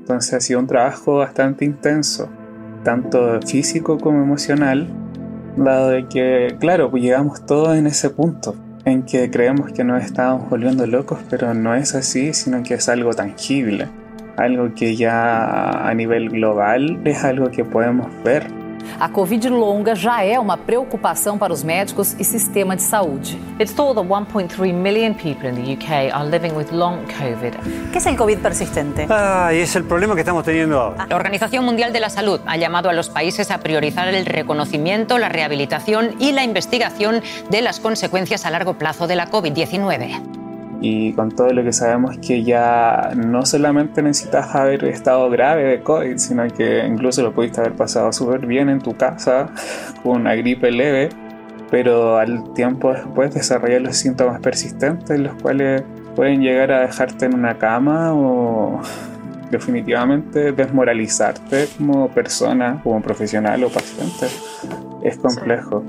Entonces 0.00 0.34
ha 0.34 0.40
sido 0.40 0.60
un 0.60 0.66
trabajo 0.66 1.14
bastante 1.14 1.64
intenso, 1.64 2.28
tanto 2.84 3.40
físico 3.40 3.96
como 3.96 4.22
emocional, 4.22 4.86
dado 5.56 5.88
de 5.88 6.06
que, 6.08 6.56
claro, 6.60 6.90
pues 6.90 7.02
llegamos 7.02 7.46
todos 7.46 7.74
en 7.78 7.86
ese 7.86 8.10
punto 8.10 8.54
en 8.88 9.02
que 9.02 9.30
creemos 9.30 9.72
que 9.72 9.84
nos 9.84 10.02
estamos 10.02 10.48
volviendo 10.50 10.86
locos, 10.86 11.18
pero 11.30 11.54
no 11.54 11.74
es 11.74 11.94
así, 11.94 12.32
sino 12.32 12.62
que 12.62 12.74
es 12.74 12.88
algo 12.88 13.12
tangible, 13.12 13.86
algo 14.36 14.74
que 14.74 14.96
ya 14.96 15.88
a 15.88 15.94
nivel 15.94 16.30
global 16.30 17.00
es 17.04 17.24
algo 17.24 17.50
que 17.50 17.64
podemos 17.64 18.08
ver. 18.24 18.57
A 19.00 19.08
Covid 19.08 19.48
longa 19.48 19.94
já 19.94 20.24
é 20.24 20.40
uma 20.40 20.56
preocupação 20.56 21.38
para 21.38 21.52
os 21.52 21.62
médicos 21.62 22.16
e 22.18 22.24
sistema 22.24 22.74
de 22.74 22.82
saúde. 22.82 23.38
It's 23.60 23.72
told 23.72 23.94
that 23.94 24.08
1.3 24.08 24.74
million 24.74 25.14
people 25.14 25.48
in 25.48 25.54
the 25.54 25.74
UK 25.74 26.12
are 26.12 26.28
living 26.28 26.52
with 26.56 26.72
long 26.72 27.06
COVID. 27.06 27.54
¿Qué 27.92 27.98
es 27.98 28.06
el 28.06 28.16
COVID 28.16 28.38
persistente? 28.38 29.06
Ah, 29.08 29.50
y 29.54 29.58
es 29.58 29.76
el 29.76 29.84
problema 29.84 30.14
que 30.14 30.22
estamos 30.22 30.42
teniendo 30.42 30.80
ahora. 30.80 31.06
La 31.08 31.14
Organización 31.14 31.64
Mundial 31.64 31.92
de 31.92 32.00
la 32.00 32.10
Salud 32.10 32.40
ha 32.44 32.56
llamado 32.56 32.90
a 32.90 32.92
los 32.92 33.08
países 33.08 33.52
a 33.52 33.58
priorizar 33.58 34.08
el 34.08 34.26
reconocimiento, 34.26 35.16
la 35.18 35.28
rehabilitación 35.28 36.16
y 36.18 36.32
la 36.32 36.42
investigación 36.42 37.22
de 37.50 37.62
las 37.62 37.78
consecuencias 37.78 38.46
a 38.46 38.50
largo 38.50 38.74
plazo 38.74 39.06
de 39.06 39.14
la 39.14 39.30
COVID-19 39.30 40.37
y 40.80 41.12
con 41.12 41.30
todo 41.30 41.50
lo 41.50 41.64
que 41.64 41.72
sabemos 41.72 42.18
que 42.18 42.44
ya 42.44 43.10
no 43.16 43.44
solamente 43.44 44.02
necesitas 44.02 44.54
haber 44.54 44.84
estado 44.84 45.28
grave 45.30 45.64
de 45.64 45.82
COVID, 45.82 46.16
sino 46.18 46.46
que 46.48 46.86
incluso 46.86 47.22
lo 47.22 47.32
pudiste 47.32 47.60
haber 47.60 47.74
pasado 47.74 48.12
súper 48.12 48.46
bien 48.46 48.68
en 48.68 48.80
tu 48.80 48.96
casa 48.96 49.50
con 50.02 50.20
una 50.20 50.34
gripe 50.34 50.70
leve, 50.70 51.08
pero 51.70 52.18
al 52.18 52.52
tiempo 52.54 52.92
después 52.92 53.34
desarrollar 53.34 53.82
los 53.82 53.96
síntomas 53.96 54.40
persistentes, 54.40 55.18
los 55.18 55.34
cuales 55.42 55.82
pueden 56.14 56.40
llegar 56.40 56.72
a 56.72 56.80
dejarte 56.80 57.26
en 57.26 57.34
una 57.34 57.58
cama 57.58 58.12
o 58.14 58.80
definitivamente 59.50 60.52
desmoralizarte 60.52 61.68
como 61.76 62.08
persona, 62.08 62.80
como 62.82 63.00
profesional 63.02 63.64
o 63.64 63.68
paciente. 63.68 64.26
Es 65.02 65.16
complejo. 65.16 65.82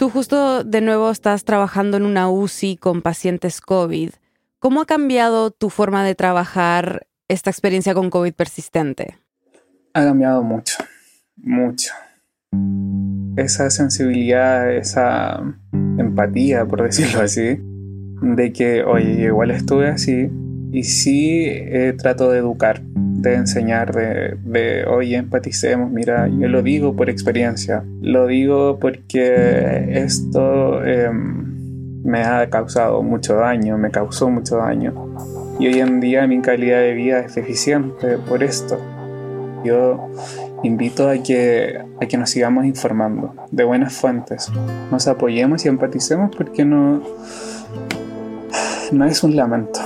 Tú 0.00 0.08
justo 0.08 0.64
de 0.64 0.80
nuevo 0.80 1.10
estás 1.10 1.44
trabajando 1.44 1.98
en 1.98 2.06
una 2.06 2.30
UCI 2.30 2.78
con 2.78 3.02
pacientes 3.02 3.60
COVID. 3.60 4.08
¿Cómo 4.58 4.80
ha 4.80 4.86
cambiado 4.86 5.50
tu 5.50 5.68
forma 5.68 6.02
de 6.02 6.14
trabajar 6.14 7.06
esta 7.28 7.50
experiencia 7.50 7.92
con 7.92 8.08
COVID 8.08 8.32
persistente? 8.32 9.18
Ha 9.92 10.02
cambiado 10.02 10.42
mucho, 10.42 10.78
mucho. 11.36 11.92
Esa 13.36 13.68
sensibilidad, 13.68 14.72
esa 14.74 15.38
empatía, 15.70 16.64
por 16.64 16.82
decirlo 16.82 17.20
así, 17.20 17.60
de 18.22 18.54
que, 18.54 18.82
oye, 18.84 19.24
igual 19.24 19.50
estuve 19.50 19.88
así 19.88 20.30
y 20.72 20.84
sí 20.84 21.44
eh, 21.46 21.94
trato 21.98 22.30
de 22.30 22.38
educar, 22.38 22.80
de 22.82 23.34
enseñar, 23.34 23.94
de, 23.94 24.36
de, 24.44 24.84
oye, 24.86 25.16
empaticemos, 25.16 25.90
mira, 25.90 26.28
yo 26.28 26.48
lo 26.48 26.62
digo 26.62 26.94
por 26.94 27.10
experiencia, 27.10 27.84
lo 28.00 28.26
digo 28.26 28.78
porque 28.78 29.88
esto 29.90 30.84
eh, 30.84 31.10
me 31.12 32.22
ha 32.22 32.48
causado 32.48 33.02
mucho 33.02 33.36
daño, 33.36 33.78
me 33.78 33.90
causó 33.90 34.30
mucho 34.30 34.56
daño. 34.56 34.94
Y 35.58 35.66
hoy 35.66 35.80
en 35.80 36.00
día 36.00 36.26
mi 36.26 36.40
calidad 36.40 36.80
de 36.80 36.94
vida 36.94 37.20
es 37.20 37.34
deficiente 37.34 38.16
por 38.16 38.42
esto. 38.42 38.78
Yo 39.64 40.10
invito 40.62 41.08
a 41.08 41.22
que, 41.22 41.78
a 42.00 42.06
que 42.06 42.16
nos 42.16 42.30
sigamos 42.30 42.64
informando 42.64 43.34
de 43.50 43.64
buenas 43.64 43.92
fuentes, 43.92 44.50
nos 44.90 45.06
apoyemos 45.06 45.64
y 45.64 45.68
empaticemos 45.68 46.34
porque 46.34 46.64
no, 46.64 47.02
no 48.92 49.04
es 49.04 49.22
un 49.22 49.36
lamento, 49.36 49.80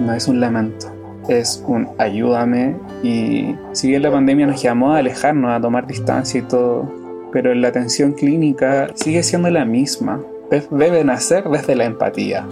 no 0.00 0.12
es 0.12 0.28
un 0.28 0.40
lamento 0.40 0.96
es 1.28 1.62
un 1.66 1.88
ayúdame 1.98 2.76
y 3.02 3.54
si 3.72 3.88
bien 3.88 4.02
la 4.02 4.10
pandemia 4.10 4.46
nos 4.46 4.62
llamó 4.62 4.92
a 4.92 4.98
alejarnos, 4.98 5.50
a 5.50 5.60
tomar 5.60 5.86
distancia 5.86 6.40
y 6.40 6.42
todo, 6.42 6.90
pero 7.32 7.54
la 7.54 7.68
atención 7.68 8.12
clínica 8.12 8.88
sigue 8.94 9.22
siendo 9.22 9.50
la 9.50 9.64
misma. 9.64 10.22
Debe 10.70 11.02
nacer 11.02 11.44
desde 11.48 11.74
la 11.74 11.84
empatía. 11.84 12.46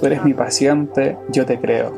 Tú 0.00 0.06
eres 0.06 0.24
mi 0.24 0.34
paciente, 0.34 1.16
yo 1.30 1.46
te 1.46 1.60
creo. 1.60 1.92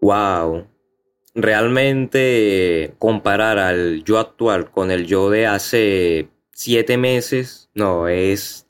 Wow. 0.00 0.64
Realmente 1.34 2.94
comparar 2.98 3.58
al 3.58 4.02
yo 4.04 4.18
actual 4.18 4.70
con 4.70 4.90
el 4.90 5.06
yo 5.06 5.28
de 5.28 5.46
hace 5.46 6.28
siete 6.52 6.96
meses, 6.96 7.68
no, 7.74 8.08
es 8.08 8.67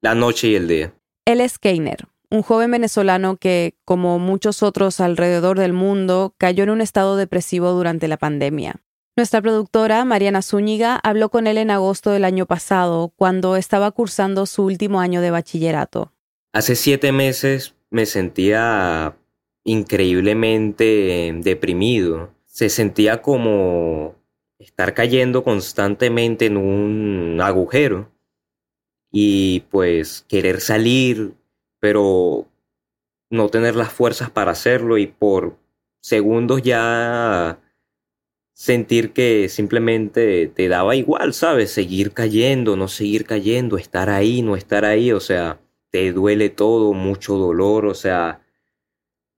la 0.00 0.14
noche 0.14 0.48
y 0.48 0.54
el 0.54 0.68
día. 0.68 0.94
Él 1.24 1.40
es 1.40 1.58
Keiner, 1.58 2.06
un 2.30 2.42
joven 2.42 2.70
venezolano 2.70 3.36
que, 3.36 3.74
como 3.84 4.18
muchos 4.18 4.62
otros 4.62 5.00
alrededor 5.00 5.58
del 5.58 5.72
mundo, 5.72 6.34
cayó 6.38 6.64
en 6.64 6.70
un 6.70 6.80
estado 6.80 7.16
depresivo 7.16 7.72
durante 7.72 8.08
la 8.08 8.16
pandemia. 8.16 8.76
Nuestra 9.16 9.42
productora, 9.42 10.04
Mariana 10.04 10.42
Zúñiga, 10.42 10.96
habló 10.96 11.28
con 11.28 11.46
él 11.46 11.58
en 11.58 11.70
agosto 11.70 12.10
del 12.10 12.24
año 12.24 12.46
pasado, 12.46 13.12
cuando 13.16 13.56
estaba 13.56 13.90
cursando 13.90 14.46
su 14.46 14.64
último 14.64 15.00
año 15.00 15.20
de 15.20 15.30
bachillerato. 15.30 16.12
Hace 16.52 16.76
siete 16.76 17.10
meses 17.12 17.74
me 17.90 18.06
sentía 18.06 19.16
increíblemente 19.64 21.34
deprimido. 21.42 22.30
Se 22.46 22.68
sentía 22.68 23.20
como 23.20 24.14
estar 24.58 24.94
cayendo 24.94 25.42
constantemente 25.42 26.46
en 26.46 26.56
un 26.56 27.40
agujero 27.40 28.10
y 29.10 29.60
pues 29.70 30.24
querer 30.28 30.60
salir, 30.60 31.34
pero 31.80 32.46
no 33.30 33.48
tener 33.48 33.76
las 33.76 33.92
fuerzas 33.92 34.30
para 34.30 34.52
hacerlo 34.52 34.98
y 34.98 35.06
por 35.06 35.56
segundos 36.00 36.62
ya 36.62 37.58
sentir 38.54 39.12
que 39.12 39.48
simplemente 39.48 40.48
te 40.48 40.68
daba 40.68 40.96
igual, 40.96 41.32
¿sabes? 41.32 41.70
Seguir 41.70 42.12
cayendo, 42.12 42.76
no 42.76 42.88
seguir 42.88 43.24
cayendo, 43.24 43.78
estar 43.78 44.10
ahí, 44.10 44.42
no 44.42 44.56
estar 44.56 44.84
ahí, 44.84 45.12
o 45.12 45.20
sea, 45.20 45.60
te 45.90 46.12
duele 46.12 46.50
todo, 46.50 46.92
mucho 46.92 47.36
dolor, 47.36 47.86
o 47.86 47.94
sea, 47.94 48.40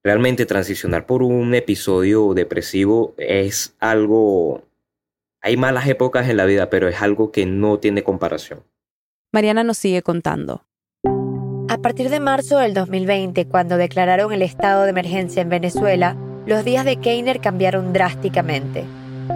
realmente 0.03 0.47
transicionar 0.47 1.07
por 1.07 1.23
un 1.23 1.55
episodio 1.55 2.33
depresivo 2.35 3.14
es 3.18 3.77
algo... 3.79 4.64
Hay 5.43 5.57
malas 5.57 5.89
épocas 5.89 6.29
en 6.29 6.37
la 6.37 6.47
vida, 6.47 6.71
pero 6.71 6.89
es 6.89 7.01
algo 7.03 7.33
que 7.33 7.47
no 7.47 7.79
tiene 7.79 8.03
comparación. 8.03 8.62
Mariana 9.33 9.62
nos 9.62 9.78
sigue 9.78 10.03
contando. 10.03 10.64
A 11.68 11.78
partir 11.78 12.11
de 12.11 12.18
marzo 12.18 12.59
del 12.59 12.74
2020, 12.74 13.47
cuando 13.47 13.76
declararon 13.76 14.33
el 14.33 14.43
estado 14.43 14.83
de 14.83 14.91
emergencia 14.91 15.41
en 15.41 15.49
Venezuela, 15.49 16.16
los 16.47 16.64
días 16.64 16.85
de 16.85 16.97
Keiner 16.97 17.41
cambiaron 17.41 17.93
drásticamente. 17.93 18.85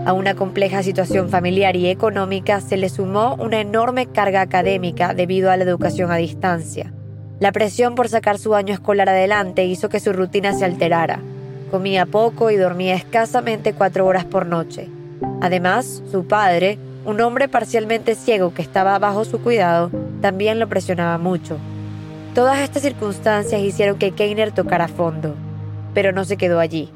A 0.05 0.13
una 0.13 0.35
compleja 0.35 0.83
situación 0.83 1.29
familiar 1.29 1.77
y 1.77 1.87
económica 1.87 2.61
se 2.61 2.77
le 2.77 2.89
sumó 2.89 3.37
una 3.37 3.61
enorme 3.61 4.07
carga 4.07 4.41
académica 4.41 5.15
debido 5.15 5.53
a 5.53 5.57
la 5.57 5.63
educación 5.63 6.11
a 6.11 6.17
distancia. 6.17 6.93
La 7.39 7.53
presión 7.53 7.95
por 7.95 8.09
sacar 8.09 8.39
su 8.39 8.57
año 8.57 8.75
escolar 8.75 9.09
adelante 9.09 9.65
hizo 9.65 9.89
que 9.89 10.01
su 10.01 10.13
rutina 10.13 10.55
se 10.55 10.65
alterara. 10.65 11.21
Comía 11.71 12.05
poco 12.05 12.51
y 12.51 12.57
dormía 12.57 12.97
escasamente 12.97 13.75
cuatro 13.75 14.07
horas 14.07 14.25
por 14.25 14.47
noche. 14.47 14.89
Además, 15.41 16.03
su 16.11 16.27
padre, 16.27 16.79
un 17.05 17.21
hombre 17.21 17.49
parcialmente 17.49 18.15
ciego 18.15 18.55
que 18.55 18.63
estaba 18.63 18.99
bajo 18.99 19.25
su 19.25 19.41
cuidado, 19.41 19.91
también 20.21 20.59
lo 20.59 20.69
presionaba 20.69 21.19
mucho. 21.19 21.59
Todas 22.35 22.61
estas 22.61 22.83
circunstancias 22.83 23.61
hicieron 23.61 23.99
que 23.99 24.11
Keiner 24.13 24.53
tocara 24.53 24.89
fondo, 24.89 25.35
pero 25.93 26.13
no 26.13 26.25
se 26.25 26.37
quedó 26.37 26.59
allí. 26.59 26.91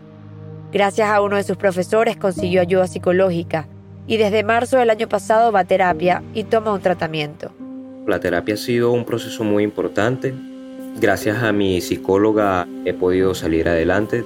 Gracias 0.73 1.09
a 1.09 1.21
uno 1.21 1.37
de 1.37 1.45
sus 1.45 1.57
profesores 1.57 2.17
consiguió 2.17 2.61
ayuda 2.61 2.87
psicológica 2.87 3.69
y 4.07 4.17
desde 4.17 4.43
marzo 4.43 4.79
del 4.79 4.91
año 4.91 5.09
pasado 5.09 5.53
va 5.53 5.61
a 5.61 5.65
terapia 5.65 6.23
y 6.35 6.45
toma 6.45 6.73
un 6.73 6.81
tratamiento. 6.81 7.53
La 8.07 8.21
terapia 8.21 8.55
ha 8.55 8.59
sido 8.59 8.91
un 8.91 9.05
proceso 9.05 9.45
muy 9.45 9.63
importante. 9.63 10.35
Gracias 11.01 11.43
a 11.43 11.53
mi 11.53 11.81
psicóloga 11.81 12.67
he 12.85 12.95
podido 12.95 13.35
salir 13.35 13.69
adelante. 13.69 14.25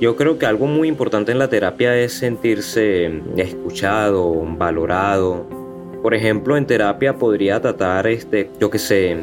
Yo 0.00 0.16
creo 0.16 0.38
que 0.38 0.46
algo 0.46 0.66
muy 0.66 0.88
importante 0.88 1.30
en 1.30 1.38
la 1.38 1.50
terapia 1.50 1.94
es 1.94 2.14
sentirse 2.14 3.20
escuchado, 3.36 4.32
valorado. 4.56 5.46
Por 6.02 6.14
ejemplo, 6.14 6.56
en 6.56 6.66
terapia 6.66 7.18
podría 7.18 7.60
tratar, 7.60 8.06
este, 8.06 8.48
yo 8.58 8.70
qué 8.70 8.78
sé, 8.78 9.18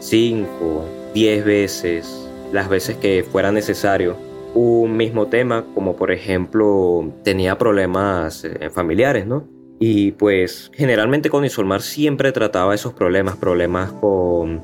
5, 0.00 0.84
10 1.14 1.44
veces, 1.46 2.30
las 2.52 2.68
veces 2.68 2.98
que 2.98 3.24
fuera 3.24 3.52
necesario, 3.52 4.14
un 4.52 4.98
mismo 4.98 5.28
tema, 5.28 5.64
como 5.74 5.96
por 5.96 6.10
ejemplo 6.10 7.10
tenía 7.24 7.56
problemas 7.56 8.44
eh, 8.44 8.68
familiares, 8.68 9.26
¿no? 9.26 9.48
Y 9.78 10.12
pues 10.12 10.70
generalmente 10.74 11.30
con 11.30 11.46
Isolmar 11.46 11.80
siempre 11.80 12.32
trataba 12.32 12.74
esos 12.74 12.92
problemas, 12.92 13.36
problemas 13.36 13.92
con 13.92 14.62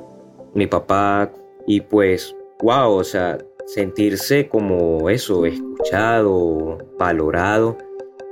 mi 0.53 0.67
papá 0.67 1.33
y 1.67 1.81
pues, 1.81 2.37
wow, 2.61 2.93
o 2.93 3.05
sea, 3.05 3.39
sentirse 3.75 4.49
como 4.49 5.09
eso, 5.11 5.47
escuchado, 5.47 6.79
valorado, 6.99 7.79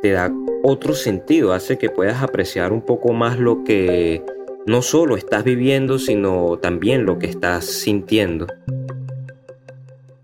te 0.02 0.10
da 0.10 0.32
otro 0.62 0.94
sentido, 0.94 1.52
hace 1.52 1.78
que 1.78 1.90
puedas 1.90 2.22
apreciar 2.22 2.72
un 2.72 2.82
poco 2.82 3.12
más 3.12 3.38
lo 3.38 3.62
que 3.64 4.22
no 4.66 4.82
solo 4.82 5.16
estás 5.16 5.44
viviendo, 5.44 5.98
sino 5.98 6.58
también 6.58 7.06
lo 7.06 7.18
que 7.18 7.26
estás 7.26 7.64
sintiendo. 7.64 8.46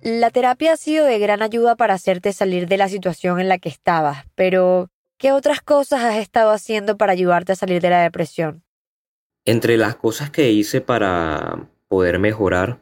La 0.00 0.30
terapia 0.30 0.72
ha 0.72 0.76
sido 0.76 1.04
de 1.06 1.18
gran 1.20 1.42
ayuda 1.42 1.76
para 1.76 1.94
hacerte 1.94 2.32
salir 2.32 2.66
de 2.66 2.76
la 2.76 2.88
situación 2.88 3.38
en 3.38 3.48
la 3.48 3.58
que 3.58 3.68
estabas, 3.68 4.24
pero 4.34 4.90
¿Qué 5.22 5.30
otras 5.30 5.60
cosas 5.60 6.02
has 6.02 6.16
estado 6.16 6.50
haciendo 6.50 6.96
para 6.96 7.12
ayudarte 7.12 7.52
a 7.52 7.54
salir 7.54 7.80
de 7.80 7.90
la 7.90 8.02
depresión? 8.02 8.64
Entre 9.44 9.76
las 9.76 9.94
cosas 9.94 10.30
que 10.30 10.50
hice 10.50 10.80
para 10.80 11.68
poder 11.86 12.18
mejorar, 12.18 12.80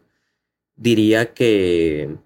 diría 0.81 1.35
que 1.35 2.17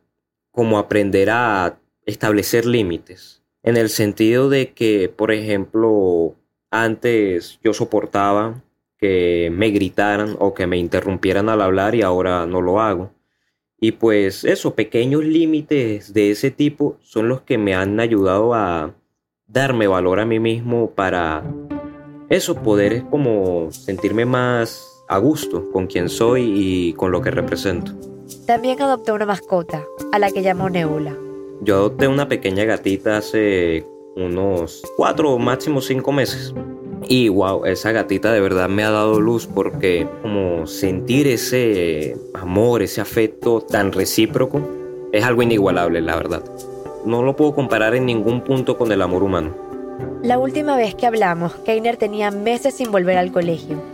como 0.52 0.78
aprender 0.78 1.28
a 1.30 1.76
establecer 2.06 2.64
límites, 2.64 3.42
en 3.64 3.76
el 3.76 3.88
sentido 3.88 4.48
de 4.48 4.72
que, 4.72 5.08
por 5.08 5.32
ejemplo, 5.32 6.36
antes 6.70 7.58
yo 7.64 7.74
soportaba 7.74 8.62
que 8.96 9.50
me 9.52 9.70
gritaran 9.70 10.36
o 10.38 10.54
que 10.54 10.68
me 10.68 10.78
interrumpieran 10.78 11.48
al 11.48 11.62
hablar 11.62 11.96
y 11.96 12.02
ahora 12.02 12.46
no 12.46 12.62
lo 12.62 12.80
hago. 12.80 13.10
Y 13.80 13.92
pues 13.92 14.44
esos 14.44 14.74
pequeños 14.74 15.24
límites 15.24 16.14
de 16.14 16.30
ese 16.30 16.52
tipo 16.52 16.96
son 17.02 17.28
los 17.28 17.42
que 17.42 17.58
me 17.58 17.74
han 17.74 17.98
ayudado 17.98 18.54
a 18.54 18.94
darme 19.48 19.88
valor 19.88 20.20
a 20.20 20.26
mí 20.26 20.38
mismo 20.38 20.92
para 20.92 21.42
eso, 22.28 22.54
poder 22.62 23.02
como 23.10 23.72
sentirme 23.72 24.24
más 24.24 24.86
a 25.08 25.18
gusto 25.18 25.70
con 25.72 25.88
quien 25.88 26.08
soy 26.08 26.52
y 26.54 26.92
con 26.92 27.10
lo 27.10 27.20
que 27.20 27.32
represento. 27.32 28.13
También 28.46 28.80
adoptó 28.82 29.14
una 29.14 29.26
mascota, 29.26 29.84
a 30.12 30.18
la 30.18 30.30
que 30.30 30.42
llamó 30.42 30.70
Nebula. 30.70 31.16
Yo 31.62 31.76
adopté 31.76 32.08
una 32.08 32.28
pequeña 32.28 32.64
gatita 32.64 33.18
hace 33.18 33.86
unos 34.16 34.82
cuatro 34.96 35.32
o 35.32 35.38
máximo 35.38 35.80
cinco 35.80 36.12
meses. 36.12 36.54
Y 37.06 37.28
wow, 37.28 37.64
esa 37.64 37.92
gatita 37.92 38.32
de 38.32 38.40
verdad 38.40 38.68
me 38.68 38.84
ha 38.84 38.90
dado 38.90 39.20
luz 39.20 39.46
porque 39.46 40.08
como 40.22 40.66
sentir 40.66 41.26
ese 41.26 42.16
amor, 42.34 42.82
ese 42.82 43.00
afecto 43.00 43.60
tan 43.60 43.92
recíproco, 43.92 44.60
es 45.12 45.24
algo 45.24 45.42
inigualable, 45.42 46.00
la 46.00 46.16
verdad 46.16 46.42
no 47.04 47.22
lo 47.22 47.36
puedo 47.36 47.54
comparar 47.54 47.94
en 47.94 48.06
ningún 48.06 48.40
punto 48.40 48.76
con 48.76 48.90
el 48.90 49.02
amor 49.02 49.22
humano. 49.22 49.54
La 50.22 50.38
última 50.38 50.76
vez 50.76 50.94
que 50.94 51.06
hablamos, 51.06 51.54
Keiner 51.56 51.96
tenía 51.96 52.30
meses 52.30 52.74
sin 52.74 52.90
volver 52.90 53.18
al 53.18 53.30
colegio. 53.30 53.93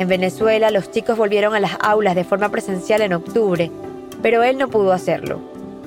En 0.00 0.08
Venezuela 0.08 0.70
los 0.70 0.90
chicos 0.90 1.18
volvieron 1.18 1.54
a 1.54 1.60
las 1.60 1.76
aulas 1.78 2.14
de 2.14 2.24
forma 2.24 2.48
presencial 2.48 3.02
en 3.02 3.12
octubre, 3.12 3.70
pero 4.22 4.42
él 4.42 4.56
no 4.56 4.68
pudo 4.68 4.92
hacerlo. 4.92 5.40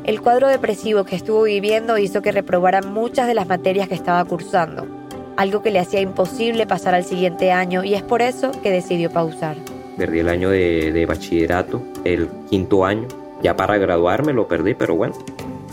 El 0.03 0.22
cuadro 0.22 0.49
depresivo 0.49 1.03
que 1.03 1.16
estuvo 1.16 1.41
viviendo 1.41 1.97
hizo 1.97 2.22
que 2.22 2.32
reprobara 2.32 2.84
muchas 2.84 3.26
de 3.26 3.34
las 3.34 3.47
materias 3.47 3.88
que 3.88 3.95
estaba 3.95 4.24
cursando, 4.24 4.86
algo 5.36 5.64
que 5.64 5.72
le 5.72 5.80
hacía 5.80 5.99
imposible 5.99 6.68
pasar 6.68 6.93
al 6.93 7.05
siguiente 7.05 7.51
año 7.51 7.84
y 7.84 7.95
es 7.95 8.03
por 8.03 8.22
eso 8.22 8.51
que 8.61 8.70
decidió 8.70 9.09
pausar. 9.09 9.55
Perdí 9.97 10.20
el 10.20 10.30
año 10.30 10.51
de, 10.51 10.91
de 10.91 11.05
bachillerato, 11.07 11.82
el 12.03 12.30
quinto 12.51 12.86
año, 12.86 13.07
ya 13.41 13.55
para 13.55 13.80
graduarme 13.80 14.32
lo 14.32 14.47
perdí, 14.47 14.76
pero 14.76 14.95
bueno, 14.95 15.16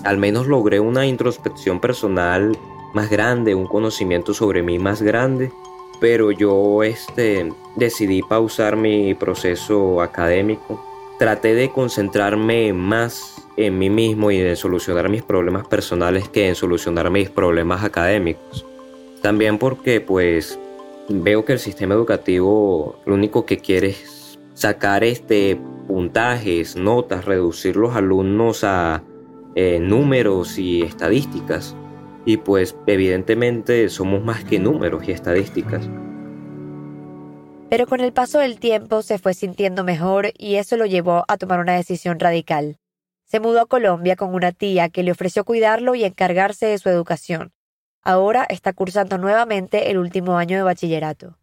al 0.02 0.16
menos 0.16 0.46
logré 0.46 0.80
una 0.80 1.04
introspección 1.06 1.78
personal 1.78 2.56
más 2.94 3.10
grande, 3.10 3.54
un 3.54 3.66
conocimiento 3.66 4.32
sobre 4.32 4.62
mí 4.62 4.78
más 4.78 5.02
grande, 5.02 5.52
pero 6.00 6.30
yo 6.30 6.82
este, 6.82 7.52
decidí 7.76 8.22
pausar 8.22 8.76
mi 8.76 9.14
proceso 9.14 10.00
académico. 10.00 10.84
Traté 11.18 11.54
de 11.54 11.70
concentrarme 11.70 12.72
más 12.72 13.46
en 13.56 13.78
mí 13.78 13.90
mismo 13.90 14.30
y 14.30 14.38
en 14.38 14.56
solucionar 14.56 15.08
mis 15.08 15.22
problemas 15.22 15.66
personales 15.66 16.28
que 16.28 16.48
en 16.48 16.54
solucionar 16.54 17.10
mis 17.10 17.28
problemas 17.28 17.84
académicos. 17.84 18.64
También 19.20 19.58
porque 19.58 20.00
pues 20.00 20.58
veo 21.08 21.44
que 21.44 21.52
el 21.52 21.58
sistema 21.58 21.94
educativo 21.94 22.98
lo 23.04 23.14
único 23.14 23.44
que 23.44 23.58
quiere 23.58 23.90
es 23.90 24.38
sacar 24.54 25.04
este 25.04 25.60
puntajes, 25.86 26.76
notas, 26.76 27.24
reducir 27.24 27.76
los 27.76 27.96
alumnos 27.96 28.64
a 28.64 29.02
eh, 29.56 29.80
números 29.80 30.56
y 30.58 30.82
estadísticas. 30.82 31.76
Y 32.24 32.36
pues 32.36 32.76
evidentemente 32.86 33.88
somos 33.88 34.22
más 34.22 34.44
que 34.44 34.58
números 34.58 35.08
y 35.08 35.12
estadísticas. 35.12 35.88
Pero 37.70 37.86
con 37.86 38.00
el 38.00 38.12
paso 38.12 38.40
del 38.40 38.58
tiempo 38.58 39.02
se 39.02 39.18
fue 39.18 39.32
sintiendo 39.32 39.84
mejor 39.84 40.32
y 40.36 40.56
eso 40.56 40.76
lo 40.76 40.86
llevó 40.86 41.24
a 41.28 41.36
tomar 41.36 41.60
una 41.60 41.76
decisión 41.76 42.18
radical. 42.18 42.78
Se 43.24 43.38
mudó 43.38 43.60
a 43.60 43.66
Colombia 43.66 44.16
con 44.16 44.34
una 44.34 44.50
tía 44.50 44.88
que 44.88 45.04
le 45.04 45.12
ofreció 45.12 45.44
cuidarlo 45.44 45.94
y 45.94 46.04
encargarse 46.04 46.66
de 46.66 46.78
su 46.78 46.88
educación. 46.88 47.52
Ahora 48.02 48.44
está 48.48 48.72
cursando 48.72 49.18
nuevamente 49.18 49.90
el 49.90 49.98
último 49.98 50.36
año 50.36 50.56
de 50.56 50.64
bachillerato. 50.64 51.39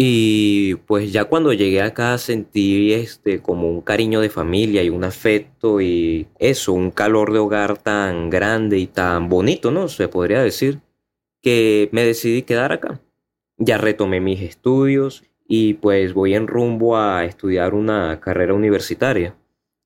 Y 0.00 0.76
pues 0.86 1.12
ya 1.12 1.24
cuando 1.24 1.52
llegué 1.52 1.82
acá 1.82 2.16
sentí 2.18 2.92
este 2.92 3.42
como 3.42 3.68
un 3.68 3.80
cariño 3.80 4.20
de 4.20 4.30
familia 4.30 4.84
y 4.84 4.90
un 4.90 5.02
afecto 5.02 5.80
y 5.80 6.28
eso, 6.38 6.72
un 6.72 6.92
calor 6.92 7.32
de 7.32 7.40
hogar 7.40 7.78
tan 7.78 8.30
grande 8.30 8.78
y 8.78 8.86
tan 8.86 9.28
bonito, 9.28 9.72
¿no? 9.72 9.88
Se 9.88 10.06
podría 10.06 10.40
decir 10.40 10.80
que 11.42 11.88
me 11.90 12.04
decidí 12.04 12.42
quedar 12.42 12.70
acá. 12.70 13.00
Ya 13.56 13.76
retomé 13.76 14.20
mis 14.20 14.40
estudios 14.40 15.24
y 15.48 15.74
pues 15.74 16.14
voy 16.14 16.34
en 16.34 16.46
rumbo 16.46 16.96
a 16.96 17.24
estudiar 17.24 17.74
una 17.74 18.20
carrera 18.20 18.54
universitaria. 18.54 19.34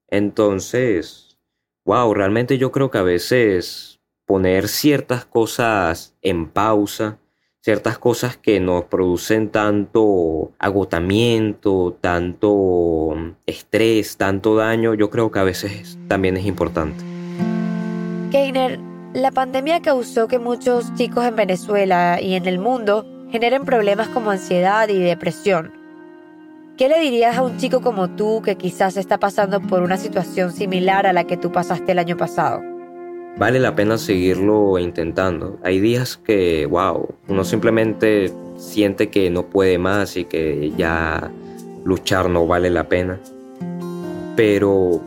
Entonces, 0.08 1.38
wow, 1.86 2.12
realmente 2.12 2.58
yo 2.58 2.70
creo 2.70 2.90
que 2.90 2.98
a 2.98 3.02
veces 3.02 3.98
poner 4.26 4.68
ciertas 4.68 5.24
cosas 5.24 6.14
en 6.20 6.50
pausa, 6.50 7.18
ciertas 7.62 7.96
cosas 7.96 8.36
que 8.36 8.58
nos 8.58 8.84
producen 8.84 9.48
tanto 9.48 10.50
agotamiento, 10.58 11.96
tanto 12.00 13.14
estrés, 13.46 14.16
tanto 14.16 14.56
daño, 14.56 14.94
yo 14.94 15.10
creo 15.10 15.30
que 15.30 15.38
a 15.38 15.44
veces 15.44 15.96
también 16.08 16.36
es 16.36 16.44
importante. 16.44 17.04
Keiner, 18.32 18.80
la 19.14 19.30
pandemia 19.30 19.80
causó 19.80 20.26
que 20.26 20.40
muchos 20.40 20.92
chicos 20.94 21.24
en 21.24 21.36
Venezuela 21.36 22.20
y 22.20 22.34
en 22.34 22.46
el 22.46 22.58
mundo 22.58 23.06
generen 23.30 23.64
problemas 23.64 24.08
como 24.08 24.30
ansiedad 24.30 24.88
y 24.88 24.98
depresión. 24.98 25.72
¿Qué 26.76 26.88
le 26.88 26.98
dirías 26.98 27.36
a 27.36 27.42
un 27.42 27.58
chico 27.58 27.80
como 27.80 28.10
tú 28.10 28.42
que 28.42 28.56
quizás 28.56 28.96
está 28.96 29.18
pasando 29.18 29.60
por 29.60 29.82
una 29.82 29.98
situación 29.98 30.52
similar 30.52 31.06
a 31.06 31.12
la 31.12 31.24
que 31.24 31.36
tú 31.36 31.52
pasaste 31.52 31.92
el 31.92 32.00
año 32.00 32.16
pasado? 32.16 32.60
Vale 33.36 33.60
la 33.60 33.74
pena 33.74 33.98
seguirlo 33.98 34.78
intentando. 34.78 35.58
Hay 35.62 35.80
días 35.80 36.16
que, 36.16 36.66
wow, 36.66 37.11
uno 37.28 37.44
simplemente 37.44 38.32
siente 38.56 39.10
que 39.10 39.30
no 39.30 39.44
puede 39.46 39.78
más 39.78 40.16
y 40.16 40.24
que 40.24 40.72
ya 40.76 41.30
luchar 41.84 42.28
no 42.28 42.46
vale 42.46 42.70
la 42.70 42.88
pena. 42.88 43.20
Pero 44.36 45.00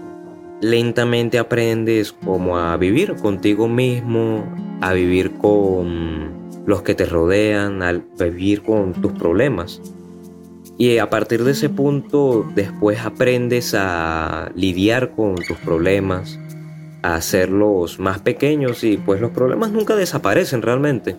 lentamente 0.61 1.39
aprendes 1.39 2.11
como 2.11 2.57
a 2.57 2.78
vivir 2.78 3.16
contigo 3.16 3.68
mismo, 3.68 4.43
a 4.82 4.93
vivir 4.93 5.34
con 5.38 6.34
los 6.66 6.82
que 6.82 6.95
te 6.95 7.05
rodean, 7.05 7.82
al 7.82 8.03
vivir 8.20 8.63
con 8.63 8.93
tus 8.93 9.11
problemas. 9.13 9.82
Y 10.78 10.97
a 10.97 11.09
partir 11.09 11.43
de 11.43 11.51
ese 11.51 11.70
punto 11.70 12.45
después 12.53 12.99
aprendes 12.99 13.74
a 13.78 14.51
lidiar 14.55 15.11
con 15.11 15.36
tus 15.36 15.57
problemas, 15.57 16.38
a 17.01 17.16
hacerlos 17.16 17.99
más 17.99 18.20
pequeños 18.20 18.84
y 18.84 18.97
pues 18.97 19.22
los 19.22 19.32
problemas 19.32 19.72
nunca 19.72 19.95
desaparecen 19.95 20.61
realmente, 20.61 21.16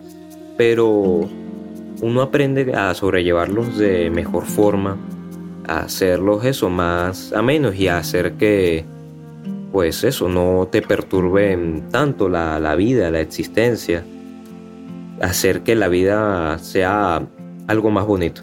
pero 0.57 1.29
uno 2.01 2.21
aprende 2.21 2.73
a 2.73 2.93
sobrellevarlos 2.93 3.77
de 3.77 4.09
mejor 4.09 4.45
forma, 4.45 4.97
a 5.67 5.81
hacerlos 5.81 6.43
eso 6.45 6.69
más 6.69 7.31
a 7.33 7.41
menos 7.41 7.75
y 7.75 7.87
a 7.87 7.97
hacer 7.97 8.33
que 8.33 8.85
pues 9.71 10.03
eso 10.03 10.27
no 10.27 10.67
te 10.71 10.81
perturbe 10.81 11.83
tanto 11.91 12.29
la, 12.29 12.59
la 12.59 12.75
vida, 12.75 13.11
la 13.11 13.19
existencia 13.21 14.03
hacer 15.21 15.61
que 15.61 15.75
la 15.75 15.87
vida 15.87 16.57
sea 16.59 17.21
algo 17.67 17.91
más 17.91 18.05
bonito. 18.05 18.41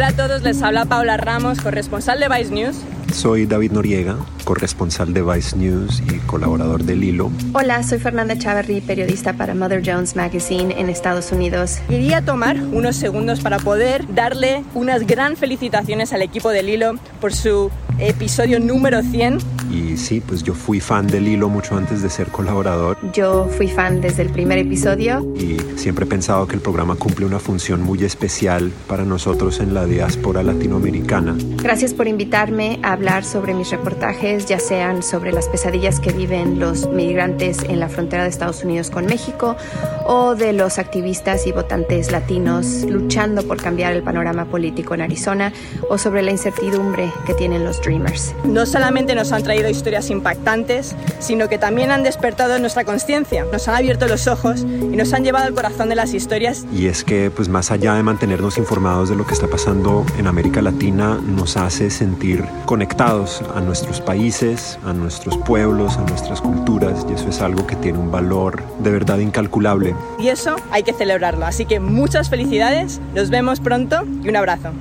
Hola 0.00 0.08
a 0.08 0.16
todos, 0.16 0.40
les 0.40 0.62
habla 0.62 0.86
Paula 0.86 1.18
Ramos, 1.18 1.60
corresponsal 1.60 2.18
de 2.20 2.28
Vice 2.30 2.50
News. 2.54 2.76
Soy 3.12 3.44
David 3.44 3.72
Noriega, 3.72 4.16
corresponsal 4.44 5.12
de 5.12 5.22
Vice 5.22 5.56
News 5.56 6.02
y 6.10 6.18
colaborador 6.20 6.84
del 6.84 7.02
Hilo. 7.02 7.30
Hola, 7.52 7.82
soy 7.82 7.98
Fernanda 7.98 8.38
Chavarri, 8.38 8.80
periodista 8.80 9.32
para 9.32 9.54
Mother 9.54 9.82
Jones 9.84 10.14
Magazine 10.16 10.74
en 10.78 10.88
Estados 10.88 11.32
Unidos. 11.32 11.78
Quería 11.88 12.22
tomar 12.22 12.56
unos 12.56 12.96
segundos 12.96 13.40
para 13.40 13.58
poder 13.58 14.06
darle 14.14 14.64
unas 14.74 15.06
gran 15.06 15.36
felicitaciones 15.36 16.12
al 16.12 16.22
equipo 16.22 16.50
del 16.50 16.68
Hilo 16.68 16.94
por 17.20 17.32
su 17.32 17.70
episodio 17.98 18.60
número 18.60 19.02
100. 19.02 19.38
Y 19.70 19.96
sí, 19.96 20.20
pues 20.20 20.42
yo 20.42 20.54
fui 20.54 20.80
fan 20.80 21.06
del 21.06 21.28
Hilo 21.28 21.48
mucho 21.48 21.76
antes 21.76 22.02
de 22.02 22.10
ser 22.10 22.28
colaborador. 22.28 22.96
Yo 23.12 23.48
fui 23.56 23.68
fan 23.68 24.00
desde 24.00 24.22
el 24.22 24.30
primer 24.30 24.58
episodio. 24.58 25.26
Y 25.36 25.58
siempre 25.78 26.04
he 26.06 26.08
pensado 26.08 26.46
que 26.46 26.54
el 26.54 26.60
programa 26.60 26.96
cumple 26.96 27.26
una 27.26 27.38
función 27.38 27.82
muy 27.82 28.02
especial 28.04 28.72
para 28.88 29.04
nosotros 29.04 29.60
en 29.60 29.74
la 29.74 29.86
diáspora 29.86 30.42
latinoamericana. 30.42 31.36
Gracias 31.62 31.94
por 31.94 32.08
invitarme 32.08 32.80
a 32.82 32.96
hablar 33.00 33.24
sobre 33.24 33.54
mis 33.54 33.70
reportajes, 33.70 34.44
ya 34.44 34.58
sean 34.58 35.02
sobre 35.02 35.32
las 35.32 35.48
pesadillas 35.48 36.00
que 36.00 36.12
viven 36.12 36.60
los 36.60 36.86
migrantes 36.86 37.62
en 37.62 37.80
la 37.80 37.88
frontera 37.88 38.24
de 38.24 38.28
Estados 38.28 38.62
Unidos 38.62 38.90
con 38.90 39.06
México 39.06 39.56
o 40.04 40.34
de 40.34 40.52
los 40.52 40.78
activistas 40.78 41.46
y 41.46 41.52
votantes 41.52 42.12
latinos 42.12 42.84
luchando 42.86 43.42
por 43.42 43.56
cambiar 43.56 43.94
el 43.94 44.02
panorama 44.02 44.44
político 44.44 44.92
en 44.92 45.00
Arizona 45.00 45.50
o 45.88 45.96
sobre 45.96 46.20
la 46.20 46.30
incertidumbre 46.32 47.10
que 47.24 47.32
tienen 47.32 47.64
los 47.64 47.80
Dreamers. 47.80 48.34
No 48.44 48.66
solamente 48.66 49.14
nos 49.14 49.32
han 49.32 49.44
traído 49.44 49.70
historias 49.70 50.10
impactantes, 50.10 50.94
sino 51.20 51.48
que 51.48 51.56
también 51.56 51.90
han 51.92 52.02
despertado 52.02 52.58
nuestra 52.58 52.84
conciencia, 52.84 53.46
nos 53.50 53.66
han 53.66 53.76
abierto 53.76 54.08
los 54.08 54.26
ojos 54.26 54.60
y 54.60 54.94
nos 54.94 55.14
han 55.14 55.24
llevado 55.24 55.46
al 55.46 55.54
corazón 55.54 55.88
de 55.88 55.94
las 55.94 56.12
historias. 56.12 56.66
Y 56.70 56.88
es 56.88 57.02
que, 57.02 57.30
pues 57.30 57.48
más 57.48 57.70
allá 57.70 57.94
de 57.94 58.02
mantenernos 58.02 58.58
informados 58.58 59.08
de 59.08 59.16
lo 59.16 59.26
que 59.26 59.32
está 59.32 59.46
pasando 59.46 60.04
en 60.18 60.26
América 60.26 60.60
Latina, 60.60 61.18
nos 61.24 61.56
hace 61.56 61.88
sentir 61.88 62.44
conectados 62.66 62.89
a 62.98 63.60
nuestros 63.62 63.98
países, 63.98 64.78
a 64.84 64.92
nuestros 64.92 65.34
pueblos, 65.38 65.96
a 65.96 66.02
nuestras 66.02 66.42
culturas, 66.42 67.06
y 67.08 67.14
eso 67.14 67.30
es 67.30 67.40
algo 67.40 67.66
que 67.66 67.74
tiene 67.76 67.98
un 67.98 68.10
valor 68.10 68.62
de 68.80 68.90
verdad 68.90 69.18
incalculable. 69.18 69.94
Y 70.18 70.28
eso 70.28 70.56
hay 70.70 70.82
que 70.82 70.92
celebrarlo, 70.92 71.46
así 71.46 71.64
que 71.64 71.80
muchas 71.80 72.28
felicidades, 72.28 73.00
nos 73.14 73.30
vemos 73.30 73.58
pronto 73.58 74.04
y 74.22 74.28
un 74.28 74.36
abrazo. 74.36 74.72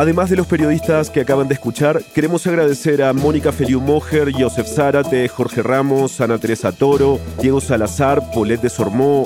Además 0.00 0.30
de 0.30 0.36
los 0.36 0.46
periodistas 0.46 1.10
que 1.10 1.20
acaban 1.20 1.46
de 1.46 1.52
escuchar, 1.52 2.02
queremos 2.14 2.46
agradecer 2.46 3.02
a 3.02 3.12
Mónica 3.12 3.52
Feliu 3.52 3.82
Mojer, 3.82 4.32
Josef 4.32 4.66
Zárate, 4.66 5.28
Jorge 5.28 5.62
Ramos, 5.62 6.22
Ana 6.22 6.38
Teresa 6.38 6.72
Toro, 6.72 7.20
Diego 7.38 7.60
Salazar, 7.60 8.30
Polet 8.30 8.62
de 8.62 8.72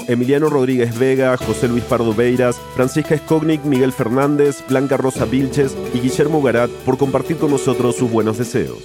Emiliano 0.09 0.51
Rodríguez 0.51 0.99
Vega, 0.99 1.37
José 1.37 1.69
Luis 1.69 1.85
Pardo 1.85 2.13
Beiras, 2.13 2.57
Francisca 2.75 3.17
Skognik, 3.17 3.63
Miguel 3.63 3.93
Fernández, 3.93 4.65
Blanca 4.69 4.97
Rosa 4.97 5.27
Vilches 5.27 5.77
y 5.95 6.01
Guillermo 6.01 6.43
Garat 6.43 6.71
por 6.85 6.99
compartir 6.99 7.37
con 7.37 7.53
nosotros 7.53 7.95
sus 7.95 8.11
buenos 8.11 8.39
deseos. 8.39 8.79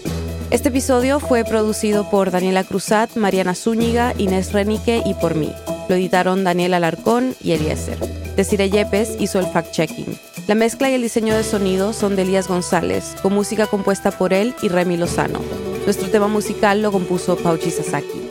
Este 0.51 0.69
episodio 0.69 1.19
fue 1.19 1.43
producido 1.43 2.07
por 2.11 2.29
Daniela 2.29 2.65
Cruzat, 2.65 3.15
Mariana 3.15 3.55
Zúñiga, 3.55 4.13
Inés 4.15 4.53
Renique 4.53 5.01
y 5.03 5.15
por 5.15 5.33
mí. 5.33 5.51
Lo 5.87 5.95
editaron 5.95 6.43
Daniel 6.43 6.75
Alarcón 6.75 7.33
y 7.41 7.53
Eliezer. 7.53 7.97
Desire 8.35 8.69
Yepes 8.69 9.15
hizo 9.19 9.39
el 9.39 9.47
fact-checking. 9.47 10.28
La 10.49 10.55
mezcla 10.55 10.89
y 10.89 10.95
el 10.95 11.03
diseño 11.03 11.35
de 11.35 11.43
sonido 11.43 11.93
son 11.93 12.15
de 12.15 12.23
Elías 12.23 12.47
González, 12.47 13.15
con 13.21 13.33
música 13.33 13.67
compuesta 13.67 14.09
por 14.09 14.33
él 14.33 14.55
y 14.63 14.67
Remy 14.69 14.97
Lozano. 14.97 15.41
Nuestro 15.85 16.09
tema 16.09 16.27
musical 16.27 16.81
lo 16.81 16.91
compuso 16.91 17.37
Pauchi 17.37 17.69
Sasaki. 17.69 18.27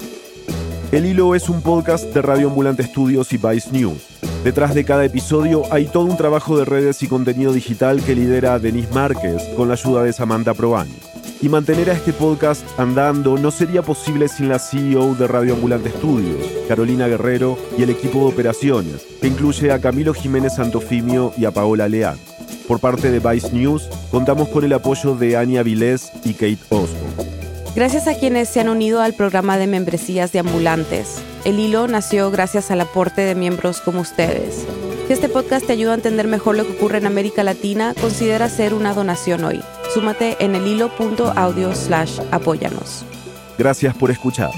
El 0.91 1.07
Hilo 1.07 1.37
es 1.37 1.49
un 1.49 1.63
podcast 1.63 2.13
de 2.13 2.21
Radio 2.21 2.49
Ambulante 2.49 2.83
Estudios 2.83 3.33
y 3.33 3.37
Vice 3.37 3.71
News. 3.71 4.09
Detrás 4.43 4.75
de 4.75 4.85
cada 4.85 5.05
episodio 5.05 5.63
hay 5.71 5.87
todo 5.87 6.07
un 6.07 6.17
trabajo 6.17 6.59
de 6.59 6.65
redes 6.65 7.05
y 7.05 7.07
contenido 7.07 7.53
digital 7.53 8.03
que 8.03 8.17
lidera 8.17 8.59
Denise 8.59 8.93
Márquez 8.93 9.41
con 9.57 9.69
la 9.69 9.75
ayuda 9.75 10.03
de 10.03 10.13
Samantha 10.13 10.55
Provani. 10.55 10.97
Y 11.41 11.49
mantener 11.49 11.89
a 11.91 11.93
este 11.93 12.13
podcast 12.13 12.65
andando 12.79 13.39
no 13.39 13.53
sería 13.53 13.83
posible 13.83 14.29
sin 14.29 14.49
la 14.49 14.59
CEO 14.59 15.15
de 15.15 15.29
Radio 15.29 15.55
Ambulante 15.55 15.89
Estudios, 15.89 16.45
Carolina 16.67 17.07
Guerrero, 17.07 17.57
y 17.77 17.85
el 17.85 17.91
equipo 17.91 18.19
de 18.19 18.25
operaciones, 18.33 19.07
que 19.21 19.29
incluye 19.29 19.71
a 19.71 19.81
Camilo 19.81 20.15
Jiménez 20.15 20.57
Santofimio 20.57 21.33
y 21.37 21.45
a 21.45 21.53
Paola 21.53 21.89
Leán. 21.89 22.19
Por 22.67 22.81
parte 22.81 23.13
de 23.13 23.21
Vice 23.21 23.53
News, 23.53 23.89
contamos 24.11 24.49
con 24.49 24.65
el 24.65 24.73
apoyo 24.73 25.15
de 25.15 25.37
Ania 25.37 25.63
Vilés 25.63 26.11
y 26.25 26.33
Kate 26.33 26.59
Osborne. 26.71 27.29
Gracias 27.77 28.09
a 28.09 28.19
quienes 28.19 28.49
se 28.49 28.59
han 28.59 28.69
unido 28.69 29.01
al 29.01 29.15
programa 29.15 29.59
de 29.59 29.69
membresías 29.69 30.33
de 30.33 30.41
ambulantes. 30.41 31.23
El 31.45 31.61
hilo 31.61 31.87
nació 31.87 32.33
gracias 32.33 32.73
al 32.73 32.81
aporte 32.81 33.21
de 33.21 33.37
miembros 33.37 33.81
como 33.81 34.01
ustedes. 34.01 34.67
Si 35.07 35.13
este 35.13 35.29
podcast 35.29 35.67
te 35.67 35.73
ayuda 35.73 35.93
a 35.93 35.95
entender 35.95 36.27
mejor 36.27 36.57
lo 36.57 36.67
que 36.67 36.73
ocurre 36.73 36.99
en 36.99 37.07
América 37.07 37.45
Latina, 37.45 37.95
considera 38.01 38.47
hacer 38.47 38.75
una 38.75 38.93
donación 38.93 39.45
hoy. 39.45 39.61
Súmate 39.93 40.37
en 40.41 40.55
el 40.55 40.67
hilo.audio 40.67 41.75
slash 41.75 42.21
apóyanos. 42.31 43.05
Gracias 43.57 43.97
por 43.97 44.11
escuchar. 44.11 44.51